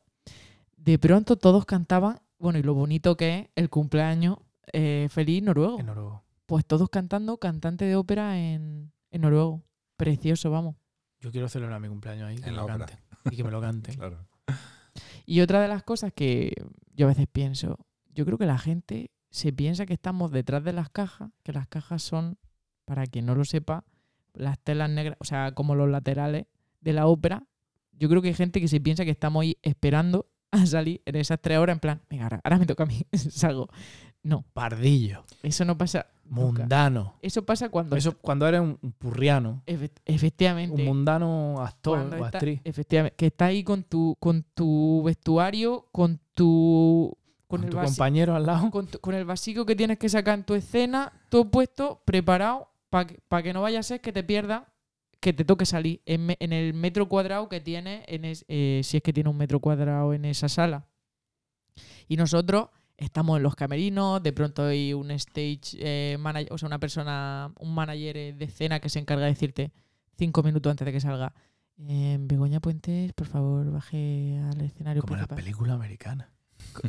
de 0.79 0.99
pronto 0.99 1.37
todos 1.37 1.67
cantaban, 1.67 2.21
bueno, 2.39 2.59
y 2.59 2.63
lo 2.63 2.73
bonito 2.73 3.19
que 3.19 3.39
es 3.39 3.49
el 3.55 3.69
cumpleaños 3.69 4.39
eh, 4.73 5.09
feliz 5.11 5.43
noruego. 5.43 5.79
En 5.79 5.85
noruego. 5.85 6.25
Pues 6.47 6.65
todos 6.65 6.89
cantando 6.89 7.37
cantante 7.37 7.85
de 7.85 7.97
ópera 7.97 8.39
en, 8.39 8.93
en 9.11 9.21
noruego. 9.21 9.63
Precioso, 9.99 10.51
vamos. 10.51 10.77
Yo 11.21 11.31
quiero 11.31 11.49
celebrar 11.49 11.81
mi 11.81 11.89
cumpleaños 11.89 12.29
ahí, 12.29 12.37
que 12.37 12.45
En 12.49 12.51
me 12.51 12.57
la 12.57 12.63
lo 12.63 12.65
ópera. 12.75 12.87
canten. 12.87 12.99
Y 13.33 13.37
que 13.37 13.45
me 13.45 13.51
lo 13.51 13.61
canten. 13.61 13.95
Claro. 13.99 14.27
Y 15.27 15.41
otra 15.43 15.61
de 15.61 15.69
las 15.69 15.83
cosas 15.85 16.13
que 16.13 16.53
yo 16.95 17.07
a 17.07 17.11
veces 17.11 17.27
pienso, 17.31 17.79
yo 18.13 18.25
creo 18.25 18.37
que 18.39 18.47
la 18.47 18.59
gente 18.59 19.11
se 19.31 19.53
piensa 19.53 19.87
que 19.87 19.93
estamos 19.93 20.33
detrás 20.33 20.65
de 20.65 20.73
las 20.73 20.91
cajas, 20.91 21.31
que 21.45 21.53
las 21.53 21.69
cajas 21.69 22.03
son, 22.03 22.37
para 22.85 23.07
quien 23.07 23.27
no 23.27 23.35
lo 23.37 23.45
sepa, 23.45 23.85
las 24.35 24.59
telas 24.59 24.91
negras, 24.91 25.17
o 25.21 25.25
sea, 25.25 25.53
como 25.53 25.77
los 25.77 25.89
laterales 25.89 26.47
de 26.81 26.93
la 26.93 27.07
ópera. 27.07 27.47
Yo 27.93 28.09
creo 28.09 28.23
que 28.23 28.29
hay 28.29 28.35
gente 28.35 28.61
que 28.61 28.67
se 28.67 28.81
piensa 28.81 29.05
que 29.05 29.11
estamos 29.13 29.43
ahí 29.43 29.57
esperando 29.63 30.27
a 30.51 30.67
salir 30.67 31.01
en 31.05 31.15
esas 31.15 31.41
tres 31.41 31.59
horas 31.59 31.75
en 31.77 31.81
plan, 31.81 32.03
venga, 32.11 32.25
ahora, 32.25 32.41
ahora 32.43 32.59
me 32.59 32.67
toca 32.67 32.83
a 32.83 32.87
mí, 32.87 33.07
salgo. 33.13 33.69
No, 34.23 34.45
Pardillo. 34.53 35.25
eso 35.43 35.65
no 35.65 35.79
pasa 35.79 36.07
nunca. 36.25 36.61
Mundano. 36.63 37.15
Eso 37.23 37.45
pasa 37.45 37.69
cuando... 37.71 37.97
Eso 37.97 38.17
cuando 38.19 38.47
eres 38.47 38.61
un 38.61 38.77
purriano. 38.99 39.63
efe- 39.67 39.91
efectivamente. 40.05 40.83
Un 40.83 40.85
mundano 40.89 41.61
actor 41.61 41.99
o 41.99 42.15
está- 42.27 42.39
actriz. 42.39 42.61
Efectivamente, 42.65 43.17
que 43.17 43.27
está 43.27 43.47
ahí 43.47 43.65
con 43.65 43.83
tu, 43.85 44.17
con 44.21 44.43
tu 44.55 45.03
vestuario, 45.05 45.89
con 45.93 46.21
tu. 46.35 47.17
Con, 47.47 47.63
Con, 47.63 47.65
el 47.69 47.71
tu 47.75 47.83
compañero 47.83 48.37
al 48.37 48.47
lado. 48.47 48.71
con, 48.71 48.87
tu- 48.87 49.01
con 49.01 49.13
el 49.15 49.25
vasico 49.25 49.67
que 49.67 49.75
tienes 49.75 49.99
que 49.99 50.09
sacar 50.09 50.39
en 50.39 50.45
tu 50.45 50.55
escena, 50.55 51.13
todo 51.31 51.51
puesto, 51.51 52.01
preparado, 52.05 52.69
para 52.91 53.07
que, 53.09 53.19
pa' 53.27 53.43
que 53.43 53.53
no 53.53 53.63
vaya 53.63 53.81
a 53.81 53.83
ser 53.83 54.01
que 54.01 54.13
te 54.13 54.23
pierdas, 54.23 54.63
que 55.19 55.33
te 55.33 55.45
toque 55.45 55.67
salir 55.67 56.01
en, 56.07 56.27
me- 56.27 56.37
en 56.39 56.53
el 56.53 56.75
metro 56.75 57.09
cuadrado 57.09 57.49
que 57.49 57.61
tiene, 57.61 58.05
en 58.07 58.25
es- 58.25 58.45
eh, 58.47 58.83
si 58.85 58.99
es 58.99 59.03
que 59.03 59.13
tiene 59.13 59.31
un 59.31 59.37
metro 59.37 59.59
cuadrado 59.59 60.15
en 60.15 60.27
esa 60.27 60.49
sala. 60.49 60.87
Y 62.07 62.17
nosotros 62.17 62.69
estamos 63.01 63.37
en 63.37 63.43
los 63.43 63.55
camerinos, 63.57 64.23
de 64.23 64.33
pronto 64.33 64.63
hay 64.65 64.95
un 64.95 65.11
stage 65.11 65.77
eh, 65.79 66.17
manager, 66.19 66.53
o 66.53 66.59
sea, 66.59 66.67
una 66.69 66.79
persona, 66.79 67.53
un 67.59 67.75
manager 67.75 68.17
eh, 68.17 68.33
de 68.33 68.45
escena 68.45 68.79
que 68.81 68.89
se 68.89 68.99
encarga 69.01 69.25
de 69.25 69.33
decirte 69.33 69.73
cinco 70.17 70.43
minutos 70.43 70.71
antes 70.71 70.85
de 70.87 70.93
que 70.93 71.01
salga. 71.01 71.35
eh, 71.89 72.19
Begoña 72.21 72.61
Puentes, 72.61 73.13
por 73.15 73.27
favor, 73.27 73.71
baje 73.73 74.39
al 74.53 74.61
escenario 74.61 75.03
Como 75.03 75.15
en 75.15 75.21
la 75.23 75.27
principal". 75.27 75.45
película 75.45 75.73
americana. 75.75 76.31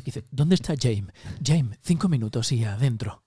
Dice, 0.06 0.24
¿dónde 0.32 0.56
está 0.56 0.74
James? 0.80 1.14
James, 1.44 1.80
cinco 1.82 2.10
minutos 2.10 2.52
y 2.52 2.64
adentro. 2.66 3.24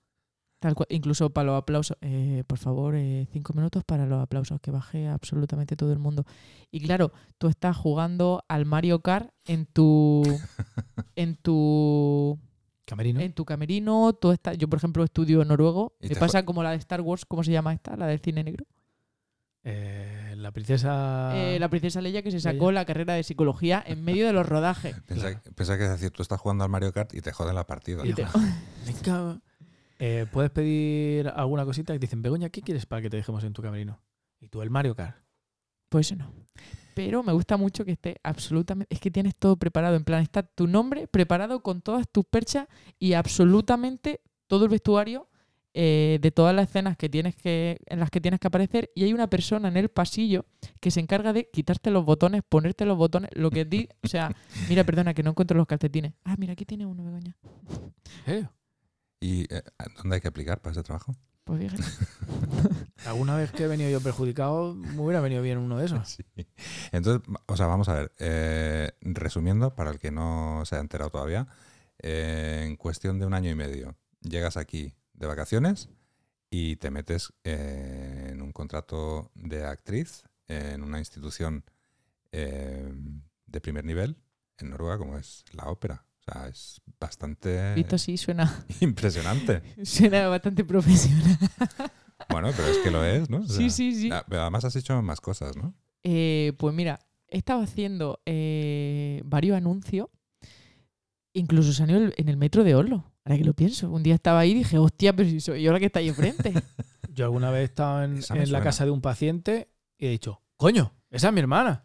Tal 0.61 0.75
cual. 0.75 0.87
Incluso 0.91 1.31
para 1.31 1.47
los 1.47 1.59
aplausos. 1.59 1.97
eh, 2.01 2.45
por 2.47 2.59
favor, 2.59 2.95
eh, 2.97 3.27
cinco 3.33 3.53
minutos 3.55 3.83
para 3.85 4.07
los 4.07 4.23
aplausos, 4.23 4.61
que 4.61 4.71
baje 4.71 5.09
absolutamente 5.09 5.75
todo 5.77 5.93
el 5.93 5.99
mundo. 5.99 6.25
Y 6.71 6.81
claro, 6.81 7.13
tú 7.39 7.49
estás 7.49 7.77
jugando 7.77 8.45
al 8.49 8.65
Mario 8.67 9.01
Kart 9.01 9.31
en 9.47 9.67
tu. 9.67 10.23
en 11.17 11.37
tu. 11.37 12.39
Camerino. 12.85 13.21
En 13.21 13.33
tu 13.33 13.45
camerino. 13.45 14.13
Tú 14.15 14.33
estás, 14.33 14.59
yo, 14.59 14.69
por 14.69 14.79
ejemplo, 14.79 15.05
estudio 15.05 15.45
noruego. 15.45 15.97
Y 16.01 16.09
Me 16.09 16.15
te 16.15 16.21
pasa 16.21 16.45
como 16.45 16.63
la 16.63 16.71
de 16.71 16.77
Star 16.77 17.01
Wars, 17.01 17.25
¿cómo 17.25 17.43
se 17.43 17.53
llama 17.53 17.73
esta? 17.73 17.97
La 17.97 18.07
del 18.07 18.21
cine 18.21 18.45
negro. 18.45 18.67
Eh, 19.63 20.35
la 20.37 20.53
princesa. 20.53 21.33
Eh, 21.35 21.59
la 21.59 21.69
princesa 21.71 22.03
Leia 22.03 22.23
que 22.23 22.31
se 22.31 22.41
sacó 22.41 22.71
la 22.71 22.85
carrera 22.85 23.15
de 23.15 23.23
psicología 23.23 23.83
en 23.87 24.05
medio 24.05 24.27
de 24.27 24.33
los 24.35 24.47
rodajes. 24.47 24.95
Pensaba, 25.07 25.79
que 25.79 25.85
es 25.85 25.91
decir, 25.91 26.11
tú 26.11 26.21
estás 26.23 26.39
jugando 26.41 26.65
al 26.65 26.71
Mario 26.71 26.93
Kart 26.93 27.15
y 27.15 27.21
te 27.23 27.33
joden 27.33 27.55
la 27.55 27.67
partida. 27.67 28.05
Y 28.07 28.11
¿no? 28.11 28.15
te- 28.17 28.27
Venga. 28.87 29.41
Eh, 30.01 30.27
Puedes 30.31 30.51
pedir 30.51 31.29
alguna 31.29 31.65
cosita 31.65 31.95
y 31.95 31.99
te 31.99 32.07
dicen, 32.07 32.21
Begoña, 32.21 32.51
¿qué 32.51 32.63
quieres 32.63 32.85
para 32.85 33.01
que 33.01 33.09
te 33.09 33.17
dejemos 33.17 33.45
en 33.45 33.53
tu 33.53 33.63
camerino? 33.63 34.03
Y 34.41 34.49
tú 34.49 34.61
el 34.61 34.69
Mario 34.69 34.97
Kart. 34.97 35.17
Pues 35.89 36.09
eso 36.11 36.17
no. 36.17 36.33
Pero 36.95 37.23
me 37.23 37.33
gusta 37.33 37.57
mucho 37.57 37.85
que 37.85 37.93
esté 37.93 38.19
absolutamente. 38.23 38.95
Es 38.95 39.01
que 39.01 39.11
tienes 39.11 39.35
todo 39.37 39.57
preparado. 39.57 39.97
En 39.97 40.05
plan, 40.05 40.23
está 40.23 40.43
tu 40.43 40.67
nombre 40.67 41.07
preparado 41.09 41.63
con 41.63 41.81
todas 41.81 42.09
tus 42.09 42.25
perchas 42.25 42.69
y 42.99 43.15
absolutamente 43.15 44.21
todo 44.47 44.65
el 44.65 44.71
vestuario 44.71 45.29
eh, 45.77 46.21
de 46.23 46.31
todas 46.31 46.55
las 46.55 46.69
escenas 46.69 46.97
que 46.97 47.09
tienes 47.09 47.35
que, 47.35 47.81
en 47.87 47.99
las 47.99 48.09
que 48.09 48.21
tienes 48.21 48.39
que 48.39 48.47
aparecer. 48.47 48.93
Y 48.95 49.03
hay 49.03 49.13
una 49.13 49.29
persona 49.29 49.67
en 49.67 49.77
el 49.77 49.89
pasillo 49.89 50.47
que 50.81 50.93
se 50.93 51.01
encarga 51.01 51.33
de 51.33 51.51
quitarte 51.51 51.91
los 51.91 52.05
botones, 52.05 52.43
ponerte 52.49 52.87
los 52.87 52.97
botones, 52.97 53.31
lo 53.35 53.51
que 53.51 53.65
di. 53.65 53.89
O 54.03 54.07
sea, 54.07 54.31
mira, 54.69 54.85
perdona, 54.85 55.15
que 55.15 55.25
no 55.25 55.31
encuentro 55.31 55.57
los 55.57 55.67
calcetines. 55.67 56.13
Ah, 56.23 56.37
mira, 56.39 56.53
aquí 56.53 56.65
tiene 56.65 56.87
uno, 56.87 57.03
Begoña. 57.03 57.37
Eh, 58.27 58.47
¿Y 59.19 59.53
eh, 59.53 59.63
dónde 59.97 60.15
hay 60.15 60.21
que 60.21 60.29
aplicar 60.29 60.61
para 60.61 60.73
ese 60.73 60.85
trabajo? 60.85 61.17
Pues 61.45 61.61
fíjate. 61.61 61.83
Alguna 63.07 63.37
vez 63.37 63.53
que 63.53 63.65
he 63.65 63.69
venido 63.69 63.91
yo 63.91 64.01
perjudicado, 64.01 64.75
me 64.75 65.01
hubiera 65.01 65.21
venido 65.21 65.43
bien 65.43 65.59
uno 65.59 65.79
de 65.79 65.87
esos. 65.87 66.09
Sí. 66.37 66.47
Entonces, 66.93 67.23
o 67.47 67.57
sea, 67.57 67.67
vamos 67.67 67.89
a 67.89 67.95
ver. 67.95 68.13
eh, 68.19 68.93
resumiendo, 69.03 69.75
para 69.75 69.91
el 69.91 69.99
que 69.99 70.11
no 70.11 70.63
se 70.65 70.77
ha 70.77 70.81
enterado 70.81 71.11
todavía, 71.11 71.47
eh, 71.99 72.65
en 72.67 72.77
cuestión 72.77 73.19
de 73.19 73.27
un 73.27 73.35
año 73.35 73.51
y 73.51 73.55
medio, 73.55 73.97
llegas 74.21 74.57
aquí 74.57 74.95
de 75.13 75.27
vacaciones 75.27 75.91
y 76.51 76.77
te 76.77 76.91
metes 76.91 77.33
eh, 77.45 78.29
en 78.31 78.41
un 78.41 78.53
contrato 78.53 79.31
de 79.35 79.65
actriz 79.65 80.25
en 80.49 80.83
una 80.83 80.99
institución 80.99 81.65
de 82.33 83.61
primer 83.63 83.85
nivel 83.85 84.17
en 84.59 84.71
Noruega, 84.71 84.99
como 84.99 85.17
es 85.17 85.45
la 85.53 85.65
ópera. 85.67 86.05
O 86.27 86.33
sea, 86.33 86.49
es 86.49 86.81
bastante 86.99 87.75
Visto 87.75 87.99
sí 87.99 88.17
suena, 88.17 88.65
impresionante. 88.81 89.63
suena 89.85 90.29
bastante 90.29 90.65
profesional. 90.65 91.39
Bueno, 92.31 92.49
pero 92.57 92.69
es 92.69 92.79
que 92.79 92.91
lo 92.91 93.05
es, 93.05 93.29
¿no? 93.29 93.39
O 93.39 93.47
Sí, 93.49 93.69
sea, 93.69 93.71
sí, 93.71 93.95
sí. 93.95 94.11
pero 94.29 94.43
además 94.43 94.65
has 94.65 94.77
hecho 94.77 95.03
más 95.03 95.21
cosas, 95.21 95.57
¿no? 95.57 95.75
Eh, 96.05 96.53
pues 96.59 96.75
mira, 96.75 97.01
he 97.29 97.37
estado 97.37 97.61
haciendo 97.61 98.21
eh, 98.25 99.21
varios 99.27 99.57
anuncios. 99.57 100.09
Incluso 101.35 101.73
salió 101.73 101.97
en 102.17 102.29
el 102.29 102.37
metro 102.37 102.63
de 102.65 102.77
Oslo. 102.77 103.13
Ahora 103.25 103.37
que 103.37 103.45
lo 103.45 103.53
pienso. 103.53 103.91
Un 103.91 104.03
día 104.05 104.15
estaba 104.15 104.39
ahí 104.41 104.53
y 104.53 104.55
dije, 104.55 104.79
hostia, 104.79 105.15
pero 105.15 105.29
si 105.29 105.41
soy 105.41 105.63
yo 105.63 105.73
la 105.73 105.81
que 105.81 105.87
está 105.87 105.99
ahí 105.99 106.09
enfrente. 106.09 106.53
Yo 107.13 107.25
alguna 107.27 107.51
vez 107.51 107.61
he 107.61 107.65
estado 107.65 108.03
en, 108.03 108.21
la 108.51 108.61
casa 108.61 108.85
de 108.85 108.91
un 108.91 109.01
paciente 109.01 109.69
y 109.99 110.07
he 110.07 110.11
dicho, 110.11 110.43
coño, 110.57 110.93
esa 111.11 111.29
es 111.29 111.35
mi 111.35 111.41
hermana. 111.41 111.85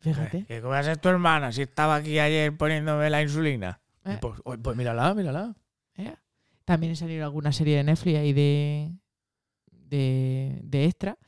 Fíjate. 0.00 0.44
¿Qué 0.46 0.60
va 0.60 0.78
a 0.78 0.82
ser 0.82 0.96
tu 0.98 1.08
hermana 1.08 1.52
si 1.52 1.62
estaba 1.62 1.96
aquí 1.96 2.18
ayer 2.18 2.56
poniéndome 2.56 3.08
la 3.10 3.22
insulina? 3.22 3.80
Y 4.04 4.10
Eh. 4.12 4.18
Pues, 4.20 4.40
pues 4.62 4.76
mírala, 4.76 5.14
mírala. 5.14 5.54
Eh, 5.96 6.14
También 6.64 6.92
he 6.92 6.96
salido 6.96 7.24
alguna 7.24 7.52
serie 7.52 7.76
de 7.76 7.84
Netflix 7.84 8.18
ahí 8.18 8.32
de, 8.32 8.92
de, 9.70 10.58
de 10.62 10.84
extra. 10.86 11.18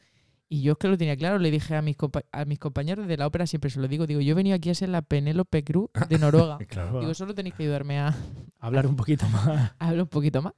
Y 0.48 0.60
yo 0.62 0.72
es 0.72 0.78
que 0.78 0.88
lo 0.88 0.98
tenía 0.98 1.16
claro, 1.16 1.38
le 1.38 1.50
dije 1.50 1.74
a 1.74 1.80
mis, 1.80 1.96
compa- 1.96 2.26
a 2.30 2.44
mis 2.44 2.58
compañeros 2.58 3.06
de 3.06 3.16
la 3.16 3.26
ópera, 3.26 3.46
siempre 3.46 3.70
se 3.70 3.80
lo 3.80 3.88
digo, 3.88 4.06
digo, 4.06 4.20
yo 4.20 4.32
he 4.32 4.34
venido 4.34 4.54
aquí 4.54 4.68
a 4.68 4.74
ser 4.74 4.90
la 4.90 5.00
Penélope 5.00 5.64
Cruz 5.64 5.88
de 6.10 6.18
Noruega. 6.18 6.58
Claro. 6.68 7.00
digo, 7.00 7.14
solo 7.14 7.34
tenéis 7.34 7.54
que 7.54 7.62
ayudarme 7.62 7.98
a, 8.00 8.14
hablar 8.58 8.86
un 8.86 8.94
poquito 8.96 9.26
más. 9.30 9.72
hablar 9.78 10.02
un 10.02 10.08
poquito 10.08 10.42
más. 10.42 10.52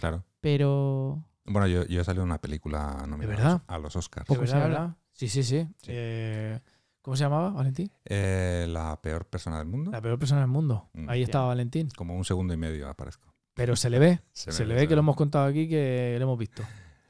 Claro. 0.00 0.22
Pero 0.40 1.24
Bueno, 1.46 1.66
yo, 1.66 1.86
yo 1.86 2.00
he 2.02 2.04
salido 2.04 2.24
en 2.24 2.28
una 2.30 2.40
película 2.40 3.04
nominada 3.08 3.36
verdad? 3.36 3.62
a 3.66 3.78
los 3.78 3.96
Oscars. 3.96 4.26
¿De 4.28 4.36
verdad? 4.36 4.96
Sí, 5.12 5.28
sí, 5.28 5.42
sí. 5.42 5.66
Sí. 5.78 5.90
Eh, 5.94 6.60
¿Cómo 7.08 7.16
se 7.16 7.24
llamaba, 7.24 7.48
Valentín? 7.48 7.90
Eh, 8.04 8.66
la 8.68 9.00
peor 9.00 9.24
persona 9.24 9.56
del 9.56 9.66
mundo. 9.66 9.90
La 9.90 10.02
peor 10.02 10.18
persona 10.18 10.42
del 10.42 10.50
mundo. 10.50 10.90
Mm. 10.92 11.08
Ahí 11.08 11.22
estaba 11.22 11.46
Valentín. 11.46 11.88
Como 11.96 12.14
un 12.14 12.22
segundo 12.22 12.52
y 12.52 12.58
medio 12.58 12.86
aparezco. 12.86 13.32
Pero 13.54 13.76
se 13.76 13.88
le 13.88 13.98
ve. 13.98 14.20
Se 14.34 14.66
le 14.66 14.74
ve, 14.74 14.86
que 14.86 14.94
lo 14.94 15.00
hemos 15.00 15.16
contado 15.16 15.46
aquí, 15.46 15.70
que 15.70 16.16
lo 16.18 16.24
hemos 16.24 16.38
visto. 16.38 16.62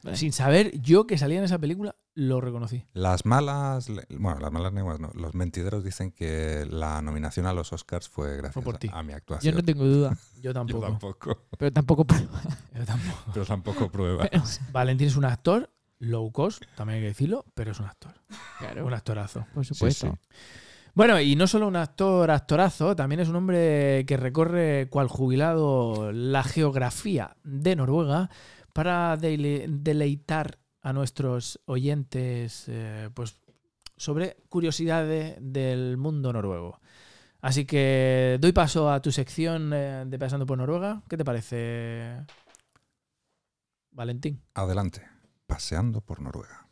Vale. 0.05 0.17
Sin 0.17 0.33
saber 0.33 0.81
yo 0.81 1.09
que 1.09 1.19
salía 1.19 1.39
en 1.39 1.45
esa 1.45 1.59
película, 1.59 1.97
lo 2.15 2.41
reconocí. 2.41 2.85
Las 2.93 3.27
malas, 3.27 3.89
bueno, 4.17 4.39
las 4.39 4.53
malas 4.53 4.73
lenguas 4.73 5.01
no. 5.01 5.11
Los 5.15 5.35
mentideros 5.35 5.83
dicen 5.83 6.13
que 6.13 6.65
la 6.71 7.03
nominación 7.03 7.47
a 7.47 7.53
los 7.53 7.73
Oscars 7.73 8.09
fue 8.09 8.37
gracias 8.37 8.65
por 8.65 8.79
ti. 8.79 8.89
a 8.93 9.03
mi 9.03 9.11
yo 9.11 9.17
actuación. 9.17 9.57
no 9.57 9.65
tengo 9.65 9.85
duda. 9.85 10.17
Yo 10.37 10.43
Yo 10.43 10.55
tampoco. 10.55 10.87
tampoco, 10.87 11.43
Pero 11.59 11.73
tampoco 11.73 12.05
prueba. 12.05 12.41
Yo 12.73 12.85
tampoco. 12.85 13.33
pero 13.35 13.45
tampoco 13.47 13.91
prueba. 13.91 14.29
Pero, 14.31 14.45
Valentín 14.71 15.09
es 15.09 15.17
un 15.17 15.25
actor 15.25 15.69
low 16.01 16.31
cost, 16.33 16.63
también 16.77 16.97
hay 16.97 17.03
que 17.03 17.09
decirlo, 17.09 17.45
pero 17.55 17.73
es 17.73 17.81
un 17.81 17.87
actor. 17.87 18.15
claro, 18.59 18.87
Un 18.87 18.95
actorazo. 18.95 19.47
por 19.55 19.65
Sí, 19.65 19.75
supuesto. 19.75 20.07
sí. 20.13 20.37
Bueno, 20.95 21.21
y 21.21 21.37
no 21.37 21.47
solo 21.47 21.69
un 21.69 21.77
actor 21.77 22.31
actorazo, 22.31 22.97
también 22.97 23.21
es 23.21 23.29
un 23.29 23.37
hombre 23.37 24.05
que 24.07 24.17
recorre 24.17 24.89
cual 24.91 25.07
jubilado 25.09 26.11
la 26.13 26.43
geografía 26.43 27.37
de 27.45 27.77
Noruega 27.77 28.31
para 28.73 29.17
dele- 29.17 29.67
deleitar 29.69 30.59
a 30.83 30.93
nuestros 30.93 31.61
oyentes 31.67 32.65
eh, 32.69 33.11
pues, 33.15 33.37
sobre 33.97 34.37
curiosidades 34.49 35.37
del 35.41 35.97
mundo 35.99 36.33
noruego. 36.33 36.81
Así 37.41 37.65
que 37.65 38.39
doy 38.41 38.53
paso 38.53 38.91
a 38.91 39.01
tu 39.01 39.13
sección 39.13 39.73
eh, 39.73 40.05
de 40.07 40.19
Pasando 40.19 40.47
por 40.47 40.59
Noruega. 40.59 41.03
¿Qué 41.09 41.17
te 41.17 41.25
parece, 41.25 42.25
Valentín? 43.93 44.43
Adelante, 44.55 45.03
paseando 45.49 46.03
por 46.03 46.21
Noruega. 46.21 46.69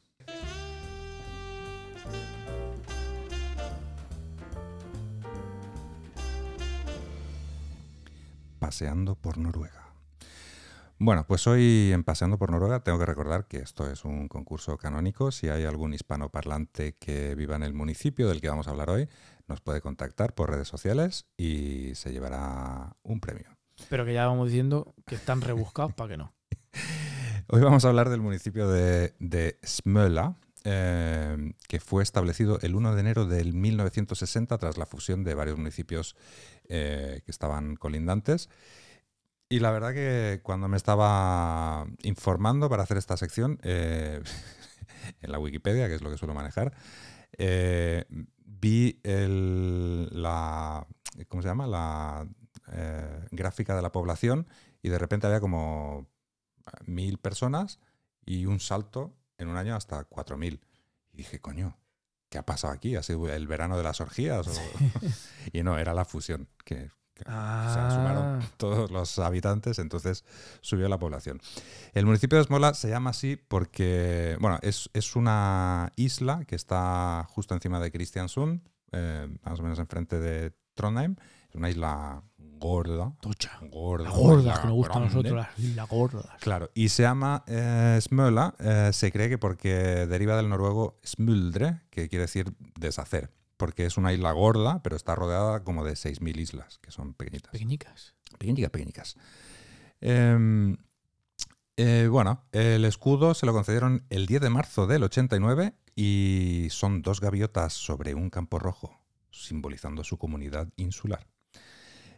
Paseando 8.58 9.16
por 9.16 9.38
Noruega. 9.38 9.94
Bueno, 10.98 11.26
pues 11.26 11.46
hoy 11.46 11.90
en 11.92 12.04
Paseando 12.04 12.38
por 12.38 12.50
Noruega 12.50 12.80
tengo 12.80 12.98
que 12.98 13.06
recordar 13.06 13.46
que 13.46 13.58
esto 13.58 13.90
es 13.90 14.04
un 14.04 14.28
concurso 14.28 14.76
canónico. 14.76 15.30
Si 15.30 15.48
hay 15.48 15.64
algún 15.64 15.94
hispanoparlante 15.94 16.96
que 16.96 17.34
viva 17.34 17.56
en 17.56 17.62
el 17.62 17.74
municipio 17.74 18.28
del 18.28 18.40
que 18.40 18.48
vamos 18.48 18.68
a 18.68 18.70
hablar 18.70 18.90
hoy, 18.90 19.08
nos 19.48 19.60
puede 19.60 19.80
contactar 19.80 20.34
por 20.34 20.50
redes 20.50 20.68
sociales 20.68 21.26
y 21.36 21.94
se 21.94 22.12
llevará 22.12 22.96
un 23.02 23.20
premio. 23.20 23.56
Pero 23.88 24.04
que 24.04 24.14
ya 24.14 24.26
vamos 24.26 24.48
diciendo 24.48 24.94
que 25.06 25.14
están 25.14 25.40
rebuscados 25.40 25.94
para 25.94 26.10
que 26.10 26.16
no. 26.18 26.34
Hoy 27.48 27.60
vamos 27.60 27.84
a 27.84 27.88
hablar 27.90 28.10
del 28.10 28.20
municipio 28.20 28.68
de, 28.68 29.14
de 29.20 29.56
Smøla, 29.64 30.34
eh, 30.64 31.52
que 31.68 31.78
fue 31.78 32.02
establecido 32.02 32.58
el 32.60 32.74
1 32.74 32.96
de 32.96 33.00
enero 33.00 33.24
del 33.24 33.52
1960 33.54 34.58
tras 34.58 34.76
la 34.78 34.84
fusión 34.84 35.22
de 35.22 35.34
varios 35.34 35.56
municipios 35.56 36.16
eh, 36.68 37.22
que 37.24 37.30
estaban 37.30 37.76
colindantes. 37.76 38.48
Y 39.48 39.60
la 39.60 39.70
verdad 39.70 39.94
que 39.94 40.40
cuando 40.42 40.66
me 40.66 40.76
estaba 40.76 41.86
informando 42.02 42.68
para 42.68 42.82
hacer 42.82 42.96
esta 42.96 43.16
sección, 43.16 43.60
eh, 43.62 44.20
en 45.20 45.30
la 45.30 45.38
Wikipedia, 45.38 45.86
que 45.86 45.94
es 45.94 46.02
lo 46.02 46.10
que 46.10 46.18
suelo 46.18 46.34
manejar, 46.34 46.72
vi 48.44 49.00
la, 49.04 50.84
¿cómo 51.28 51.42
se 51.42 51.48
llama? 51.48 51.68
La 51.68 52.26
gráfica 53.30 53.76
de 53.76 53.82
la 53.82 53.92
población 53.92 54.48
y 54.82 54.88
de 54.88 54.98
repente 54.98 55.28
había 55.28 55.38
como 55.38 56.08
mil 56.84 57.18
personas 57.18 57.78
y 58.24 58.46
un 58.46 58.60
salto 58.60 59.14
en 59.38 59.48
un 59.48 59.56
año 59.56 59.74
hasta 59.76 60.04
cuatro 60.04 60.36
mil. 60.36 60.60
Y 61.12 61.18
dije, 61.18 61.40
coño, 61.40 61.78
¿qué 62.28 62.38
ha 62.38 62.44
pasado 62.46 62.72
aquí? 62.72 62.96
¿Ha 62.96 63.02
sido 63.02 63.28
el 63.32 63.46
verano 63.46 63.76
de 63.76 63.82
las 63.82 64.00
orgías? 64.00 64.46
y 65.52 65.62
no, 65.62 65.78
era 65.78 65.94
la 65.94 66.04
fusión, 66.04 66.48
que, 66.64 66.90
que 67.14 67.24
Ah. 67.26 67.88
se 67.90 67.96
sumaron 67.96 68.42
todos 68.56 68.90
los 68.90 69.18
habitantes, 69.18 69.78
entonces 69.78 70.24
subió 70.60 70.88
la 70.88 70.98
población. 70.98 71.40
El 71.94 72.04
municipio 72.04 72.36
de 72.38 72.44
Smola 72.44 72.74
se 72.74 72.88
llama 72.88 73.10
así 73.10 73.36
porque, 73.36 74.36
bueno, 74.40 74.58
es, 74.62 74.90
es 74.92 75.16
una 75.16 75.92
isla 75.96 76.44
que 76.44 76.56
está 76.56 77.26
justo 77.30 77.54
encima 77.54 77.80
de 77.80 77.90
Kristiansund, 77.90 78.60
eh, 78.92 79.28
más 79.42 79.58
o 79.60 79.62
menos 79.62 79.78
enfrente 79.78 80.18
de 80.20 80.52
Trondheim. 80.74 81.16
Es 81.48 81.54
una 81.54 81.70
isla 81.70 82.22
gorda. 82.58 83.12
Tocha. 83.20 83.58
Gorda. 83.70 84.04
Las 84.04 84.14
gordas 84.14 84.58
que 84.60 84.66
nos 84.66 84.76
gustan 84.76 85.02
a 85.02 85.06
nosotros, 85.06 85.34
las 85.34 85.58
islas 85.58 85.88
gordas. 85.88 86.26
Claro, 86.40 86.70
y 86.74 86.88
se 86.88 87.02
llama 87.02 87.44
eh, 87.46 87.98
Smøla, 88.00 88.54
eh, 88.58 88.90
se 88.92 89.12
cree 89.12 89.28
que 89.28 89.38
porque 89.38 89.70
deriva 90.06 90.36
del 90.36 90.48
noruego 90.48 90.98
smuldre, 91.04 91.82
que 91.90 92.08
quiere 92.08 92.22
decir 92.22 92.52
deshacer, 92.78 93.30
porque 93.56 93.86
es 93.86 93.96
una 93.96 94.12
isla 94.12 94.32
gorda, 94.32 94.82
pero 94.82 94.96
está 94.96 95.14
rodeada 95.14 95.64
como 95.64 95.84
de 95.84 95.92
6.000 95.92 96.36
islas, 96.38 96.78
que 96.78 96.90
son 96.90 97.14
pequeñitas. 97.14 97.52
Pequeñicas. 97.52 98.14
Pequeñicas, 98.38 98.70
pequeñicas. 98.70 99.16
Em, 100.00 100.76
Eh, 101.78 102.08
bueno, 102.10 102.42
el 102.52 102.86
escudo 102.86 103.34
se 103.34 103.44
lo 103.44 103.52
concedieron 103.52 104.06
el 104.08 104.26
10 104.26 104.40
de 104.40 104.48
marzo 104.48 104.86
del 104.86 105.02
89 105.02 105.74
y 105.94 106.68
son 106.70 107.02
dos 107.02 107.20
gaviotas 107.20 107.74
sobre 107.74 108.14
un 108.14 108.30
campo 108.30 108.58
rojo, 108.58 108.98
simbolizando 109.30 110.02
su 110.02 110.16
comunidad 110.16 110.68
insular. 110.76 111.26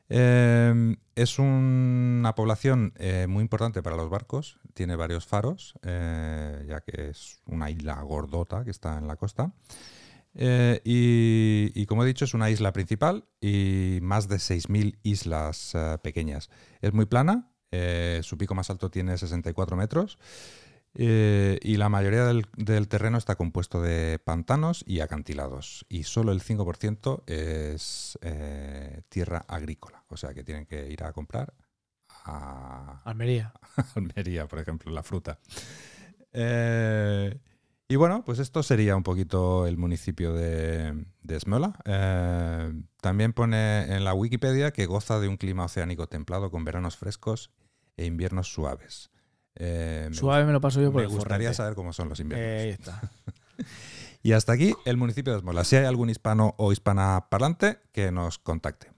Eh, 0.09 0.97
es 1.19 1.41
una 1.41 2.37
población 2.37 2.93
eh, 2.97 3.27
muy 3.29 3.43
importante 3.43 3.83
para 3.83 3.97
los 3.97 4.09
barcos, 4.09 4.61
tiene 4.73 4.95
varios 4.95 5.27
faros, 5.27 5.75
eh, 5.83 6.65
ya 6.69 6.81
que 6.81 7.11
es 7.11 7.41
una 7.47 7.71
isla 7.71 8.01
gordota 8.03 8.63
que 8.65 8.71
está 8.71 8.99
en 8.99 9.09
la 9.09 9.17
costa. 9.17 9.53
Eh, 10.35 10.81
y, 10.85 11.73
y 11.75 11.87
como 11.87 12.05
he 12.05 12.07
dicho, 12.07 12.25
es 12.25 12.35
una 12.35 12.51
isla 12.51 12.73
principal 12.73 13.25
y 13.41 13.99
más 14.01 14.29
de 14.29 14.37
6.000 14.37 15.01
islas 15.03 15.77
pequeñas. 16.03 16.51
Es 16.83 16.93
muy 16.93 17.07
plana, 17.07 17.51
su 18.23 18.39
pico 18.39 18.55
más 18.55 18.71
alto 18.71 18.93
tiene 18.93 19.19
64 19.19 19.77
metros 19.77 20.19
eh, 21.01 21.61
y 21.63 21.77
la 21.77 21.89
mayoría 21.89 22.25
del, 22.25 22.47
del 22.57 22.89
terreno 22.89 23.19
está 23.19 23.37
compuesto 23.37 23.81
de 23.81 24.19
pantanos 24.19 24.83
y 24.85 24.99
acantilados. 24.99 25.87
Y 25.89 26.03
solo 26.03 26.33
el 26.33 26.43
5% 26.43 27.23
es 27.29 28.19
eh, 28.21 29.03
tierra 29.09 29.45
agrícola, 29.47 30.03
o 30.09 30.17
sea 30.17 30.35
que 30.35 30.43
tienen 30.43 30.67
que 30.67 30.91
ir 30.91 31.05
a 31.05 31.13
comprar 31.13 31.55
a, 32.25 33.01
Almería. 33.05 33.53
Almería, 33.95 34.49
por 34.49 34.59
ejemplo, 34.59 34.91
la 34.91 35.05
fruta. 35.05 35.39
Eh, 36.33 37.39
y 37.87 37.95
bueno, 37.95 38.25
pues 38.25 38.41
esto 38.41 38.65
sería 38.65 38.97
un 38.97 39.05
poquito 39.05 39.69
el 39.69 39.77
municipio 39.77 40.35
de, 40.35 41.07
de 41.23 41.37
Esmola. 41.37 41.79
También 43.01 43.33
pone 43.35 43.95
en 43.95 44.03
la 44.03 44.15
Wikipedia 44.15 44.73
que 44.73 44.87
goza 44.87 45.21
de 45.21 45.29
un 45.29 45.37
clima 45.37 45.65
oceánico 45.65 46.09
templado 46.09 46.51
con 46.51 46.65
veranos 46.65 46.97
frescos 46.97 47.53
e 47.97 48.05
inviernos 48.05 48.53
suaves. 48.53 49.11
Eh, 49.61 50.09
Suave 50.13 50.45
me 50.45 50.53
lo 50.53 50.61
paso 50.61 50.81
yo 50.81 50.93
por 50.93 51.03
me 51.03 51.09
el 51.09 51.13
gustaría 51.13 51.53
saber 51.53 51.75
cómo 51.75 51.93
son 51.93 52.09
los 52.09 52.21
inviernos. 52.21 52.49
Eh, 52.49 52.61
ahí 52.63 52.69
está. 52.71 53.01
Y 54.21 54.33
hasta 54.33 54.53
aquí 54.53 54.75
el 54.85 54.97
municipio 54.97 55.33
de 55.33 55.39
Esmola. 55.39 55.63
Si 55.65 55.77
hay 55.77 55.85
algún 55.85 56.11
hispano 56.11 56.55
o 56.59 56.73
hispana 56.73 57.27
parlante, 57.31 57.79
que 57.93 58.11
nos 58.11 58.39
contacte. 58.39 58.89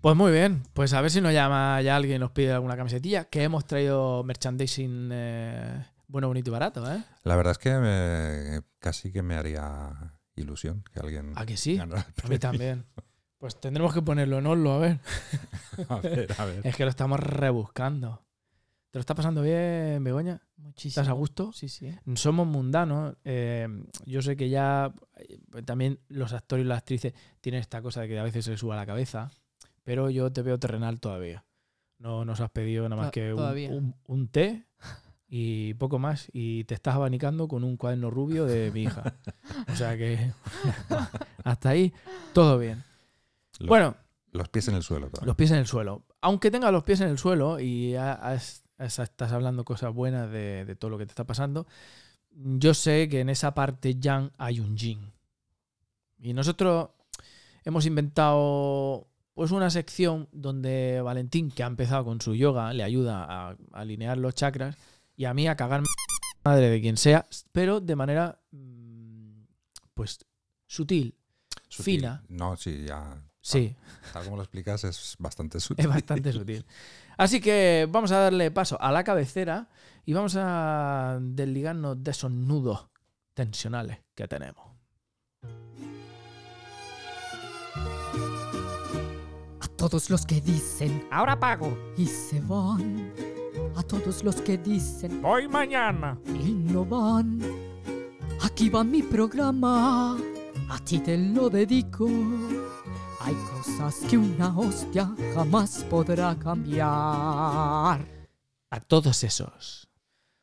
Pues 0.00 0.16
muy 0.16 0.32
bien, 0.32 0.62
pues 0.74 0.92
a 0.92 1.00
ver 1.00 1.10
si 1.10 1.20
nos 1.22 1.32
llama 1.32 1.80
ya 1.80 1.96
alguien 1.96 2.16
y 2.16 2.18
nos 2.18 2.30
pide 2.32 2.52
alguna 2.52 2.76
camisetilla, 2.76 3.24
que 3.24 3.42
hemos 3.42 3.66
traído 3.66 4.22
merchandising 4.22 5.08
eh, 5.12 5.86
bueno, 6.08 6.28
bonito 6.28 6.50
y 6.50 6.52
barato, 6.52 6.92
¿eh? 6.92 7.02
La 7.22 7.36
verdad 7.36 7.52
es 7.52 7.58
que 7.58 7.72
me- 7.78 8.60
casi 8.78 9.10
que 9.10 9.22
me 9.22 9.34
haría 9.34 10.13
ilusión 10.36 10.84
que 10.92 11.00
alguien 11.00 11.32
¿A 11.36 11.46
que 11.46 11.56
sí? 11.56 11.76
ganara 11.76 12.06
el 12.16 12.24
A 12.24 12.28
mí 12.28 12.38
también. 12.38 12.84
Pues 13.38 13.60
tendremos 13.60 13.92
que 13.92 14.00
ponerlo 14.00 14.38
en 14.38 14.46
Oslo, 14.46 14.72
a 14.72 14.78
ver. 14.78 15.00
A 15.90 15.96
ver, 16.00 16.34
a 16.38 16.44
ver. 16.46 16.66
Es 16.66 16.74
que 16.76 16.84
lo 16.84 16.88
estamos 16.88 17.20
rebuscando. 17.20 18.24
¿Te 18.90 18.98
lo 18.98 19.00
está 19.00 19.14
pasando 19.14 19.42
bien, 19.42 20.02
Begoña? 20.02 20.40
Muchísimo. 20.56 21.02
¿Estás 21.02 21.08
a 21.08 21.12
gusto? 21.12 21.52
Sí, 21.52 21.68
sí. 21.68 21.94
Somos 22.14 22.46
mundanos. 22.46 23.16
eh, 23.24 23.68
yo 24.06 24.22
sé 24.22 24.34
que 24.36 24.48
ya 24.48 24.94
eh, 25.16 25.38
también 25.66 26.00
los 26.08 26.32
actores 26.32 26.64
y 26.64 26.68
las 26.68 26.78
actrices 26.78 27.12
tienen 27.42 27.60
esta 27.60 27.82
cosa 27.82 28.00
de 28.02 28.08
que 28.08 28.18
a 28.18 28.22
veces 28.22 28.46
se 28.46 28.52
les 28.52 28.60
suba 28.60 28.76
la 28.76 28.86
cabeza, 28.86 29.30
pero 29.82 30.08
yo 30.08 30.32
te 30.32 30.40
veo 30.40 30.58
terrenal 30.58 30.98
todavía. 31.00 31.44
No 31.98 32.24
nos 32.24 32.40
has 32.40 32.50
pedido 32.50 32.88
nada 32.88 32.96
más 33.02 33.06
To- 33.08 33.12
que 33.12 33.34
un- 33.34 33.94
un 34.06 34.28
té 34.28 34.64
y 35.36 35.74
poco 35.74 35.98
más 35.98 36.28
y 36.32 36.62
te 36.62 36.74
estás 36.74 36.94
abanicando 36.94 37.48
con 37.48 37.64
un 37.64 37.76
cuaderno 37.76 38.08
rubio 38.08 38.44
de 38.46 38.70
mi 38.70 38.82
hija. 38.84 39.14
O 39.72 39.74
sea 39.74 39.96
que 39.96 40.30
hasta 41.44 41.70
ahí 41.70 41.92
todo 42.32 42.56
bien. 42.58 42.84
Los, 43.58 43.68
Bueno, 43.68 43.96
los 44.30 44.48
pies 44.48 44.68
en 44.68 44.76
el 44.76 44.82
suelo. 44.84 45.08
todavía. 45.08 45.26
los 45.26 45.34
pies 45.36 45.50
en 45.50 45.56
el 45.58 45.66
suelo. 45.66 46.02
Aunque 46.20 46.52
tengas 46.52 46.70
los 46.70 46.84
pies 46.84 47.00
en 47.00 47.08
el 47.08 47.18
suelo 47.18 47.58
y 47.58 47.96
ha- 47.96 48.12
has- 48.12 48.62
has- 48.78 48.98
estás 49.00 49.32
hablando 49.32 49.64
cosas 49.64 49.92
buenas 49.92 50.30
de, 50.30 50.64
de 50.64 50.76
todo 50.76 50.90
lo 50.92 50.98
que 50.98 51.06
te 51.06 51.10
está 51.10 51.24
pasando, 51.24 51.66
yo 52.30 52.72
sé 52.72 53.08
que 53.08 53.18
en 53.20 53.28
esa 53.28 53.54
parte 53.54 53.96
yang 53.98 54.30
hay 54.38 54.60
un 54.60 54.76
yin. 54.76 55.12
Y 56.20 56.32
nosotros 56.32 56.90
hemos 57.64 57.86
inventado 57.86 59.08
pues 59.34 59.50
una 59.50 59.68
sección 59.70 60.28
donde 60.30 61.00
Valentín, 61.02 61.50
que 61.50 61.64
ha 61.64 61.66
empezado 61.66 62.04
con 62.04 62.20
su 62.20 62.36
yoga, 62.36 62.72
le 62.72 62.84
ayuda 62.84 63.24
a 63.50 63.56
alinear 63.72 64.16
los 64.16 64.34
chakras 64.36 64.76
y 65.16 65.24
a 65.26 65.34
mí 65.34 65.46
a 65.48 65.56
cagarme 65.56 65.86
madre 66.44 66.68
de 66.70 66.80
quien 66.80 66.96
sea, 66.96 67.26
pero 67.52 67.80
de 67.80 67.96
manera 67.96 68.38
mm, 68.50 69.42
pues 69.94 70.18
sutil, 70.66 71.16
Sutil. 71.68 72.00
fina. 72.00 72.24
No, 72.28 72.56
sí, 72.56 72.84
ya. 72.86 73.22
sí. 73.40 73.74
Tal 74.12 74.24
como 74.24 74.36
lo 74.36 74.42
explicas, 74.42 74.84
es 74.84 75.16
bastante 75.18 75.58
sutil. 75.60 75.84
Es 75.84 75.90
bastante 75.90 76.32
sutil. 76.32 76.64
Así 77.16 77.40
que 77.40 77.88
vamos 77.90 78.10
a 78.12 78.18
darle 78.18 78.50
paso 78.50 78.80
a 78.80 78.90
la 78.92 79.04
cabecera 79.04 79.68
y 80.04 80.12
vamos 80.12 80.34
a 80.36 81.18
desligarnos 81.20 82.02
de 82.02 82.10
esos 82.10 82.30
nudos 82.30 82.88
tensionales 83.34 84.00
que 84.14 84.26
tenemos. 84.28 84.66
A 89.60 89.66
todos 89.76 90.10
los 90.10 90.26
que 90.26 90.40
dicen 90.40 91.06
Ahora 91.10 91.38
pago. 91.38 91.76
y 91.96 92.06
se 92.06 92.40
van. 92.40 93.12
A 93.76 93.82
todos 93.82 94.22
los 94.24 94.36
que 94.36 94.58
dicen 94.58 95.20
Voy 95.22 95.48
mañana. 95.48 96.18
y 96.26 96.52
no 96.52 96.84
van. 96.84 97.40
Aquí 98.42 98.68
va 98.68 98.84
mi 98.84 99.02
programa. 99.02 100.16
A 100.68 100.78
ti 100.84 100.98
te 101.00 101.16
lo 101.18 101.50
dedico. 101.50 102.06
Hay 103.20 103.34
cosas 103.52 103.96
que 104.08 104.16
una 104.18 104.56
hostia 104.56 105.10
jamás 105.34 105.84
podrá 105.90 106.36
cambiar. 106.38 106.86
A 108.70 108.80
todos 108.86 109.22
esos. 109.24 109.88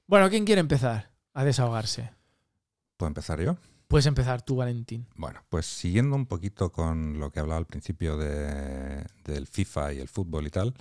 Bueno, 0.07 0.29
¿quién 0.29 0.45
quiere 0.45 0.61
empezar 0.61 1.11
a 1.33 1.43
desahogarse? 1.43 2.11
¿Puedo 2.97 3.07
empezar 3.07 3.39
yo? 3.41 3.57
Puedes 3.87 4.05
empezar 4.05 4.41
tú, 4.41 4.55
Valentín. 4.57 5.05
Bueno, 5.15 5.41
pues 5.49 5.65
siguiendo 5.65 6.15
un 6.15 6.25
poquito 6.25 6.71
con 6.71 7.19
lo 7.19 7.29
que 7.31 7.39
hablaba 7.41 7.57
al 7.59 7.65
principio 7.65 8.17
de- 8.17 9.05
del 9.25 9.47
FIFA 9.47 9.93
y 9.93 9.99
el 9.99 10.07
fútbol 10.07 10.47
y 10.47 10.49
tal, 10.49 10.73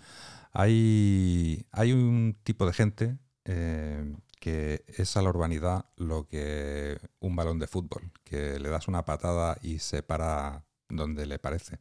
hay, 0.53 1.67
un 1.93 2.37
tipo 2.43 2.67
de 2.67 2.73
gente 2.73 3.19
eh, 3.45 4.17
que 4.41 4.85
es 4.89 5.17
a 5.17 5.23
la 5.23 5.29
urbanidad 5.29 5.87
lo 5.97 6.27
que 6.27 6.99
un 7.21 7.37
balón 7.37 7.59
de 7.59 7.67
fútbol, 7.67 8.11
que 8.25 8.59
le 8.59 8.69
das 8.69 8.89
una 8.89 9.05
patada 9.05 9.59
y 9.63 9.79
se 9.79 10.03
para 10.03 10.65
donde 10.89 11.27
le 11.27 11.39
parece. 11.39 11.79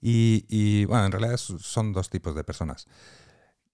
Y, 0.00 0.84
bueno, 0.84 1.06
en 1.06 1.12
realidad 1.12 1.38
son 1.38 1.94
dos 1.94 2.10
tipos 2.10 2.34
de 2.34 2.44
personas, 2.44 2.86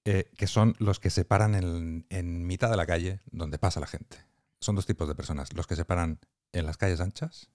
eh, 0.05 0.31
que 0.37 0.47
son 0.47 0.77
los 0.79 1.01
que 1.01 1.11
se 1.11 1.25
paran 1.25 1.57
en, 1.57 2.07
en 2.09 2.47
mitad 2.47 2.71
de 2.71 2.77
la 2.77 2.87
calle 2.87 3.21
donde 3.33 3.59
pasa 3.59 3.81
la 3.81 3.89
gente. 3.89 4.18
Son 4.61 4.77
dos 4.77 4.87
tipos 4.87 5.09
de 5.09 5.16
personas, 5.16 5.53
los 5.55 5.66
que 5.66 5.75
se 5.75 5.85
paran 5.85 6.21
en 6.53 6.66
las 6.66 6.77
calles 6.77 7.01
anchas 7.01 7.51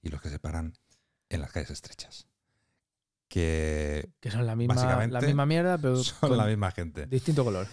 y 0.00 0.08
los 0.08 0.22
que 0.22 0.30
se 0.30 0.38
paran 0.38 0.78
en 1.28 1.40
las 1.40 1.52
calles 1.52 1.70
estrechas. 1.70 2.28
Que 3.28 4.10
Que 4.20 4.30
son 4.30 4.46
la 4.46 4.56
misma, 4.56 4.74
Básicamente, 4.74 5.14
la 5.14 5.20
misma 5.20 5.46
mierda, 5.46 5.78
pero 5.78 5.96
son 6.02 6.36
la 6.36 6.46
misma 6.46 6.70
gente. 6.70 7.06
distinto 7.06 7.44
color. 7.44 7.66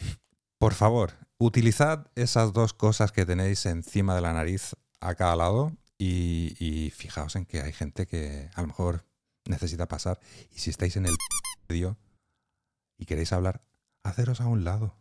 Por 0.58 0.74
favor, 0.74 1.12
utilizad 1.38 2.08
esas 2.16 2.54
dos 2.54 2.74
cosas 2.74 3.12
que 3.12 3.26
tenéis 3.26 3.66
encima 3.66 4.16
de 4.16 4.22
la 4.22 4.34
nariz 4.34 4.76
a 5.02 5.16
cada 5.16 5.36
lado 5.36 5.72
y, 5.98 6.56
y 6.60 6.90
fijaos 6.92 7.36
en 7.36 7.46
que 7.46 7.62
hay 7.62 7.72
gente 7.74 8.06
que 8.08 8.50
a 8.56 8.62
lo 8.62 8.68
mejor 8.68 9.06
necesita 9.48 9.88
pasar 9.88 10.20
y 10.52 10.60
si 10.60 10.70
estáis 10.72 10.96
en 10.98 11.06
el 11.06 11.16
medio 11.70 11.98
y 12.98 13.06
queréis 13.06 13.32
hablar, 13.34 13.62
haceros 14.04 14.42
a 14.42 14.48
un 14.48 14.64
lado. 14.64 14.96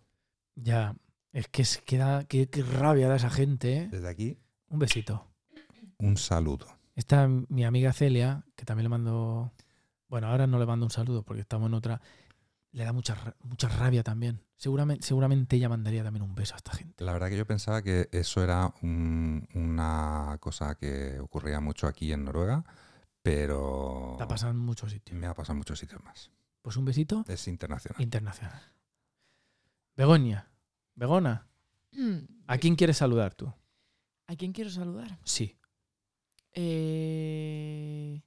Ya, 0.57 0.96
es 1.32 1.48
que 1.48 1.62
es 1.62 1.78
que 1.78 1.98
da, 1.98 2.24
qué, 2.24 2.48
qué 2.48 2.62
rabia 2.62 3.09
da 3.09 3.16
esa 3.16 3.30
gente, 3.30 3.76
¿eh? 3.76 3.88
Desde 3.90 4.09
aquí, 4.09 4.38
Un 4.68 4.78
besito. 4.80 5.26
un 5.98 6.16
saludo. 6.16 6.66
Está 6.96 7.26
mi 7.28 7.64
amiga 7.64 7.92
Celia, 7.92 8.44
que 8.57 8.64
también 8.64 8.84
le 8.84 8.88
mando. 8.90 9.52
Bueno, 10.15 10.29
ahora 10.29 10.47
no 10.47 10.61
le 10.61 10.65
mando 10.67 10.87
un 10.87 10.91
saludo 10.91 11.25
porque 11.25 11.41
estamos 11.41 11.67
en 11.67 11.75
otra. 11.75 12.01
Le 12.71 12.85
da 12.85 12.93
mucha, 12.93 13.35
mucha 13.43 13.69
rabia 13.69 14.05
también. 14.05 14.41
Seguramente, 14.57 15.05
seguramente 15.05 15.57
ella 15.57 15.69
mandaría 15.69 16.05
también 16.05 16.23
un 16.23 16.37
beso 16.37 16.55
a 16.55 16.59
esta 16.59 16.71
gente. 16.71 17.03
La 17.03 17.12
verdad 17.12 17.31
que 17.31 17.37
yo 17.37 17.45
pensaba 17.49 17.83
que 17.83 18.09
eso 18.12 18.41
era 18.45 18.73
un- 18.83 19.49
una 19.55 20.37
cosa 20.39 20.77
que 20.77 21.19
ocurría 21.19 21.59
mucho 21.59 21.89
aquí 21.89 22.12
en 22.12 22.25
Noruega, 22.27 22.65
pero 23.25 24.11
Está 24.12 24.29
pasando 24.29 24.53
en 24.61 24.65
muchos 24.65 24.93
sitios. 24.93 25.19
me 25.19 25.27
ha 25.27 25.35
pasado 25.35 25.55
en 25.55 25.59
muchos 25.59 25.81
sitios 25.81 26.01
más. 26.05 26.31
Pues 26.62 26.77
un 26.77 26.85
besito 26.85 27.25
Es 27.27 27.49
internacional. 27.49 28.01
internacional. 28.01 28.62
Begoña. 29.97 30.49
Begona. 30.95 31.49
¿A 32.47 32.59
quién 32.59 32.77
quieres 32.77 32.99
saludar 32.99 33.35
tú? 33.35 33.53
¿A 34.29 34.37
quién 34.37 34.53
quiero 34.53 34.71
saludar? 34.71 35.19
Sí. 35.25 35.59
Eh, 36.53 38.23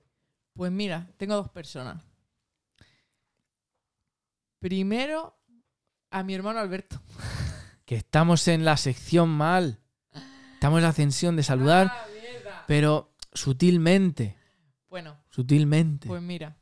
pues 0.58 0.72
mira, 0.72 1.08
tengo 1.18 1.36
dos 1.36 1.49
personas. 1.49 2.03
Primero, 4.60 5.38
a 6.12 6.24
mi 6.24 6.34
hermano 6.34 6.60
Alberto. 6.60 7.01
Que 7.86 7.95
estamos 7.95 8.45
en 8.49 8.66
la 8.66 8.76
sección 8.76 9.30
mal. 9.30 9.80
Estamos 10.55 10.80
en 10.80 10.84
la 10.84 10.89
ascensión 10.89 11.38
de 11.38 11.43
saludar, 11.43 11.88
Ah, 11.89 12.05
mierda. 12.12 12.64
pero 12.68 13.14
sutilmente. 13.34 14.36
Bueno, 14.89 15.18
Sutilmente. 15.30 16.05
pues 16.10 16.22
mira. 16.22 16.58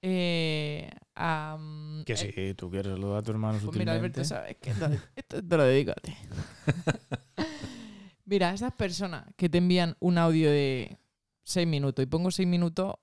eh, 0.00 0.88
am, 1.16 2.04
que 2.06 2.12
eh, 2.12 2.16
si 2.16 2.54
tú 2.54 2.70
quieres 2.70 2.92
saludar 2.92 3.18
a 3.18 3.22
tu 3.22 3.32
hermano 3.32 3.54
Pues 3.58 3.76
mira, 3.76 3.94
sutilmente. 3.94 4.20
Alberto, 4.20 4.24
sabes 4.24 4.58
que 4.58 4.70
esto, 4.70 4.88
esto 5.16 5.42
te 5.44 5.56
lo 5.56 5.64
dedico 5.64 5.90
a 5.90 5.94
ti. 5.94 6.14
mira, 8.26 8.54
esas 8.54 8.72
personas 8.72 9.24
que 9.36 9.48
te 9.48 9.58
envían 9.58 9.96
un 9.98 10.18
audio 10.18 10.52
de 10.52 11.00
6 11.42 11.66
minutos, 11.66 12.04
y 12.04 12.06
pongo 12.06 12.30
6 12.30 12.46
minutos, 12.46 12.94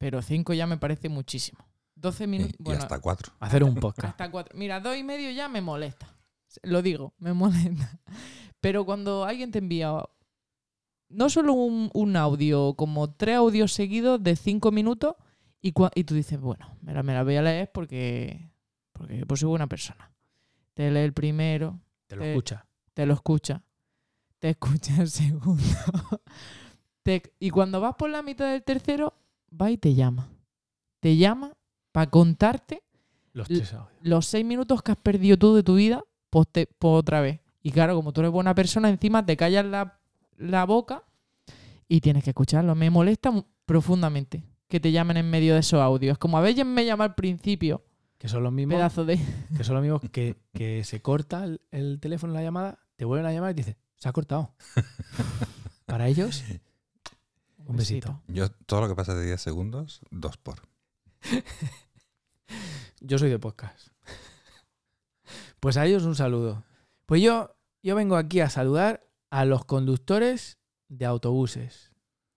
pero 0.00 0.22
5 0.22 0.54
ya 0.54 0.66
me 0.66 0.78
parece 0.78 1.10
muchísimo. 1.10 1.58
12 1.94 2.24
Y, 2.24 2.26
minutos. 2.26 2.56
y 2.58 2.62
Bueno, 2.62 2.80
hasta 2.80 2.98
cuatro. 3.00 3.32
Hacer 3.38 3.62
un 3.62 3.74
podcast. 3.74 4.08
hasta 4.08 4.30
4. 4.30 4.56
Mira, 4.58 4.80
2 4.80 4.96
y 4.96 5.04
medio 5.04 5.30
ya 5.30 5.50
me 5.50 5.60
molesta. 5.60 6.16
Lo 6.62 6.80
digo, 6.80 7.12
me 7.18 7.32
molesta. 7.34 8.00
Pero 8.62 8.86
cuando 8.86 9.24
alguien 9.26 9.50
te 9.50 9.58
envía 9.58 9.92
no 11.10 11.28
solo 11.28 11.52
un, 11.52 11.90
un 11.92 12.16
audio, 12.16 12.72
como 12.74 13.12
tres 13.12 13.36
audios 13.36 13.72
seguidos 13.74 14.22
de 14.22 14.36
5 14.36 14.70
minutos, 14.72 15.16
y, 15.60 15.72
cua- 15.74 15.90
y 15.94 16.04
tú 16.04 16.14
dices, 16.14 16.40
bueno, 16.40 16.74
me 16.80 16.94
la, 16.94 17.02
me 17.02 17.12
la 17.12 17.22
voy 17.22 17.36
a 17.36 17.42
leer 17.42 17.70
porque, 17.70 18.48
porque 18.92 19.26
pues 19.26 19.40
soy 19.40 19.50
buena 19.50 19.66
persona. 19.66 20.10
Te 20.72 20.90
lee 20.90 21.00
el 21.00 21.12
primero, 21.12 21.78
Te 22.06 22.16
lo 22.16 22.24
Eh, 22.24 22.30
escucha. 22.30 22.64
te 22.94 23.04
lo 23.04 23.12
escucha, 23.12 23.62
te 24.38 24.48
escucha 24.50 25.02
el 25.02 25.10
segundo. 25.10 25.62
te- 27.02 27.34
y 27.38 27.50
cuando 27.50 27.80
vas 27.80 27.94
por 27.96 28.08
la 28.08 28.22
mitad 28.22 28.50
del 28.50 28.62
tercero, 28.62 29.12
va 29.58 29.70
y 29.70 29.78
te 29.78 29.94
llama. 29.94 30.28
Te 31.00 31.16
llama 31.16 31.52
para 31.92 32.10
contarte 32.10 32.82
Los 34.02 34.26
seis 34.26 34.44
minutos 34.44 34.82
que 34.82 34.92
has 34.92 34.98
perdido 34.98 35.36
tú 35.36 35.54
de 35.54 35.62
tu 35.62 35.74
vida, 35.76 36.02
pues, 36.30 36.48
te- 36.50 36.66
pues 36.66 36.92
otra 36.98 37.20
vez. 37.20 37.40
Y 37.62 37.70
claro, 37.72 37.94
como 37.94 38.12
tú 38.12 38.20
eres 38.20 38.32
buena 38.32 38.54
persona, 38.54 38.88
encima 38.88 39.24
te 39.24 39.36
callas 39.36 39.64
la, 39.66 39.98
la 40.36 40.64
boca 40.64 41.04
y 41.88 42.00
tienes 42.00 42.24
que 42.24 42.30
escucharlo. 42.30 42.74
Me 42.74 42.90
molesta 42.90 43.32
profundamente 43.66 44.42
que 44.68 44.80
te 44.80 44.92
llamen 44.92 45.16
en 45.16 45.28
medio 45.30 45.54
de 45.54 45.60
esos 45.60 45.80
audios. 45.80 46.16
Como 46.18 46.38
a 46.38 46.40
veces 46.40 46.64
me 46.64 46.84
llama 46.84 47.04
al 47.04 47.14
principio, 47.14 47.82
Que 48.18 48.28
son 48.28 48.42
los 48.42 48.52
mismos. 48.52 48.76
pedazo 48.76 49.04
de... 49.04 49.18
Que 49.56 49.64
son 49.64 49.74
los 49.74 49.82
mismos 49.82 50.00
que, 50.12 50.36
que 50.54 50.84
se 50.84 51.00
corta 51.02 51.44
el, 51.44 51.60
el 51.70 51.98
teléfono 52.00 52.32
en 52.32 52.36
la 52.36 52.42
llamada, 52.42 52.78
te 52.96 53.04
vuelven 53.04 53.26
a 53.26 53.32
llamar 53.32 53.50
y 53.52 53.54
te 53.54 53.60
dice, 53.62 53.76
se 53.96 54.08
ha 54.08 54.12
cortado. 54.12 54.54
Para 55.86 56.06
ellos, 56.08 56.44
Un 57.66 57.76
besito. 57.76 58.20
Yo, 58.28 58.50
todo 58.50 58.80
lo 58.82 58.88
que 58.88 58.94
pasa 58.94 59.14
de 59.14 59.24
10 59.26 59.40
segundos, 59.40 60.00
dos 60.10 60.36
por. 60.36 60.62
yo 63.00 63.18
soy 63.18 63.30
de 63.30 63.38
podcast. 63.38 63.88
Pues 65.60 65.76
a 65.76 65.84
ellos 65.84 66.04
un 66.04 66.14
saludo. 66.16 66.64
Pues 67.04 67.20
yo, 67.20 67.54
yo 67.82 67.94
vengo 67.94 68.16
aquí 68.16 68.40
a 68.40 68.48
saludar 68.48 69.06
a 69.28 69.44
los 69.44 69.66
conductores 69.66 70.56
de 70.88 71.04
autobuses. 71.04 71.92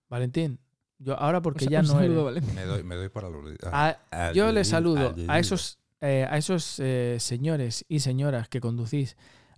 Valentín, 0.10 0.60
yo 1.00 1.18
ahora 1.18 1.42
porque 1.42 1.68
ya 1.68 1.82
no 1.82 1.88
saludo, 1.88 2.30
eres. 2.30 2.44
Valentín. 2.44 2.56
Me 2.56 2.66
doy, 2.66 2.84
me 2.84 2.96
doy 2.96 3.08
por 3.08 3.24
aludido. 3.24 3.70
A- 3.72 3.98
yo 4.34 4.52
les 4.52 4.68
saludo 4.68 5.16
a 5.30 5.40
esos, 5.40 5.80
eh, 6.02 6.28
a 6.30 6.38
esos 6.38 6.80
eh, 6.80 7.16
señores 7.22 7.86
y 7.88 8.02
señoras 8.02 8.50
que 8.50 8.60
conducís 8.60 9.16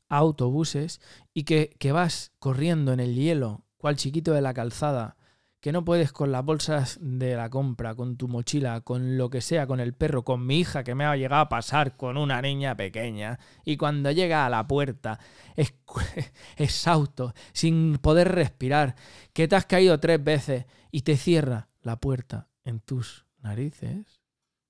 autobuses 0.09 1.01
y 1.33 1.43
que, 1.43 1.75
que 1.79 1.91
vas 1.91 2.31
corriendo 2.37 2.93
en 2.93 2.99
el 2.99 3.15
hielo, 3.15 3.65
cual 3.77 3.95
chiquito 3.95 4.31
de 4.31 4.41
la 4.41 4.53
calzada, 4.53 5.17
que 5.65 5.71
no 5.71 5.83
puedes 5.83 6.11
con 6.11 6.31
las 6.31 6.45
bolsas 6.45 6.99
de 7.01 7.35
la 7.35 7.49
compra, 7.49 7.95
con 7.95 8.17
tu 8.17 8.27
mochila, 8.27 8.81
con 8.81 9.17
lo 9.17 9.31
que 9.31 9.41
sea, 9.41 9.65
con 9.65 9.79
el 9.79 9.95
perro, 9.95 10.23
con 10.23 10.45
mi 10.45 10.59
hija 10.59 10.83
que 10.83 10.93
me 10.93 11.05
ha 11.05 11.15
llegado 11.15 11.41
a 11.41 11.49
pasar 11.49 11.97
con 11.97 12.17
una 12.17 12.39
niña 12.39 12.77
pequeña, 12.77 13.39
y 13.63 13.75
cuando 13.75 14.11
llega 14.11 14.45
a 14.45 14.49
la 14.51 14.67
puerta, 14.67 15.19
exhausto, 16.57 17.33
sin 17.51 17.97
poder 17.97 18.31
respirar, 18.31 18.95
que 19.33 19.47
te 19.47 19.55
has 19.55 19.65
caído 19.65 19.99
tres 19.99 20.23
veces 20.23 20.67
y 20.91 21.01
te 21.01 21.17
cierra 21.17 21.67
la 21.81 21.99
puerta 21.99 22.47
en 22.63 22.79
tus 22.79 23.25
narices, 23.39 24.21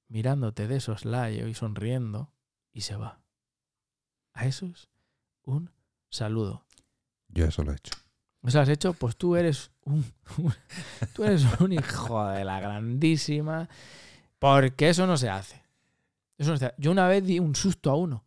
mirándote 0.08 0.66
de 0.66 0.80
soslayo 0.80 1.48
y 1.48 1.56
sonriendo, 1.56 2.32
y 2.72 2.82
se 2.82 2.96
va. 2.96 3.20
A 4.32 4.46
esos, 4.46 4.88
un 5.44 5.72
saludo. 6.10 6.66
Yo 7.28 7.44
eso 7.44 7.66
lo 7.66 7.74
he 7.74 7.76
hecho. 7.76 8.05
¿Eso 8.46 8.60
has 8.60 8.70
hecho? 8.70 8.94
Pues 8.94 9.16
tú 9.18 9.36
eres 9.36 9.72
un, 9.86 10.06
tú 11.14 11.24
eres 11.24 11.44
un 11.60 11.74
hijo 11.74 12.26
de 12.28 12.44
la 12.46 12.60
grandísima. 12.60 13.68
Porque 14.40 14.90
eso 14.90 15.08
no 15.08 15.18
se 15.18 15.30
hace. 15.30 15.62
Eso 16.38 16.52
no 16.52 16.58
se 16.58 16.66
hace. 16.68 16.76
Yo 16.78 16.92
una 16.92 17.08
vez 17.08 17.24
di 17.26 17.40
un 17.40 17.56
susto 17.56 17.90
a 17.90 17.96
uno. 17.96 18.24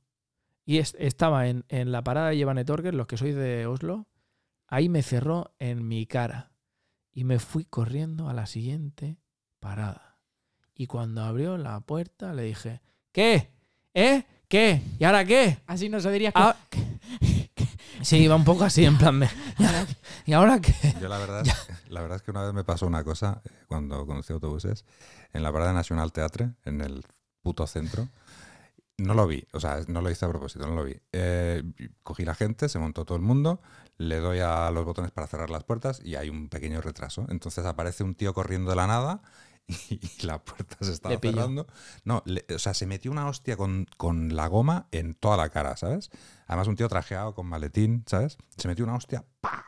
Y 0.65 0.79
es- 0.79 0.97
estaba 0.99 1.49
en, 1.49 1.65
en 1.69 1.93
la 1.93 2.03
parada 2.03 2.31
de 2.31 2.37
Llevane 2.37 2.65
Torger, 2.65 2.95
los 2.95 3.07
que 3.07 3.17
sois 3.17 3.35
de 3.35 3.67
Oslo. 3.67 4.07
Ahí 4.67 4.89
me 4.89 5.03
cerró 5.03 5.53
en 5.59 5.87
mi 5.87 6.07
cara. 6.07 6.53
Y 7.13 7.25
me 7.25 7.39
fui 7.39 7.65
corriendo 7.65 8.29
a 8.29 8.35
la 8.35 8.47
siguiente 8.47 9.19
parada. 9.61 10.19
Y 10.75 10.87
cuando 10.87 11.23
abrió 11.25 11.57
la 11.59 11.81
puerta 11.81 12.33
le 12.33 12.43
dije, 12.43 12.81
¿qué? 13.13 13.51
¿Eh? 13.95 14.25
¿Qué? 14.49 14.81
¿Y 14.99 15.05
ahora 15.05 15.25
qué? 15.25 15.59
Así 15.67 15.89
no 15.89 16.01
se 16.01 16.11
diría... 16.11 16.33
Ah, 16.35 16.57
Sí, 18.03 18.19
iba 18.19 18.37
un 18.37 18.45
poco 18.45 18.65
así, 18.65 18.85
en 18.85 18.99
plan 18.99 19.21
de. 19.21 19.29
¿Y 20.27 20.33
ahora 20.33 20.61
qué? 20.61 20.75
Yo 21.01 21.09
la 21.09 21.19
verdad, 21.19 21.47
es, 21.47 21.91
la 21.91 22.01
verdad 22.01 22.17
es 22.17 22.23
que 22.23 22.31
una 22.31 22.43
vez 22.43 22.53
me 22.53 22.65
pasó 22.65 22.87
una 22.87 23.05
cosa 23.05 23.41
eh, 23.45 23.51
cuando 23.67 24.07
conducí 24.07 24.33
autobuses 24.33 24.85
en 25.33 25.43
la 25.43 25.53
parada 25.53 25.73
National 25.73 26.13
Theatre, 26.13 26.51
en 26.65 26.81
el 26.81 27.05
puto 27.43 27.67
centro. 27.67 28.09
No 28.99 29.15
lo 29.15 29.27
vi, 29.29 29.47
o 29.53 29.61
sea, 29.61 29.81
no 29.87 30.01
lo 30.01 30.11
hice 30.11 30.25
a 30.25 30.29
propósito, 30.29 30.67
no 30.67 30.75
lo 30.75 30.85
vi. 30.85 30.97
Eh, 31.13 31.63
cogí 32.03 32.25
la 32.25 32.35
gente, 32.35 32.69
se 32.69 32.81
montó 32.81 33.05
todo 33.05 33.17
el 33.17 33.23
mundo, 33.23 33.61
le 33.97 34.17
doy 34.17 34.41
a 34.41 34.71
los 34.73 34.85
botones 34.85 35.13
para 35.13 35.29
cerrar 35.29 35.51
las 35.51 35.63
puertas 35.63 36.01
y 36.05 36.17
hay 36.17 36.31
un 36.31 36.49
pequeño 36.49 36.81
retraso. 36.81 37.27
Entonces 37.29 37.65
aparece 37.65 38.03
un 38.03 38.17
tío 38.17 38.35
corriendo 38.35 38.71
de 38.71 38.77
la 38.77 38.89
nada 38.89 39.23
y, 39.91 40.01
la 40.27 40.43
puerta 40.43 40.77
se 40.81 40.93
estaba 40.93 41.19
cerrando. 41.19 41.67
No, 42.05 42.23
le- 42.25 42.45
o 42.55 42.59
sea, 42.59 42.75
se 42.75 42.87
metió 42.87 43.11
una 43.11 43.29
hostia 43.29 43.57
con, 43.57 43.87
con 43.97 44.35
la 44.35 44.47
goma 44.47 44.89
en 44.93 45.15
toda 45.15 45.37
la 45.37 45.51
cara, 45.51 45.77
¿sabes? 45.77 46.11
Además, 46.47 46.69
un 46.69 46.77
tío 46.77 46.89
trajeado 46.89 47.35
con 47.35 47.47
maletín, 47.47 48.05
¿sabes? 48.07 48.39
Se 48.57 48.69
metió 48.69 48.85
una 48.85 48.95
hostia, 48.97 49.25
¡pa! 49.41 49.67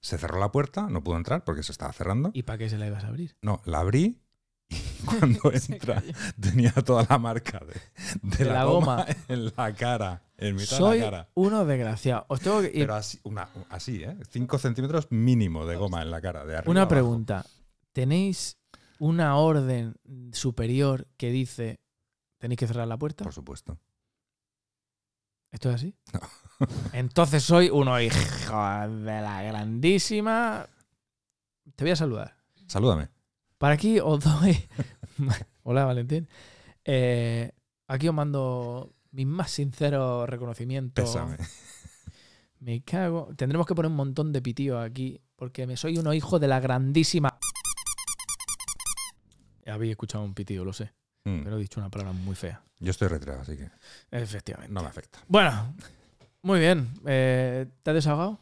Se 0.00 0.18
cerró 0.18 0.38
la 0.38 0.52
puerta, 0.52 0.88
no 0.88 1.02
pudo 1.02 1.16
entrar 1.16 1.44
porque 1.44 1.62
se 1.62 1.72
estaba 1.72 1.92
cerrando. 1.92 2.30
¿Y 2.32 2.42
para 2.42 2.58
qué 2.58 2.68
se 2.68 2.78
la 2.78 2.86
ibas 2.86 3.04
a 3.04 3.08
abrir? 3.08 3.36
No, 3.42 3.60
la 3.64 3.80
abrí 3.80 4.20
y 4.70 4.76
cuando 5.06 5.50
entra 5.52 6.02
tenía 6.38 6.72
toda 6.72 7.06
la 7.08 7.18
marca 7.18 7.58
de, 7.60 7.74
de 8.22 8.38
De 8.38 8.44
la, 8.44 8.52
la 8.52 8.64
goma, 8.64 8.96
goma. 8.96 9.06
en 9.28 9.52
la 9.56 9.74
cara, 9.74 10.22
en 10.36 10.56
mitad 10.56 10.76
Soy 10.76 10.98
de 10.98 11.04
la 11.04 11.10
cara. 11.10 11.30
uno 11.34 11.64
desgraciado. 11.64 12.26
Os 12.28 12.40
tengo 12.40 12.60
que. 12.60 12.68
y 12.74 12.80
Pero 12.80 12.94
así, 12.94 13.18
una, 13.22 13.48
así, 13.70 14.02
¿eh? 14.02 14.16
5 14.30 14.58
centímetros 14.58 15.06
mínimo 15.10 15.64
de 15.66 15.76
goma 15.76 16.02
en 16.02 16.10
la 16.10 16.20
cara, 16.20 16.44
de 16.44 16.56
arriba 16.56 16.70
una 16.70 16.86
pregunta. 16.86 17.46
¿Tenéis 17.92 18.57
una 18.98 19.36
orden 19.36 19.94
superior 20.32 21.06
que 21.16 21.30
dice 21.30 21.80
tenéis 22.38 22.58
que 22.58 22.66
cerrar 22.66 22.88
la 22.88 22.98
puerta? 22.98 23.24
Por 23.24 23.32
supuesto. 23.32 23.78
¿Esto 25.50 25.70
es 25.70 25.76
así? 25.76 25.94
No. 26.12 26.20
Entonces 26.92 27.42
soy 27.42 27.70
uno 27.70 28.00
hijo 28.00 28.88
de 28.88 29.20
la 29.20 29.42
grandísima. 29.42 30.66
Te 31.74 31.84
voy 31.84 31.92
a 31.92 31.96
saludar. 31.96 32.36
Salúdame. 32.66 33.08
Para 33.56 33.74
aquí 33.74 33.98
os 34.00 34.22
doy. 34.22 34.58
Hola, 35.62 35.84
Valentín. 35.84 36.28
Eh, 36.84 37.52
aquí 37.86 38.08
os 38.08 38.14
mando 38.14 38.94
mis 39.10 39.26
más 39.26 39.50
sinceros 39.50 40.28
reconocimientos. 40.28 41.04
Pésame. 41.04 41.36
Me 42.60 42.82
cago. 42.82 43.28
Tendremos 43.36 43.66
que 43.66 43.74
poner 43.74 43.90
un 43.90 43.96
montón 43.96 44.32
de 44.32 44.42
pitío 44.42 44.80
aquí 44.80 45.20
porque 45.36 45.66
me 45.66 45.76
soy 45.76 45.98
uno 45.98 46.12
hijo 46.12 46.38
de 46.38 46.48
la 46.48 46.60
grandísima. 46.60 47.38
Habéis 49.70 49.92
escuchado 49.92 50.24
un 50.24 50.34
pitido, 50.34 50.64
lo 50.64 50.72
sé, 50.72 50.92
Mm. 51.24 51.42
pero 51.44 51.56
he 51.56 51.60
dicho 51.60 51.80
una 51.80 51.90
palabra 51.90 52.12
muy 52.12 52.34
fea. 52.34 52.62
Yo 52.80 52.90
estoy 52.90 53.08
retirado, 53.08 53.40
así 53.42 53.56
que 53.56 53.70
Efectivamente. 54.10 54.72
no 54.72 54.82
me 54.82 54.88
afecta. 54.88 55.18
Bueno, 55.28 55.74
muy 56.42 56.60
bien. 56.60 56.88
Eh, 57.06 57.66
¿Te 57.82 57.90
has 57.90 57.94
desahogado? 57.94 58.38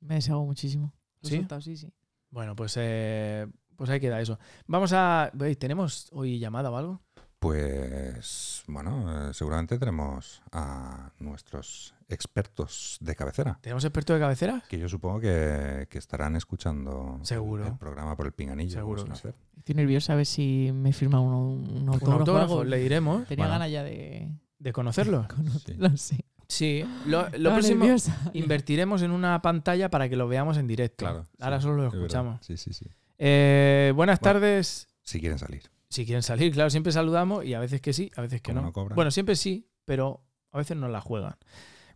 Me 0.00 0.16
deshago 0.16 0.44
muchísimo. 0.44 0.92
¿Sí? 1.22 1.36
soltado, 1.36 1.60
sí, 1.60 1.76
sí. 1.76 1.92
Bueno, 2.30 2.54
pues, 2.54 2.74
eh, 2.76 3.46
pues 3.76 3.90
ahí 3.90 3.98
queda 3.98 4.20
eso. 4.20 4.38
Vamos 4.66 4.92
a. 4.92 5.32
¿Tenemos 5.58 6.08
hoy 6.12 6.38
llamada 6.38 6.70
o 6.70 6.76
algo? 6.76 7.02
Pues 7.38 8.64
bueno, 8.66 9.30
eh, 9.30 9.34
seguramente 9.34 9.78
tenemos 9.78 10.42
a 10.52 11.12
nuestros 11.18 11.94
expertos 12.08 12.96
de 13.00 13.14
cabecera, 13.14 13.58
¿Tenemos 13.60 13.84
experto 13.84 14.12
de 14.14 14.20
cabecera? 14.20 14.62
que 14.68 14.78
yo 14.78 14.88
supongo 14.88 15.20
que, 15.20 15.86
que 15.88 15.98
estarán 15.98 16.36
escuchando 16.36 17.20
Seguro. 17.22 17.66
el 17.66 17.76
programa 17.76 18.16
por 18.16 18.26
el 18.26 18.32
pinganillo. 18.32 18.72
Seguro. 18.78 19.04
Estoy 19.12 19.74
nerviosa 19.74 20.14
a 20.14 20.16
ver 20.16 20.26
si 20.26 20.70
me 20.72 20.92
firma 20.92 21.20
uno, 21.20 21.40
un 21.48 21.68
Un 21.82 21.88
autógrafo. 21.88 22.10
o 22.10 22.18
autógrafo, 22.20 22.52
algo. 22.60 22.64
le 22.64 22.78
diremos. 22.78 23.26
Tenía 23.28 23.44
Bueno. 23.44 23.58
ganas 23.58 23.70
ya 23.72 23.82
de 23.82 24.32
De 24.58 24.72
conocerlo. 24.72 25.26
conocerlo, 25.34 25.90
sí. 25.96 26.18
Sí. 26.48 26.84
Lo, 27.06 27.30
próximo. 27.30 27.84
nerviosa. 27.84 28.18
Invertiremos 28.32 29.02
en 29.02 29.10
una 29.10 29.42
pantalla 29.42 29.90
para 29.90 30.08
que 30.08 30.16
lo 30.16 30.28
veamos 30.28 30.56
en 30.56 30.66
directo. 30.66 31.04
Claro. 31.04 31.26
Ahora 31.40 31.58
sí, 31.58 31.64
solo 31.64 31.76
lo 31.82 31.88
es 31.88 31.94
escuchamos. 31.94 32.44
Sí, 32.44 32.56
sí, 32.56 32.72
sí. 32.72 32.86
Eh, 33.18 33.92
buenas 33.94 34.18
Bueno. 34.20 34.32
tardes. 34.40 34.88
Si 35.02 35.20
quieren 35.20 35.38
salir. 35.38 35.62
Si 35.90 36.04
quieren 36.04 36.22
salir, 36.22 36.52
claro, 36.52 36.68
siempre 36.68 36.92
saludamos 36.92 37.44
y 37.44 37.54
a 37.54 37.60
veces 37.60 37.80
que 37.80 37.94
sí, 37.94 38.10
a 38.16 38.20
veces 38.20 38.42
que 38.42 38.52
Como 38.52 38.70
no. 38.72 38.94
Bueno, 38.94 39.10
siempre 39.10 39.36
sí, 39.36 39.70
pero 39.86 40.20
a 40.52 40.58
veces 40.58 40.76
no 40.76 40.88
la 40.88 41.00
juegan. 41.00 41.36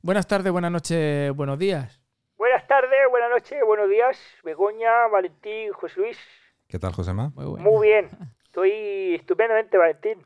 Buenas 0.00 0.26
tardes, 0.26 0.50
buenas 0.50 0.72
noches, 0.72 1.30
buenos 1.36 1.58
días. 1.58 2.00
Buenas 2.38 2.66
tardes, 2.66 2.98
buenas 3.10 3.30
noches, 3.30 3.58
buenos 3.66 3.90
días, 3.90 4.18
Begoña, 4.42 5.08
Valentín, 5.12 5.72
José 5.72 6.00
Luis. 6.00 6.18
¿Qué 6.68 6.78
tal, 6.78 6.92
Josema? 6.92 7.32
Muy 7.34 7.44
bueno. 7.44 7.70
Muy 7.70 7.88
bien. 7.88 8.08
Estoy 8.46 9.14
estupendamente, 9.14 9.76
Valentín. 9.76 10.22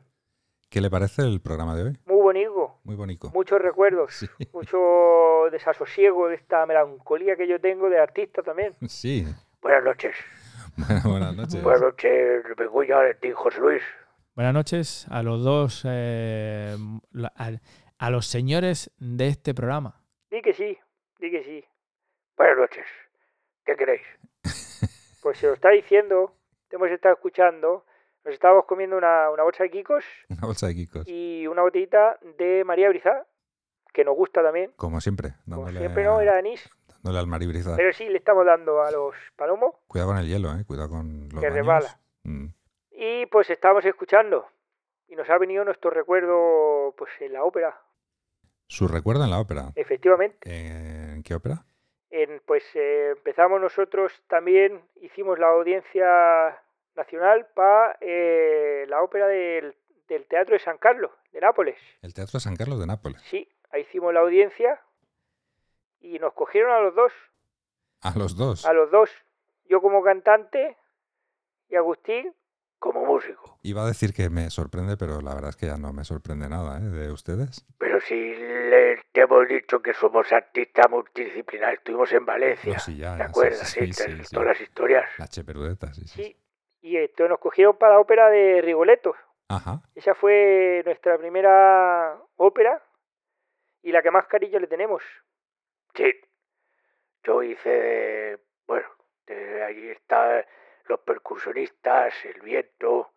¿Qué 0.69 0.79
le 0.79 0.89
parece 0.89 1.23
el 1.23 1.41
programa 1.41 1.75
de 1.75 1.83
hoy? 1.83 1.97
Muy 2.05 2.21
bonito. 2.21 2.79
Muy 2.85 2.95
bonito. 2.95 3.31
Muchos 3.33 3.61
recuerdos. 3.61 4.13
Sí. 4.13 4.27
Mucho 4.53 5.49
desasosiego 5.51 6.29
de 6.29 6.35
esta 6.35 6.65
melancolía 6.65 7.35
que 7.35 7.47
yo 7.47 7.59
tengo 7.59 7.89
de 7.89 7.99
artista 7.99 8.41
también. 8.41 8.73
Sí. 8.87 9.25
Buenas 9.61 9.83
noches. 9.83 10.15
Buenas 11.03 11.35
noches. 11.35 11.61
Buenas 11.63 11.81
noches, 11.81 12.43
Begoña, 12.55 12.95
Valentín, 12.97 13.33
José 13.33 13.59
Luis. 13.59 13.83
Buenas 14.35 14.53
noches 14.53 15.07
a 15.09 15.23
los 15.23 15.43
dos, 15.43 15.83
eh, 15.87 16.75
a, 17.35 17.51
a 17.97 18.09
los 18.11 18.27
señores 18.27 18.91
de 18.99 19.27
este 19.27 19.53
programa. 19.55 20.01
Di 20.29 20.41
que 20.41 20.53
sí, 20.53 20.77
di 21.19 21.31
que 21.31 21.43
sí. 21.43 21.65
Buenas 22.37 22.57
noches. 22.57 22.85
¿Qué 23.65 23.75
queréis? 23.75 24.01
Pues 25.23 25.39
se 25.39 25.47
lo 25.47 25.53
está 25.55 25.71
diciendo, 25.71 26.37
te 26.69 26.77
hemos 26.77 26.89
estado 26.89 27.15
escuchando, 27.15 27.83
nos 28.23 28.33
estábamos 28.33 28.63
comiendo 28.65 28.95
una, 28.97 29.29
una 29.29 29.43
bolsa 29.43 29.63
de 29.63 29.71
Kikos 29.71 30.05
Una 30.29 30.41
bolsa 30.47 30.67
de 30.67 30.75
Kikos. 30.75 31.03
y 31.05 31.45
una 31.47 31.63
botellita 31.63 32.17
de 32.37 32.63
María 32.63 32.87
Brizá, 32.87 33.25
que 33.91 34.05
nos 34.05 34.15
gusta 34.15 34.41
también. 34.41 34.71
Como 34.77 35.01
siempre, 35.01 35.33
Como 35.49 35.67
siempre 35.69 36.05
no, 36.05 36.21
era 36.21 36.37
anís, 36.37 36.69
dándole 37.03 37.19
al 37.19 37.27
maribrizar. 37.27 37.75
pero 37.77 37.91
sí 37.93 38.07
le 38.09 38.17
estamos 38.17 38.45
dando 38.45 38.81
a 38.81 38.91
los 38.91 39.15
palomos 39.35 39.75
Cuidado 39.87 40.09
con 40.11 40.17
el 40.19 40.27
hielo, 40.27 40.51
¿eh? 40.53 40.63
Cuidado 40.65 40.89
con 40.89 41.29
los 41.29 41.41
Que 41.41 41.49
resbala. 41.49 41.99
Mm. 42.23 42.47
y 42.91 43.25
pues 43.27 43.49
estábamos 43.49 43.85
escuchando 43.85 44.45
y 45.07 45.15
nos 45.15 45.29
ha 45.29 45.37
venido 45.37 45.63
nuestro 45.63 45.89
recuerdo 45.89 46.93
pues 46.97 47.11
en 47.21 47.33
la 47.33 47.43
ópera, 47.43 47.79
Su 48.67 48.87
recuerdo 48.87 49.23
en 49.23 49.29
la 49.31 49.39
ópera. 49.39 49.71
efectivamente. 49.75 50.37
¿En 51.13 51.23
qué 51.23 51.33
ópera? 51.35 51.63
En, 52.09 52.41
pues 52.45 52.63
eh, 52.75 53.13
empezamos 53.17 53.59
nosotros 53.61 54.11
también, 54.27 54.81
hicimos 55.01 55.39
la 55.39 55.47
audiencia 55.47 56.57
nacional 56.95 57.47
para 57.53 57.97
la 58.01 59.01
ópera 59.03 59.27
del, 59.27 59.75
del 60.07 60.25
Teatro 60.25 60.53
de 60.53 60.59
San 60.59 60.77
Carlos, 60.77 61.11
de 61.31 61.41
Nápoles. 61.41 61.77
El 62.01 62.13
Teatro 62.13 62.39
San 62.39 62.55
Carlos 62.55 62.79
de 62.79 62.87
Nápoles. 62.87 63.21
Sí, 63.23 63.47
ahí 63.71 63.81
hicimos 63.81 64.13
la 64.13 64.21
audiencia 64.21 64.81
y 65.99 66.19
nos 66.19 66.33
cogieron 66.33 66.71
a 66.71 66.79
los 66.79 66.95
dos, 66.95 67.11
A 68.01 68.17
los 68.17 68.35
dos. 68.37 68.65
a 68.65 68.73
los 68.73 68.91
dos, 68.91 69.09
yo 69.65 69.81
como 69.81 70.03
cantante 70.03 70.77
y 71.69 71.75
Agustín 71.75 72.33
como 72.79 73.03
músico. 73.05 73.57
Iba 73.63 73.83
a 73.83 73.87
decir 73.87 74.13
que 74.13 74.29
me 74.29 74.49
sorprende, 74.51 74.97
pero 74.97 75.19
la 75.21 75.33
verdad 75.33 75.49
es 75.49 75.55
que 75.55 75.65
ya 75.65 75.77
no 75.77 75.93
me 75.93 76.03
sorprende 76.05 76.47
nada, 76.47 76.77
¿eh? 76.77 76.81
De 76.83 77.11
ustedes. 77.11 77.65
Pero 77.79 77.99
si 78.01 78.35
les 78.35 78.99
te 79.11 79.21
hemos 79.21 79.47
dicho 79.47 79.81
que 79.81 79.93
somos 79.95 80.31
artistas 80.31 80.85
multidisciplinares, 80.89 81.79
estuvimos 81.79 82.11
en 82.13 82.25
Valencia, 82.25 82.73
No, 82.73 82.79
sí, 82.79 82.97
ya, 82.97 83.13
¿te 83.13 83.19
ya, 83.19 83.25
acuerdas? 83.25 83.67
sí, 83.69 83.91
Sí. 83.91 84.21
Todas 84.31 84.47
las 84.49 84.61
historias. 84.61 85.05
La 85.17 85.27
Cheperudeta, 85.27 85.91
sí, 85.93 86.07
sí. 86.07 86.37
Y 86.81 86.97
entonces 86.97 87.29
nos 87.31 87.39
cogieron 87.39 87.77
para 87.77 87.93
la 87.95 87.99
ópera 87.99 88.29
de 88.29 88.61
Rigoletto. 88.61 89.15
Ajá. 89.49 89.81
Esa 89.95 90.13
fue 90.13 90.83
nuestra 90.85 91.17
primera 91.17 92.15
ópera 92.35 92.83
y 93.81 93.91
la 93.91 94.03
que 94.03 94.11
más 94.11 94.27
cariño 94.27 94.59
le 94.59 94.67
tenemos. 94.67 95.01
Sí, 95.97 96.13
yo 97.23 97.43
hice, 97.43 97.69
de- 97.69 98.39
bueno, 98.67 98.87
de 99.25 99.63
ahí 99.63 99.89
están 99.89 100.45
los 100.85 100.99
percusionistas, 101.01 102.13
el 102.23 102.39
viento 102.41 103.11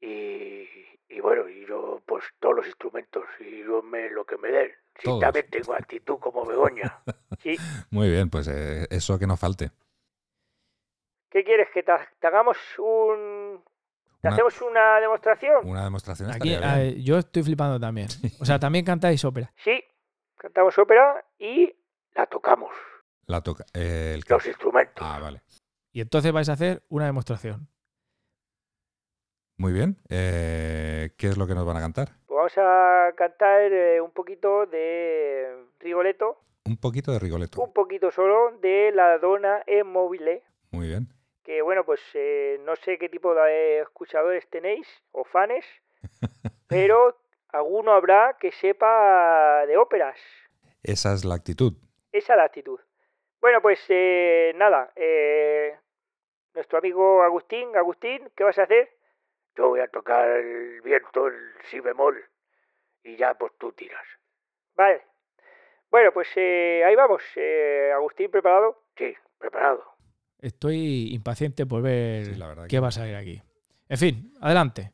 y, 0.00 0.66
y 1.08 1.20
bueno, 1.20 1.48
y 1.48 1.64
yo 1.66 2.02
pues 2.06 2.24
todos 2.40 2.56
los 2.56 2.66
instrumentos 2.66 3.24
y 3.40 3.60
yo 3.62 3.82
me 3.82 4.10
lo 4.10 4.24
que 4.24 4.36
me 4.38 4.50
den. 4.50 4.72
Sí, 4.96 5.04
Todos. 5.04 5.20
también 5.20 5.50
tengo 5.50 5.74
actitud 5.74 6.18
como 6.18 6.44
Begoña. 6.44 7.02
Sí, 7.42 7.56
Muy 7.90 8.08
bien, 8.08 8.30
pues 8.30 8.48
eh, 8.48 8.86
eso 8.90 9.18
que 9.18 9.26
no 9.26 9.36
falte. 9.36 9.70
¿qué 11.30 11.42
quieres? 11.44 11.68
¿Que 11.74 11.82
te, 11.82 11.92
te 12.20 12.26
hagamos 12.26 12.56
un... 12.78 13.62
¿Te 14.20 14.28
Una- 14.28 14.34
hacemos 14.36 14.62
una 14.62 15.00
demostración? 15.00 15.66
Una 15.68 15.84
demostración 15.84 16.30
Aquí, 16.30 16.48
bien. 16.56 17.02
yo 17.04 17.18
estoy 17.18 17.42
flipando 17.42 17.78
también. 17.78 18.06
O 18.40 18.44
sea, 18.44 18.58
también 18.58 18.84
cantáis 18.84 19.22
ópera. 19.24 19.52
Sí, 19.56 19.82
cantamos 20.36 20.78
ópera 20.78 21.22
y 21.38 21.74
la 22.14 22.26
tocamos. 22.26 22.70
La 23.26 23.40
toca. 23.42 23.64
eh, 23.74 24.12
el 24.14 24.22
Los 24.28 24.46
instrumentos. 24.46 25.04
Ah, 25.06 25.18
vale. 25.20 25.42
Y 25.92 26.00
entonces 26.00 26.32
vais 26.32 26.48
a 26.48 26.52
hacer 26.54 26.82
una 26.88 27.06
demostración. 27.06 27.68
Muy 29.56 29.72
bien. 29.72 29.96
Eh, 30.08 31.10
¿Qué 31.16 31.28
es 31.28 31.36
lo 31.38 31.46
que 31.46 31.54
nos 31.54 31.64
van 31.64 31.76
a 31.76 31.80
cantar? 31.80 32.08
Pues 32.26 32.36
vamos 32.36 32.58
a 32.58 33.12
cantar 33.16 33.72
eh, 33.72 34.00
un 34.00 34.10
poquito 34.10 34.66
de 34.66 35.64
Rigoletto, 35.78 36.40
Un 36.64 36.76
poquito 36.76 37.12
de 37.12 37.18
Rigoletto. 37.20 37.62
un 37.62 37.72
poquito 37.72 38.10
solo 38.10 38.58
de 38.60 38.90
la 38.92 39.18
Donna 39.18 39.62
e 39.66 39.84
Mobile, 39.84 40.42
Muy 40.72 40.88
bien. 40.88 41.08
que 41.44 41.62
bueno, 41.62 41.84
pues 41.84 42.00
eh, 42.14 42.60
no 42.64 42.74
sé 42.76 42.98
qué 42.98 43.08
tipo 43.08 43.32
de 43.34 43.80
escuchadores 43.82 44.48
tenéis 44.50 44.86
o 45.12 45.24
fanes, 45.24 45.64
pero 46.66 47.16
alguno 47.50 47.92
habrá 47.92 48.36
que 48.40 48.50
sepa 48.50 49.64
de 49.66 49.76
óperas. 49.76 50.18
Esa 50.82 51.14
es 51.14 51.24
la 51.24 51.36
actitud. 51.36 51.74
Esa 52.14 52.34
es 52.34 52.36
la 52.36 52.44
actitud. 52.44 52.78
Bueno, 53.40 53.60
pues 53.60 53.84
eh, 53.88 54.52
nada, 54.54 54.92
eh, 54.94 55.76
nuestro 56.54 56.78
amigo 56.78 57.22
Agustín, 57.24 57.76
Agustín, 57.76 58.30
¿qué 58.36 58.44
vas 58.44 58.56
a 58.58 58.62
hacer? 58.62 58.88
Yo 59.56 59.70
voy 59.70 59.80
a 59.80 59.88
tocar 59.88 60.28
el 60.28 60.80
viento, 60.82 61.26
el 61.26 61.34
si 61.70 61.80
bemol, 61.80 62.24
y 63.02 63.16
ya 63.16 63.34
pues 63.34 63.52
tú 63.58 63.72
tiras. 63.72 64.06
Vale. 64.76 65.02
Bueno, 65.90 66.12
pues 66.12 66.28
eh, 66.36 66.84
ahí 66.86 66.94
vamos. 66.94 67.22
Eh, 67.34 67.90
Agustín, 67.92 68.30
¿preparado? 68.30 68.84
Sí, 68.96 69.12
preparado. 69.38 69.84
Estoy 70.38 71.12
impaciente 71.12 71.66
por 71.66 71.82
ver 71.82 72.26
Sí, 72.26 72.34
la 72.36 72.46
verdad 72.46 72.64
qué 72.64 72.76
que- 72.76 72.80
va 72.80 72.88
a 72.88 72.92
salir 72.92 73.16
aquí. 73.16 73.42
En 73.88 73.98
fin, 73.98 74.32
adelante. 74.40 74.92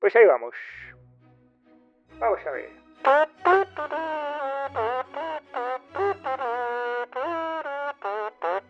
Pues 0.00 0.14
ahí 0.16 0.26
vamos. 0.26 0.54
Vamos 2.18 2.40
a 2.44 2.50
ver. 2.50 2.70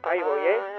Ahí 0.06 0.22
voy, 0.22 0.40
¿eh? 0.40 0.75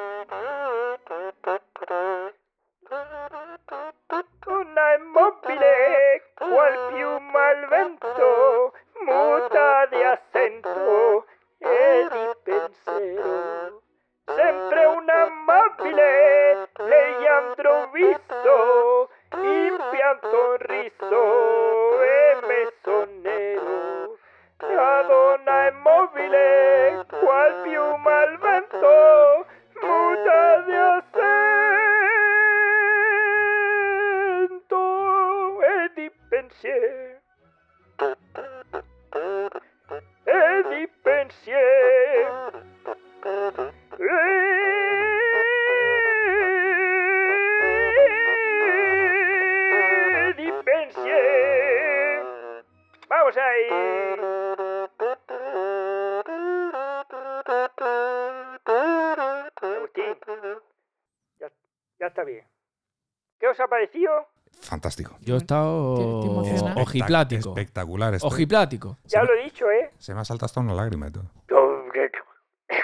He 65.38 65.42
estado. 65.42 66.42
Espectac- 66.44 66.82
ojiplático. 66.82 67.50
Espectacular. 67.50 68.14
estoy- 68.16 68.28
Ojiplático. 68.32 68.98
Ya 69.06 69.22
se, 69.22 69.26
lo 69.28 69.34
he 69.34 69.44
dicho, 69.44 69.72
¿eh? 69.72 69.92
se 69.98 70.14
me 70.14 70.22
ha 70.22 70.26
saltado 70.26 70.46
hasta 70.48 70.60
una 70.60 70.74
lágrima 70.74 71.08
y 71.08 71.12
todo. 71.12 71.32
Yo 71.50 71.88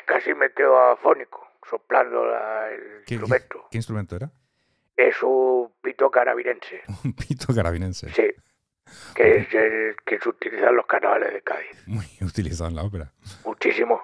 casi 0.05 0.33
me 0.33 0.51
quedo 0.53 0.77
afónico 0.91 1.45
soplando 1.69 2.23
el 2.25 3.03
¿Qué, 3.05 3.15
instrumento. 3.15 3.67
qué 3.71 3.77
instrumento 3.77 4.15
era? 4.15 4.31
Es 4.95 5.21
un 5.23 5.71
pito 5.81 6.09
carabinense. 6.11 6.81
Un 7.03 7.13
pito 7.13 7.53
carabinense. 7.53 8.09
Sí. 8.09 8.27
Que 9.15 9.37
es 9.37 9.53
el 9.53 9.95
que 10.05 10.19
se 10.19 10.29
utiliza 10.29 10.69
en 10.69 10.75
los 10.75 10.85
carnavales 10.85 11.33
de 11.33 11.41
Cádiz. 11.41 11.87
Muy 11.87 12.05
utilizado 12.21 12.69
en 12.69 12.75
la 12.75 12.83
ópera. 12.83 13.11
Muchísimo. 13.45 14.01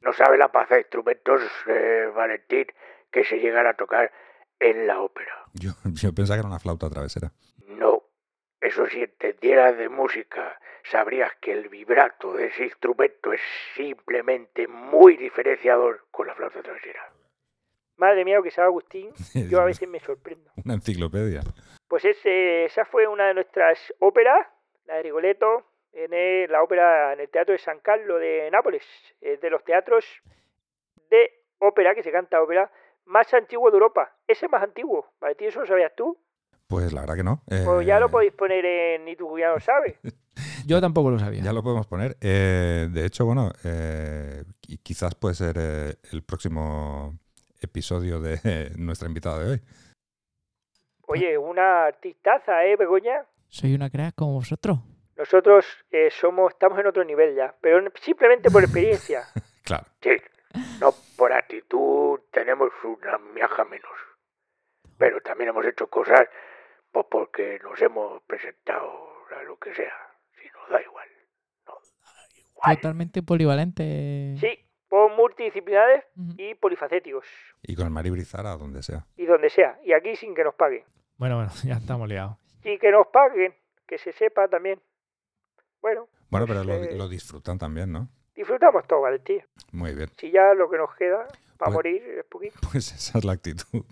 No 0.00 0.12
sabe 0.12 0.36
la 0.36 0.48
paz 0.50 0.68
de 0.70 0.78
instrumentos, 0.80 1.40
eh, 1.68 2.10
Valentín, 2.14 2.66
que 3.10 3.24
se 3.24 3.36
llegan 3.38 3.66
a 3.66 3.74
tocar 3.74 4.10
en 4.58 4.86
la 4.86 5.00
ópera. 5.00 5.32
Yo, 5.54 5.72
yo 5.84 6.12
pensaba 6.12 6.36
que 6.36 6.40
era 6.40 6.48
una 6.48 6.58
flauta 6.58 6.90
travesera. 6.90 7.32
De 9.72 9.88
música, 9.88 10.58
sabrías 10.84 11.32
que 11.40 11.52
el 11.52 11.68
vibrato 11.68 12.34
de 12.34 12.46
ese 12.46 12.64
instrumento 12.64 13.32
es 13.32 13.40
simplemente 13.74 14.68
muy 14.68 15.16
diferenciador 15.16 16.04
con 16.10 16.26
la 16.26 16.34
flauta 16.34 16.62
travesera. 16.62 17.10
Madre 17.96 18.24
mía, 18.24 18.36
lo 18.36 18.42
que 18.42 18.50
sabe 18.50 18.66
Agustín, 18.66 19.10
yo 19.50 19.60
a 19.60 19.64
veces 19.64 19.88
me 19.88 20.00
sorprendo. 20.00 20.50
Una 20.64 20.74
enciclopedia. 20.74 21.40
Pues 21.88 22.04
ese, 22.04 22.64
esa 22.66 22.84
fue 22.84 23.06
una 23.06 23.28
de 23.28 23.34
nuestras 23.34 23.78
óperas, 24.00 24.46
la 24.86 24.96
de 24.96 25.02
Rigoletto, 25.04 25.64
en 25.92 26.12
el- 26.12 26.50
la 26.50 26.62
ópera 26.62 27.12
en 27.12 27.20
el 27.20 27.28
Teatro 27.30 27.52
de 27.52 27.58
San 27.58 27.78
Carlo 27.80 28.18
de 28.18 28.50
Nápoles, 28.50 28.84
es 29.20 29.40
de 29.40 29.48
los 29.50 29.64
teatros 29.64 30.04
de 31.08 31.30
ópera, 31.58 31.94
que 31.94 32.02
se 32.02 32.10
canta 32.12 32.42
ópera, 32.42 32.70
más 33.06 33.32
antiguo 33.32 33.70
de 33.70 33.76
Europa. 33.76 34.14
Ese 34.26 34.46
es 34.46 34.52
más 34.52 34.62
antiguo, 34.62 35.12
Valentín, 35.20 35.48
¿eso 35.48 35.60
lo 35.60 35.66
sabías 35.66 35.94
tú? 35.94 36.18
Pues 36.68 36.92
la 36.92 37.02
verdad 37.02 37.16
que 37.16 37.22
no. 37.24 37.42
Pues 37.46 37.86
ya 37.86 37.96
Eh, 37.98 38.00
lo 38.00 38.10
podéis 38.10 38.32
poner 38.32 38.64
en 38.64 39.04
Ni 39.04 39.16
tú 39.16 39.38
ya 39.38 39.50
lo 39.50 39.60
sabes. 39.60 39.96
Yo 40.66 40.80
tampoco 40.80 41.10
lo 41.10 41.18
sabía. 41.18 41.42
Ya 41.42 41.52
lo 41.52 41.62
podemos 41.62 41.86
poner. 41.86 42.16
Eh, 42.20 42.88
de 42.90 43.04
hecho, 43.06 43.24
bueno, 43.26 43.50
eh, 43.64 44.42
qui- 44.62 44.80
quizás 44.82 45.14
puede 45.14 45.34
ser 45.34 45.56
eh, 45.58 45.94
el 46.12 46.22
próximo 46.22 47.18
episodio 47.60 48.18
de 48.20 48.40
eh, 48.44 48.70
nuestra 48.78 49.06
invitada 49.08 49.44
de 49.44 49.50
hoy. 49.52 49.60
Oye, 51.06 51.36
una 51.36 51.84
artistaza, 51.86 52.64
¿eh, 52.64 52.76
Begoña? 52.76 53.24
Soy 53.48 53.74
una 53.74 53.90
crack 53.90 54.14
como 54.14 54.32
vosotros. 54.34 54.78
Nosotros 55.16 55.64
eh, 55.90 56.08
somos, 56.10 56.52
estamos 56.52 56.78
en 56.78 56.86
otro 56.86 57.04
nivel 57.04 57.36
ya, 57.36 57.54
pero 57.60 57.80
simplemente 58.00 58.50
por 58.50 58.62
experiencia. 58.64 59.22
Claro. 59.64 59.86
Sí, 60.02 60.10
no 60.78 60.92
por 61.16 61.32
actitud 61.32 62.20
tenemos 62.30 62.68
una 62.84 63.16
miaja 63.16 63.64
menos. 63.64 63.90
Pero 64.98 65.22
también 65.22 65.48
hemos 65.48 65.64
hecho 65.64 65.86
cosas 65.86 66.20
pues 66.94 67.06
porque 67.10 67.58
nos 67.62 67.80
hemos 67.82 68.22
presentado 68.22 68.88
a 69.38 69.42
lo 69.42 69.58
que 69.58 69.74
sea. 69.74 69.92
Si 70.40 70.46
nos 70.48 70.70
da 70.70 70.80
igual. 70.80 71.08
Nos 71.66 71.82
da 72.00 72.38
igual. 72.38 72.76
Totalmente 72.76 73.22
polivalente. 73.22 74.36
Sí, 74.40 74.58
por 74.88 75.14
multidisciplinares 75.16 76.04
y 76.38 76.54
polifacéticos. 76.54 77.26
Y 77.62 77.74
con 77.74 77.86
el 77.86 77.90
Mari 77.90 78.10
Brizara, 78.10 78.56
donde 78.56 78.82
sea. 78.82 79.04
Y 79.16 79.26
donde 79.26 79.50
sea. 79.50 79.78
Y 79.84 79.92
aquí 79.92 80.14
sin 80.16 80.34
que 80.34 80.44
nos 80.44 80.54
paguen. 80.54 80.84
Bueno, 81.16 81.36
bueno, 81.36 81.50
ya 81.64 81.74
estamos 81.74 82.08
liados. 82.08 82.38
Y 82.62 82.78
que 82.78 82.90
nos 82.92 83.08
paguen. 83.08 83.54
Que 83.86 83.98
se 83.98 84.12
sepa 84.12 84.48
también. 84.48 84.80
Bueno, 85.82 86.08
Bueno, 86.30 86.46
Pues, 86.46 86.58
pero 86.58 86.64
lo, 86.64 86.84
eh, 86.84 86.96
lo 86.96 87.08
disfrutan 87.08 87.58
también, 87.58 87.92
¿no? 87.92 88.08
disfrutamos 88.34 88.84
todo, 88.88 89.02
Valentín. 89.02 89.42
Muy 89.72 89.94
bien. 89.94 90.08
Si 90.16 90.30
ya 90.30 90.54
lo 90.54 90.68
que 90.70 90.76
nos 90.78 90.94
queda 90.96 91.26
para 91.58 91.66
Pues- 91.66 91.74
morir 91.74 92.02
es 92.02 92.24
poquito. 92.24 92.54
Pues 92.72 92.92
esa 92.92 93.18
es 93.18 93.24
la 93.24 93.32
actitud. 93.32 93.84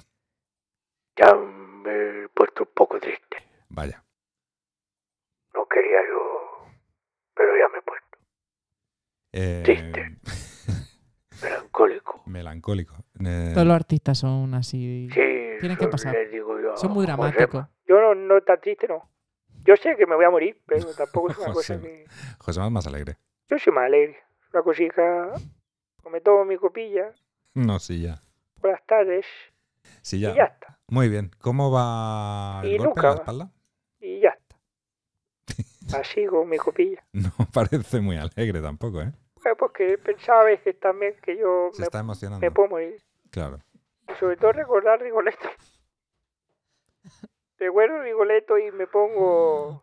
Ya 1.17 1.27
me 1.83 2.25
he 2.25 2.29
puesto 2.29 2.65
un 2.65 2.71
poco 2.75 2.99
triste. 3.01 3.37
Vaya. 3.69 4.03
No 5.55 5.67
quería 5.67 5.99
yo, 6.09 6.67
pero 7.35 7.51
ya 7.57 7.69
me 7.73 7.79
he 7.79 7.83
puesto 7.83 8.19
Eh, 9.33 9.63
Triste. 9.65 10.19
melancólico. 11.43 12.23
melancólico. 12.27 12.95
Eh, 13.25 13.51
Todos 13.55 13.67
los 13.67 13.77
artistas 13.77 14.19
son 14.19 14.55
así. 14.55 15.09
Sí, 15.13 15.21
Tienen 15.61 15.77
que 15.77 15.89
pasar. 15.89 16.15
les 16.15 16.31
digo 16.31 16.59
yo 16.61 16.77
Son 16.77 16.93
muy 16.93 17.07
Josema. 17.07 17.31
dramáticos. 17.31 17.67
Yo 17.87 18.01
no, 18.01 18.15
no 18.15 18.41
tan 18.43 18.61
triste, 18.61 18.87
no. 18.89 19.09
Yo 19.65 19.77
sé 19.77 19.97
que 19.97 20.07
me 20.07 20.17
voy 20.17 20.25
a 20.25 20.31
morir, 20.31 20.61
pero 20.67 20.93
tampoco 20.95 21.31
es 21.31 21.39
una 21.39 21.53
cosa 21.53 21.81
que... 21.81 22.05
José 22.39 22.61
más 22.61 22.71
más 22.71 22.87
alegre. 22.87 23.17
Yo 23.49 23.59
soy 23.59 23.73
más 23.73 23.85
alegre. 23.85 24.19
Una 24.53 24.63
cosita... 24.63 25.33
Me 26.11 26.21
tomo 26.21 26.45
mi 26.45 26.57
copilla 26.59 27.13
No, 27.55 27.79
sí, 27.79 28.03
ya. 28.03 28.21
por 28.61 28.71
las 28.73 28.85
tardes 28.87 29.25
Sí, 30.03 30.17
y 30.19 30.21
ya. 30.21 30.35
ya 30.35 30.45
está. 30.45 30.79
Muy 30.93 31.09
bien. 31.09 31.31
¿Cómo 31.41 31.71
va 31.71 32.61
el 32.63 32.73
Y 32.73 32.77
golpe 32.77 32.85
nunca 32.89 33.01
en 33.01 33.07
la 33.15 33.15
espalda? 33.21 33.51
Y 34.01 34.21
ya 34.21 34.29
está. 34.29 35.99
Así 35.99 36.27
con 36.27 36.49
mi 36.51 36.59
copilla. 36.59 37.03
No 37.15 37.31
parece 37.55 38.01
muy 38.03 38.19
alegre 38.19 38.61
tampoco, 38.61 39.01
¿eh? 39.01 39.11
Pues 39.59 39.73
que 39.75 39.97
pensaba 39.97 40.43
a 40.43 40.45
veces 40.45 40.79
también 40.79 41.15
que 41.23 41.39
yo 41.39 41.71
Se 41.73 41.81
me, 41.81 41.85
está 41.87 42.01
emocionando. 42.01 42.45
me 42.45 42.51
puedo 42.51 42.69
morir. 42.69 43.03
Claro. 43.31 43.59
Y 44.07 44.13
sobre 44.21 44.37
todo 44.37 44.53
recordar 44.53 45.01
Rigoletto. 45.01 45.49
Recuerdo 47.59 48.03
Rigoletto 48.03 48.59
y 48.59 48.71
me 48.73 48.87
pongo... 48.87 49.83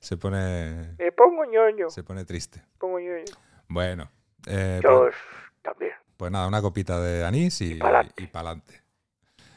Se 0.00 0.18
pone, 0.18 0.94
Me 0.98 1.12
pongo 1.12 1.46
ñoño. 1.46 1.88
se 1.88 2.02
pone 2.04 2.26
triste. 2.26 2.62
Pongo 2.78 2.98
ñoño. 3.00 3.24
Bueno. 3.68 4.10
eh, 4.46 4.80
Yo 4.84 5.00
pues, 5.04 5.14
también. 5.62 5.92
pues 6.18 6.30
nada, 6.30 6.46
una 6.46 6.60
copita 6.60 7.00
de 7.00 7.24
anís 7.24 7.58
y, 7.62 7.76
Y 7.76 7.78
pa'lante. 7.78 8.22
y 8.22 8.26
pa'lante. 8.26 8.82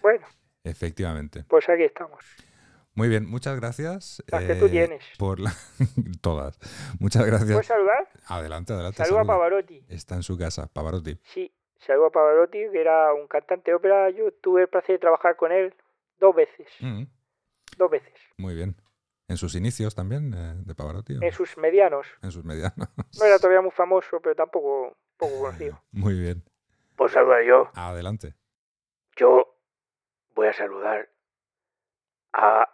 Bueno, 0.01 0.25
Efectivamente. 0.69 1.43
pues 1.47 1.67
aquí 1.69 1.83
estamos. 1.83 2.23
Muy 2.93 3.09
bien, 3.09 3.25
muchas 3.29 3.55
gracias. 3.59 4.23
Las 4.27 4.43
que 4.43 4.55
tú 4.55 4.65
eh, 4.65 4.69
tienes. 4.69 5.03
Por 5.19 5.39
la- 5.39 5.53
Todas. 6.21 6.57
Muchas 6.99 7.25
gracias. 7.25 7.51
¿Puedo 7.51 7.63
saludar? 7.63 8.07
Adelante, 8.25 8.73
adelante. 8.73 8.97
Saludo 8.97 9.17
a 9.19 9.21
saluda. 9.21 9.33
Pavarotti. 9.35 9.85
Está 9.87 10.15
en 10.15 10.23
su 10.23 10.35
casa, 10.37 10.67
Pavarotti. 10.73 11.19
Sí, 11.23 11.53
saludo 11.79 12.07
a 12.07 12.11
Pavarotti, 12.11 12.57
que 12.71 12.81
era 12.81 13.13
un 13.13 13.27
cantante 13.27 13.69
de 13.71 13.75
ópera. 13.75 14.09
Yo 14.09 14.31
tuve 14.41 14.63
el 14.63 14.67
placer 14.67 14.95
de 14.95 14.99
trabajar 14.99 15.35
con 15.35 15.51
él 15.51 15.75
dos 16.19 16.35
veces. 16.35 16.67
Mm, 16.79 17.03
Dos 17.77 17.91
veces. 17.91 18.13
muy 18.37 18.55
bien. 18.55 18.75
¿En 19.29 19.37
sus 19.37 19.53
inicios 19.55 19.93
también 19.93 20.33
eh, 20.33 20.53
de 20.65 20.73
Pavarotti? 20.73 21.17
En 21.21 21.31
sus 21.33 21.55
medianos. 21.57 22.07
en 22.23 22.31
sus 22.31 22.43
medianos? 22.45 22.87
No 23.19 23.25
era 23.25 23.37
todavía 23.37 23.61
muy 23.61 23.71
famoso, 23.71 24.19
pero 24.23 24.33
tampoco 24.35 24.97
poco 25.17 25.39
conocido. 25.41 25.83
Muy 25.91 26.17
bien. 26.19 26.43
Pues 26.95 27.11
saludar 27.11 27.43
yo. 27.43 27.69
Adelante. 27.75 28.33
Yo 29.17 29.46
voy 30.47 30.53
a 30.53 30.57
saludar 30.57 31.09
a 32.33 32.67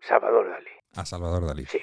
Salvador 0.00 0.48
Dalí. 0.50 0.70
A 0.96 1.04
Salvador 1.06 1.46
Dalí. 1.46 1.66
Sí, 1.66 1.80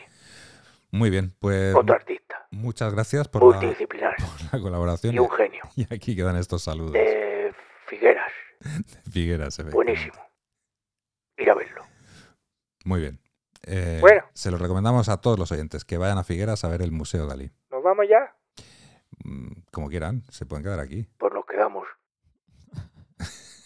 Muy 0.92 1.10
bien, 1.10 1.34
pues 1.40 1.74
otro 1.76 1.96
artista. 1.96 2.46
muchas 2.52 2.94
gracias 2.94 3.28
por 3.30 3.42
la, 3.54 3.60
por 3.88 4.54
la 4.54 4.60
colaboración. 4.62 5.16
Y 5.16 5.20
un 5.20 5.30
genio. 5.32 5.64
Y 5.76 5.92
aquí 5.94 6.16
quedan 6.16 6.36
estos 6.36 6.64
saludos. 6.64 6.92
De 6.94 7.54
Figueras. 7.88 8.32
Figueras, 9.12 9.60
efectivamente. 9.60 9.76
Buenísimo. 9.76 10.28
Ir 11.38 11.50
a 11.50 11.56
verlo. 11.56 11.84
Muy 12.86 13.00
bien. 13.02 13.20
Eh, 13.66 14.00
Bueno. 14.02 14.24
Se 14.34 14.52
lo 14.52 14.58
recomendamos 14.58 15.08
a 15.10 15.22
todos 15.22 15.40
los 15.40 15.52
oyentes 15.52 15.86
que 15.86 15.98
vayan 15.98 16.18
a 16.18 16.24
Figueras 16.24 16.64
a 16.66 16.68
ver 16.70 16.82
el 16.82 16.92
Museo 16.92 17.26
Dalí. 17.28 17.50
¿Nos 17.72 17.82
vamos 17.82 18.06
ya? 18.10 18.36
Mm, 19.24 19.62
Como 19.72 19.90
quieran, 19.90 20.22
se 20.30 20.46
pueden 20.46 20.64
quedar 20.64 20.80
aquí. 20.80 21.08
Pues 21.18 21.34
nos 21.34 21.46
quedamos. 21.46 21.88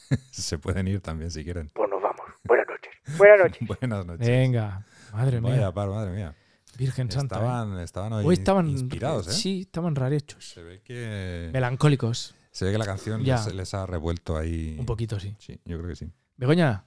se 0.32 0.58
pueden 0.58 0.88
ir 0.88 1.02
también 1.02 1.32
si 1.32 1.44
quieren. 1.44 1.70
Pues 1.74 1.90
nos 1.90 2.02
vamos. 2.02 2.26
Buenas 2.44 2.68
noches. 2.68 3.18
Buenas 3.18 3.40
noches. 3.40 3.68
Buenas 3.82 4.06
noches. 4.06 4.28
Venga, 4.28 4.86
madre 5.14 5.42
mía. 5.42 5.52
Vaya 5.52 5.72
par, 5.72 5.90
madre 5.90 6.12
mía. 6.16 6.36
Virgen 6.78 7.10
Santa. 7.12 7.38
¿eh? 7.38 7.84
Estaban, 7.84 8.14
hoy, 8.14 8.26
Hoy 8.26 8.34
estaban 8.36 8.70
inspirados, 8.70 9.28
¿eh? 9.28 9.32
Sí, 9.32 9.62
estaban 9.62 9.96
rarechos. 9.96 10.48
Se 10.48 10.62
ve 10.62 10.82
que, 10.84 11.50
Melancólicos. 11.52 12.36
se 12.52 12.66
ve 12.66 12.72
que 12.72 12.78
la 12.78 12.86
canción 12.86 13.24
Ya. 13.24 13.38
les, 13.46 13.56
les 13.56 13.74
ha 13.74 13.86
revuelto 13.88 14.38
ahí. 14.38 14.76
Un 14.80 14.86
poquito, 14.86 15.20
sí. 15.20 15.36
Sí, 15.40 15.60
yo 15.66 15.78
creo 15.78 15.90
que 15.90 15.96
sí. 15.96 16.12
Begoña, 16.36 16.86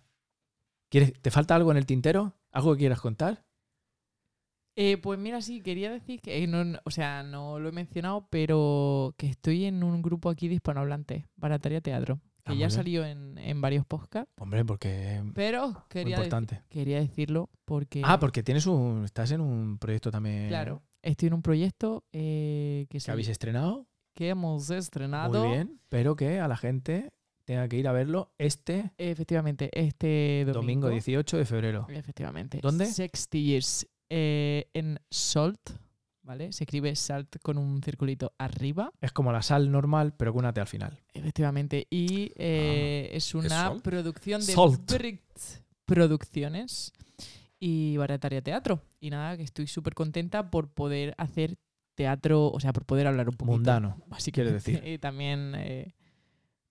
¿quieres, 0.88 1.12
¿te 1.20 1.30
falta 1.32 1.56
algo 1.56 1.72
en 1.72 1.76
el 1.78 1.86
tintero? 1.86 2.34
¿Algo 2.52 2.72
que 2.74 2.78
quieras 2.80 3.00
contar? 3.00 3.42
Eh, 4.76 4.96
pues 4.98 5.18
mira, 5.18 5.42
sí, 5.42 5.60
quería 5.60 5.90
decir 5.90 6.20
que, 6.20 6.42
eh, 6.42 6.46
no, 6.46 6.64
no- 6.64 6.78
o 6.84 6.90
sea, 6.92 7.24
no 7.24 7.58
lo 7.58 7.68
he 7.68 7.72
mencionado, 7.72 8.28
pero 8.30 9.14
que 9.18 9.26
estoy 9.28 9.64
en 9.64 9.82
un 9.82 10.00
grupo 10.02 10.30
aquí 10.30 10.46
de 10.48 10.54
hispanohablantes, 10.54 11.24
Barataria 11.36 11.80
Teatro, 11.80 12.20
que 12.50 12.64
Ah, 12.64 12.68
ya 12.68 12.70
salió 12.70 13.04
en, 13.04 13.38
en 13.38 13.60
varios 13.60 13.84
podcasts, 13.86 14.32
Hombre, 14.38 14.64
porque 14.64 15.22
pero 15.34 15.84
quería, 15.88 16.16
importante. 16.16 16.62
quería 16.68 16.98
decirlo 17.00 17.50
porque... 17.64 18.02
Ah, 18.04 18.18
porque 18.18 18.42
tienes 18.42 18.66
un, 18.66 19.04
estás 19.04 19.30
en 19.32 19.40
un 19.40 19.78
proyecto 19.78 20.10
también 20.10 20.48
Claro, 20.48 20.82
estoy 21.02 21.28
en 21.28 21.34
un 21.34 21.42
proyecto 21.42 22.04
eh, 22.12 22.86
que, 22.90 22.98
que 22.98 23.10
habéis 23.10 23.28
estrenado. 23.28 23.86
que 24.14 24.28
hemos 24.28 24.70
estrenado. 24.70 25.40
Muy 25.44 25.48
bien, 25.56 25.80
pero 25.88 26.16
que 26.16 26.40
a 26.40 26.48
la 26.48 26.56
gente 26.56 27.12
tenga 27.44 27.66
que 27.68 27.78
ir 27.78 27.88
a 27.88 27.92
verlo 27.92 28.32
este 28.38 28.92
Efectivamente, 28.98 29.70
este 29.72 30.44
domingo. 30.46 30.86
domingo 30.86 30.88
18 30.90 31.36
de 31.38 31.44
febrero. 31.44 31.86
Efectivamente. 31.88 32.60
¿Dónde? 32.62 32.86
60 32.86 33.38
Years 33.38 33.86
eh, 34.08 34.68
en 34.74 34.98
Salt, 35.10 35.60
¿vale? 36.30 36.52
Se 36.52 36.62
escribe 36.62 36.94
Salt 36.94 37.38
con 37.42 37.58
un 37.58 37.82
circulito 37.82 38.32
arriba. 38.38 38.92
Es 39.00 39.10
como 39.10 39.32
la 39.32 39.42
sal 39.42 39.72
normal, 39.72 40.14
pero 40.16 40.32
con 40.32 40.44
una 40.44 40.52
T 40.52 40.60
al 40.60 40.68
final. 40.68 40.96
Efectivamente. 41.12 41.88
Y 41.90 42.30
eh, 42.36 43.10
es 43.12 43.34
una 43.34 43.74
producción 43.82 44.40
de 44.40 44.52
Salt. 44.52 44.92
Producciones 45.84 46.92
y 47.58 47.96
Barataria 47.96 48.42
Teatro. 48.42 48.80
Y 49.00 49.10
nada, 49.10 49.36
que 49.36 49.42
estoy 49.42 49.66
súper 49.66 49.94
contenta 49.94 50.50
por 50.52 50.72
poder 50.72 51.16
hacer 51.18 51.56
teatro, 51.96 52.46
o 52.46 52.60
sea, 52.60 52.72
por 52.72 52.84
poder 52.84 53.08
hablar 53.08 53.28
un 53.28 53.34
poquito. 53.34 53.52
Mundano, 53.56 54.00
básicamente. 54.06 54.32
quieres 54.32 54.52
decir. 54.52 54.82
Y 54.94 54.98
también... 54.98 55.54
eh, 55.56 55.94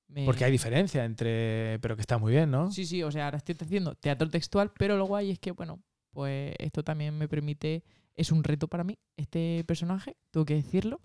me- 0.08 0.24
Porque 0.26 0.46
hay 0.46 0.52
diferencia 0.54 1.04
entre. 1.04 1.80
Pero 1.82 1.98
que 1.98 2.02
está 2.02 2.18
muy 2.18 2.32
bien, 2.32 2.50
¿no? 2.50 2.72
Sí, 2.72 2.86
sí, 2.86 3.04
o 3.04 3.12
sea, 3.12 3.26
ahora 3.26 3.38
estoy 3.38 3.58
haciendo 3.60 3.94
teatro 3.96 4.30
textual, 4.30 4.72
pero 4.78 4.96
lo 4.96 5.06
guay 5.06 5.32
es 5.32 5.40
que, 5.40 5.52
bueno, 5.52 5.84
pues 6.12 6.56
esto 6.60 6.82
también 6.82 7.18
me 7.18 7.28
permite, 7.28 7.84
es 8.20 8.34
un 8.34 8.44
reto 8.44 8.68
para 8.68 8.84
mí, 8.84 9.00
este 9.16 9.64
personaje, 9.66 10.18
tengo 10.30 10.46
que 10.46 10.56
decirlo. 10.56 11.00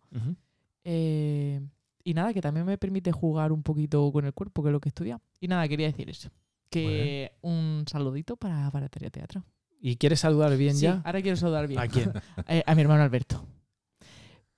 Eh, 0.82 1.60
y 2.02 2.12
nada, 2.12 2.34
que 2.34 2.40
también 2.40 2.66
me 2.66 2.76
permite 2.76 3.12
jugar 3.12 3.52
un 3.52 3.62
poquito 3.62 4.10
con 4.12 4.24
el 4.24 4.34
cuerpo, 4.34 4.62
que 4.62 4.68
es 4.68 4.72
lo 4.72 4.80
que 4.80 4.88
he 4.88 4.90
estudiado. 4.90 5.22
Y 5.40 5.46
nada, 5.46 5.66
quería 5.68 5.86
decir 5.86 6.10
eso. 6.10 6.30
Que 6.70 7.32
un 7.40 7.84
saludito 7.86 8.36
para, 8.36 8.68
para 8.72 8.88
Tarea 8.88 9.10
Teatro. 9.10 9.44
¿Y 9.80 9.96
quieres 9.96 10.20
saludar 10.20 10.56
bien 10.56 10.74
sí, 10.74 10.82
ya? 10.82 11.02
ahora 11.04 11.22
quiero 11.22 11.36
saludar 11.36 11.68
bien. 11.68 11.78
¿A 11.78 11.86
quién? 11.86 12.12
Eh, 12.48 12.64
a 12.66 12.74
mi 12.74 12.82
hermano 12.82 13.04
Alberto. 13.04 13.46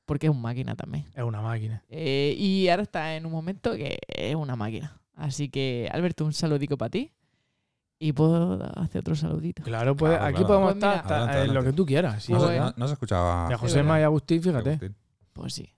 porque 0.06 0.26
es 0.26 0.32
un 0.32 0.40
máquina 0.40 0.74
también. 0.74 1.04
Es 1.14 1.22
una 1.22 1.42
máquina. 1.42 1.84
Eh, 1.90 2.34
y 2.38 2.68
ahora 2.68 2.84
está 2.84 3.16
en 3.16 3.26
un 3.26 3.32
momento 3.32 3.74
que 3.76 3.98
es 4.08 4.34
una 4.34 4.56
máquina. 4.56 4.98
Así 5.14 5.50
que, 5.50 5.90
Alberto, 5.92 6.24
un 6.24 6.32
saludico 6.32 6.78
para 6.78 6.90
ti. 6.90 7.12
Y 7.98 8.12
puedo 8.12 8.62
hacer 8.78 9.00
otro 9.00 9.14
saludito. 9.16 9.62
Claro, 9.62 9.96
pues 9.96 10.10
Claro, 10.12 10.24
aquí 10.26 10.32
claro. 10.34 10.46
podemos 10.48 10.72
Pues 10.72 10.76
mira. 10.76 10.96
estar 10.96 11.20
hasta, 11.22 11.44
eh, 11.44 11.48
lo 11.48 11.64
que 11.64 11.72
tú 11.72 11.86
quieras. 11.86 12.22
sí. 12.22 12.32
no, 12.32 12.38
Pues- 12.40 12.50
se, 12.50 12.58
no- 12.60 12.74
no 12.76 12.86
se 12.88 12.92
escuchaba. 12.92 13.48
Y 13.50 13.54
a 13.54 13.58
José 13.58 13.82
y 13.82 13.88
Agustín, 14.02 14.42
fíjate. 14.42 14.68
Agustín. 14.70 14.96
Pues 15.32 15.54
sí. 15.54 15.72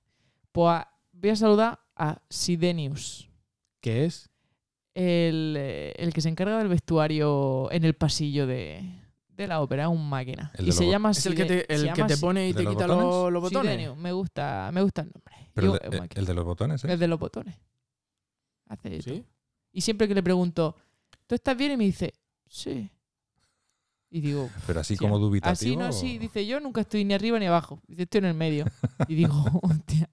Pues 0.51 0.69
a- 0.74 0.89
voy 1.12 1.31
a 1.31 1.36
saludar 1.36 1.78
a 1.95 2.20
Sidenius, 2.28 3.31
¿Qué 3.81 4.05
es? 4.07 4.28
el, 4.95 5.55
eh, 5.59 5.93
el 5.97 6.12
que 6.12 6.20
se 6.20 6.28
encarga 6.28 6.59
del 6.59 6.69
vestuario 6.69 7.70
en 7.70 7.85
el 7.85 7.95
pasillo 7.95 8.47
de, 8.49 9.01
de 9.28 9.47
la 9.47 9.61
ópera, 9.61 9.85
es 9.85 9.89
un 9.89 10.09
máquina. 10.09 10.51
El 10.55 10.66
y 10.69 10.73
se 10.73 10.82
los 10.85 10.90
llama 10.93 11.11
Es 11.12 11.24
el 11.27 11.36
que 11.36 11.45
te, 11.45 11.73
el 11.73 11.93
que 11.93 12.03
te 12.05 12.16
pone 12.19 12.49
y 12.49 12.53
¿De 12.53 12.59
te 12.59 12.62
los 12.65 12.73
quita 12.74 12.86
botones? 12.89 13.05
los, 13.15 13.32
los 13.32 13.43
botones. 13.43 13.73
Sidenius. 13.73 13.97
Me 13.97 14.11
gusta, 14.11 14.70
me 14.73 14.82
gusta 14.82 15.03
el 15.03 15.12
nombre. 15.15 15.35
Pero 15.55 15.66
Yo- 15.74 15.81
el, 15.81 15.90
de, 15.90 16.01
máquina. 16.01 16.20
el 16.20 16.27
de 16.27 16.35
los 16.35 16.45
botones, 16.45 16.85
¿eh? 16.85 16.93
El 16.93 16.99
de 16.99 17.07
los 17.09 17.19
botones. 17.20 17.55
Hace 18.69 18.97
eso. 18.97 19.11
¿Sí? 19.11 19.24
Y 19.73 19.81
siempre 19.82 20.09
que 20.09 20.15
le 20.15 20.23
pregunto, 20.23 20.74
¿tú 21.29 21.37
estás 21.37 21.57
bien? 21.57 21.71
Y 21.73 21.77
me 21.77 21.85
dice, 21.85 22.13
sí. 22.49 22.91
Y 24.11 24.21
digo, 24.23 24.49
Pero 24.67 24.81
así 24.81 24.95
Hostia. 24.95 25.09
como 25.09 25.21
dubitativo. 25.21 25.53
así 25.53 25.77
no, 25.77 25.85
así. 25.85 26.19
Dice, 26.19 26.45
yo 26.47 26.59
nunca 26.59 26.81
estoy 26.81 27.05
ni 27.05 27.15
arriba 27.15 27.39
ni 27.39 27.47
abajo. 27.47 27.81
Dice, 27.87 28.03
estoy 28.05 28.19
en 28.21 28.25
el 28.25 28.35
medio. 28.35 28.65
Y 29.07 29.15
digo, 29.15 29.35
hostia. 29.63 30.09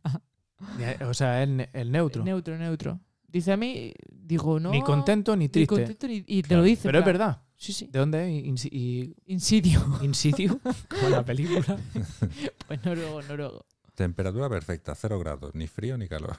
O 1.08 1.14
sea, 1.14 1.42
es 1.42 1.50
ne- 1.50 1.70
el 1.74 1.92
neutro. 1.92 2.24
Neutro, 2.24 2.58
neutro. 2.58 3.00
Dice 3.28 3.54
a 3.54 3.58
mí, 3.58 3.94
digo, 4.12 4.60
no. 4.60 4.72
Ni 4.72 4.82
contento 4.82 5.36
ni 5.36 5.46
ni 5.46 5.50
triste. 5.50 5.74
contento 5.76 6.08
ni- 6.08 6.24
y 6.28 6.42
te 6.42 6.50
Claro. 6.50 6.62
lo 6.62 6.68
dice. 6.68 6.84
Pero 6.84 7.00
es 7.00 7.06
verdad. 7.06 7.42
Sí, 7.56 7.72
sí. 7.72 7.88
¿De 7.90 8.00
dónde 8.00 8.38
es? 8.40 8.44
Insi- 8.46 8.70
y- 8.72 9.16
Insidio. 9.28 9.82
Insidio, 10.04 10.60
como 10.90 11.10
la 11.10 11.24
película. 11.24 11.78
pues 12.68 12.84
noruego, 12.84 13.22
noruego. 13.22 13.66
Temperatura 13.96 14.50
perfecta, 14.50 14.94
cero 14.94 15.18
grados, 15.20 15.56
ni 15.56 15.68
frío 15.68 15.98
ni 15.98 16.10
calor. 16.10 16.38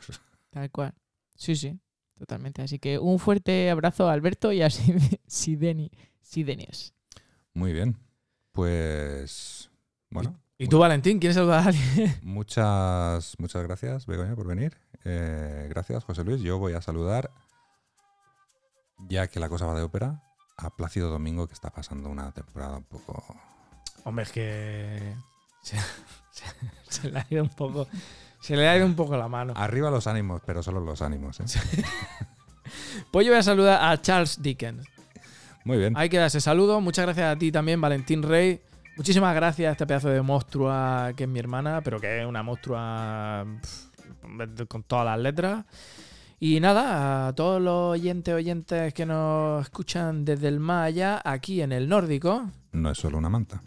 Tal 0.50 0.70
cual. 0.70 0.94
Sí, 1.34 1.56
sí. 1.56 1.78
Totalmente. 2.18 2.62
Así 2.62 2.78
que 2.78 2.98
un 2.98 3.18
fuerte 3.18 3.70
abrazo 3.70 4.08
a 4.08 4.12
Alberto 4.12 4.52
y 4.52 4.62
a 4.62 4.66
Sid- 4.70 5.20
Sideni. 5.26 5.90
Sidenius. 6.22 6.94
Muy 7.54 7.72
bien. 7.72 7.96
Pues. 8.52 9.70
Bueno. 10.10 10.40
¿Y 10.58 10.68
tú, 10.68 10.78
Valentín, 10.78 11.18
quieres 11.18 11.34
saludar 11.36 11.60
a 11.60 11.66
alguien? 11.68 12.14
Muchas, 12.22 13.34
muchas 13.38 13.62
gracias, 13.62 14.06
Begoña, 14.06 14.34
por 14.34 14.46
venir. 14.46 14.76
Eh, 15.04 15.66
gracias, 15.68 16.02
José 16.04 16.24
Luis. 16.24 16.40
Yo 16.40 16.58
voy 16.58 16.72
a 16.72 16.80
saludar, 16.80 17.30
ya 19.08 19.28
que 19.28 19.38
la 19.40 19.48
cosa 19.50 19.66
va 19.66 19.74
de 19.74 19.82
ópera, 19.82 20.22
a 20.56 20.70
Plácido 20.74 21.10
Domingo, 21.10 21.46
que 21.46 21.52
está 21.52 21.70
pasando 21.70 22.08
una 22.08 22.32
temporada 22.32 22.78
un 22.78 22.84
poco. 22.84 23.22
Hombre, 24.04 24.24
es 24.24 24.32
que. 24.32 25.14
Se, 25.62 25.76
se- 26.30 26.44
se 26.88 27.10
le 27.10 27.18
ha 27.18 27.26
ido 27.28 27.42
un 27.42 27.48
poco. 27.50 27.88
Se 28.46 28.54
le 28.54 28.68
ha 28.68 28.76
ido 28.76 28.86
un 28.86 28.94
poco 28.94 29.16
la 29.16 29.26
mano. 29.26 29.54
Arriba 29.56 29.90
los 29.90 30.06
ánimos, 30.06 30.40
pero 30.46 30.62
solo 30.62 30.78
los 30.78 31.02
ánimos. 31.02 31.40
¿eh? 31.40 31.44
Pues 33.10 33.26
yo 33.26 33.32
voy 33.32 33.40
a 33.40 33.42
saludar 33.42 33.92
a 33.92 34.00
Charles 34.00 34.40
Dickens. 34.40 34.86
Muy 35.64 35.78
bien. 35.78 35.94
Ahí 35.96 36.08
queda 36.08 36.26
ese 36.26 36.40
saludo. 36.40 36.80
Muchas 36.80 37.06
gracias 37.06 37.34
a 37.34 37.36
ti 37.36 37.50
también, 37.50 37.80
Valentín 37.80 38.22
Rey. 38.22 38.60
Muchísimas 38.96 39.34
gracias 39.34 39.68
a 39.68 39.72
este 39.72 39.84
pedazo 39.84 40.10
de 40.10 40.22
monstrua 40.22 41.12
que 41.16 41.24
es 41.24 41.28
mi 41.28 41.40
hermana, 41.40 41.80
pero 41.82 41.98
que 41.98 42.20
es 42.20 42.26
una 42.26 42.44
monstrua 42.44 43.44
pff, 43.60 44.66
con 44.68 44.84
todas 44.84 45.06
las 45.06 45.18
letras. 45.18 45.64
Y 46.38 46.60
nada, 46.60 47.26
a 47.26 47.34
todos 47.34 47.60
los 47.60 47.94
oyentes 47.94 48.32
oyentes 48.32 48.94
que 48.94 49.06
nos 49.06 49.62
escuchan 49.62 50.24
desde 50.24 50.46
el 50.46 50.60
más 50.60 50.86
allá, 50.86 51.20
aquí 51.24 51.62
en 51.62 51.72
el 51.72 51.88
nórdico, 51.88 52.48
No 52.70 52.92
es 52.92 52.98
solo 52.98 53.18
una 53.18 53.28
manta. 53.28 53.60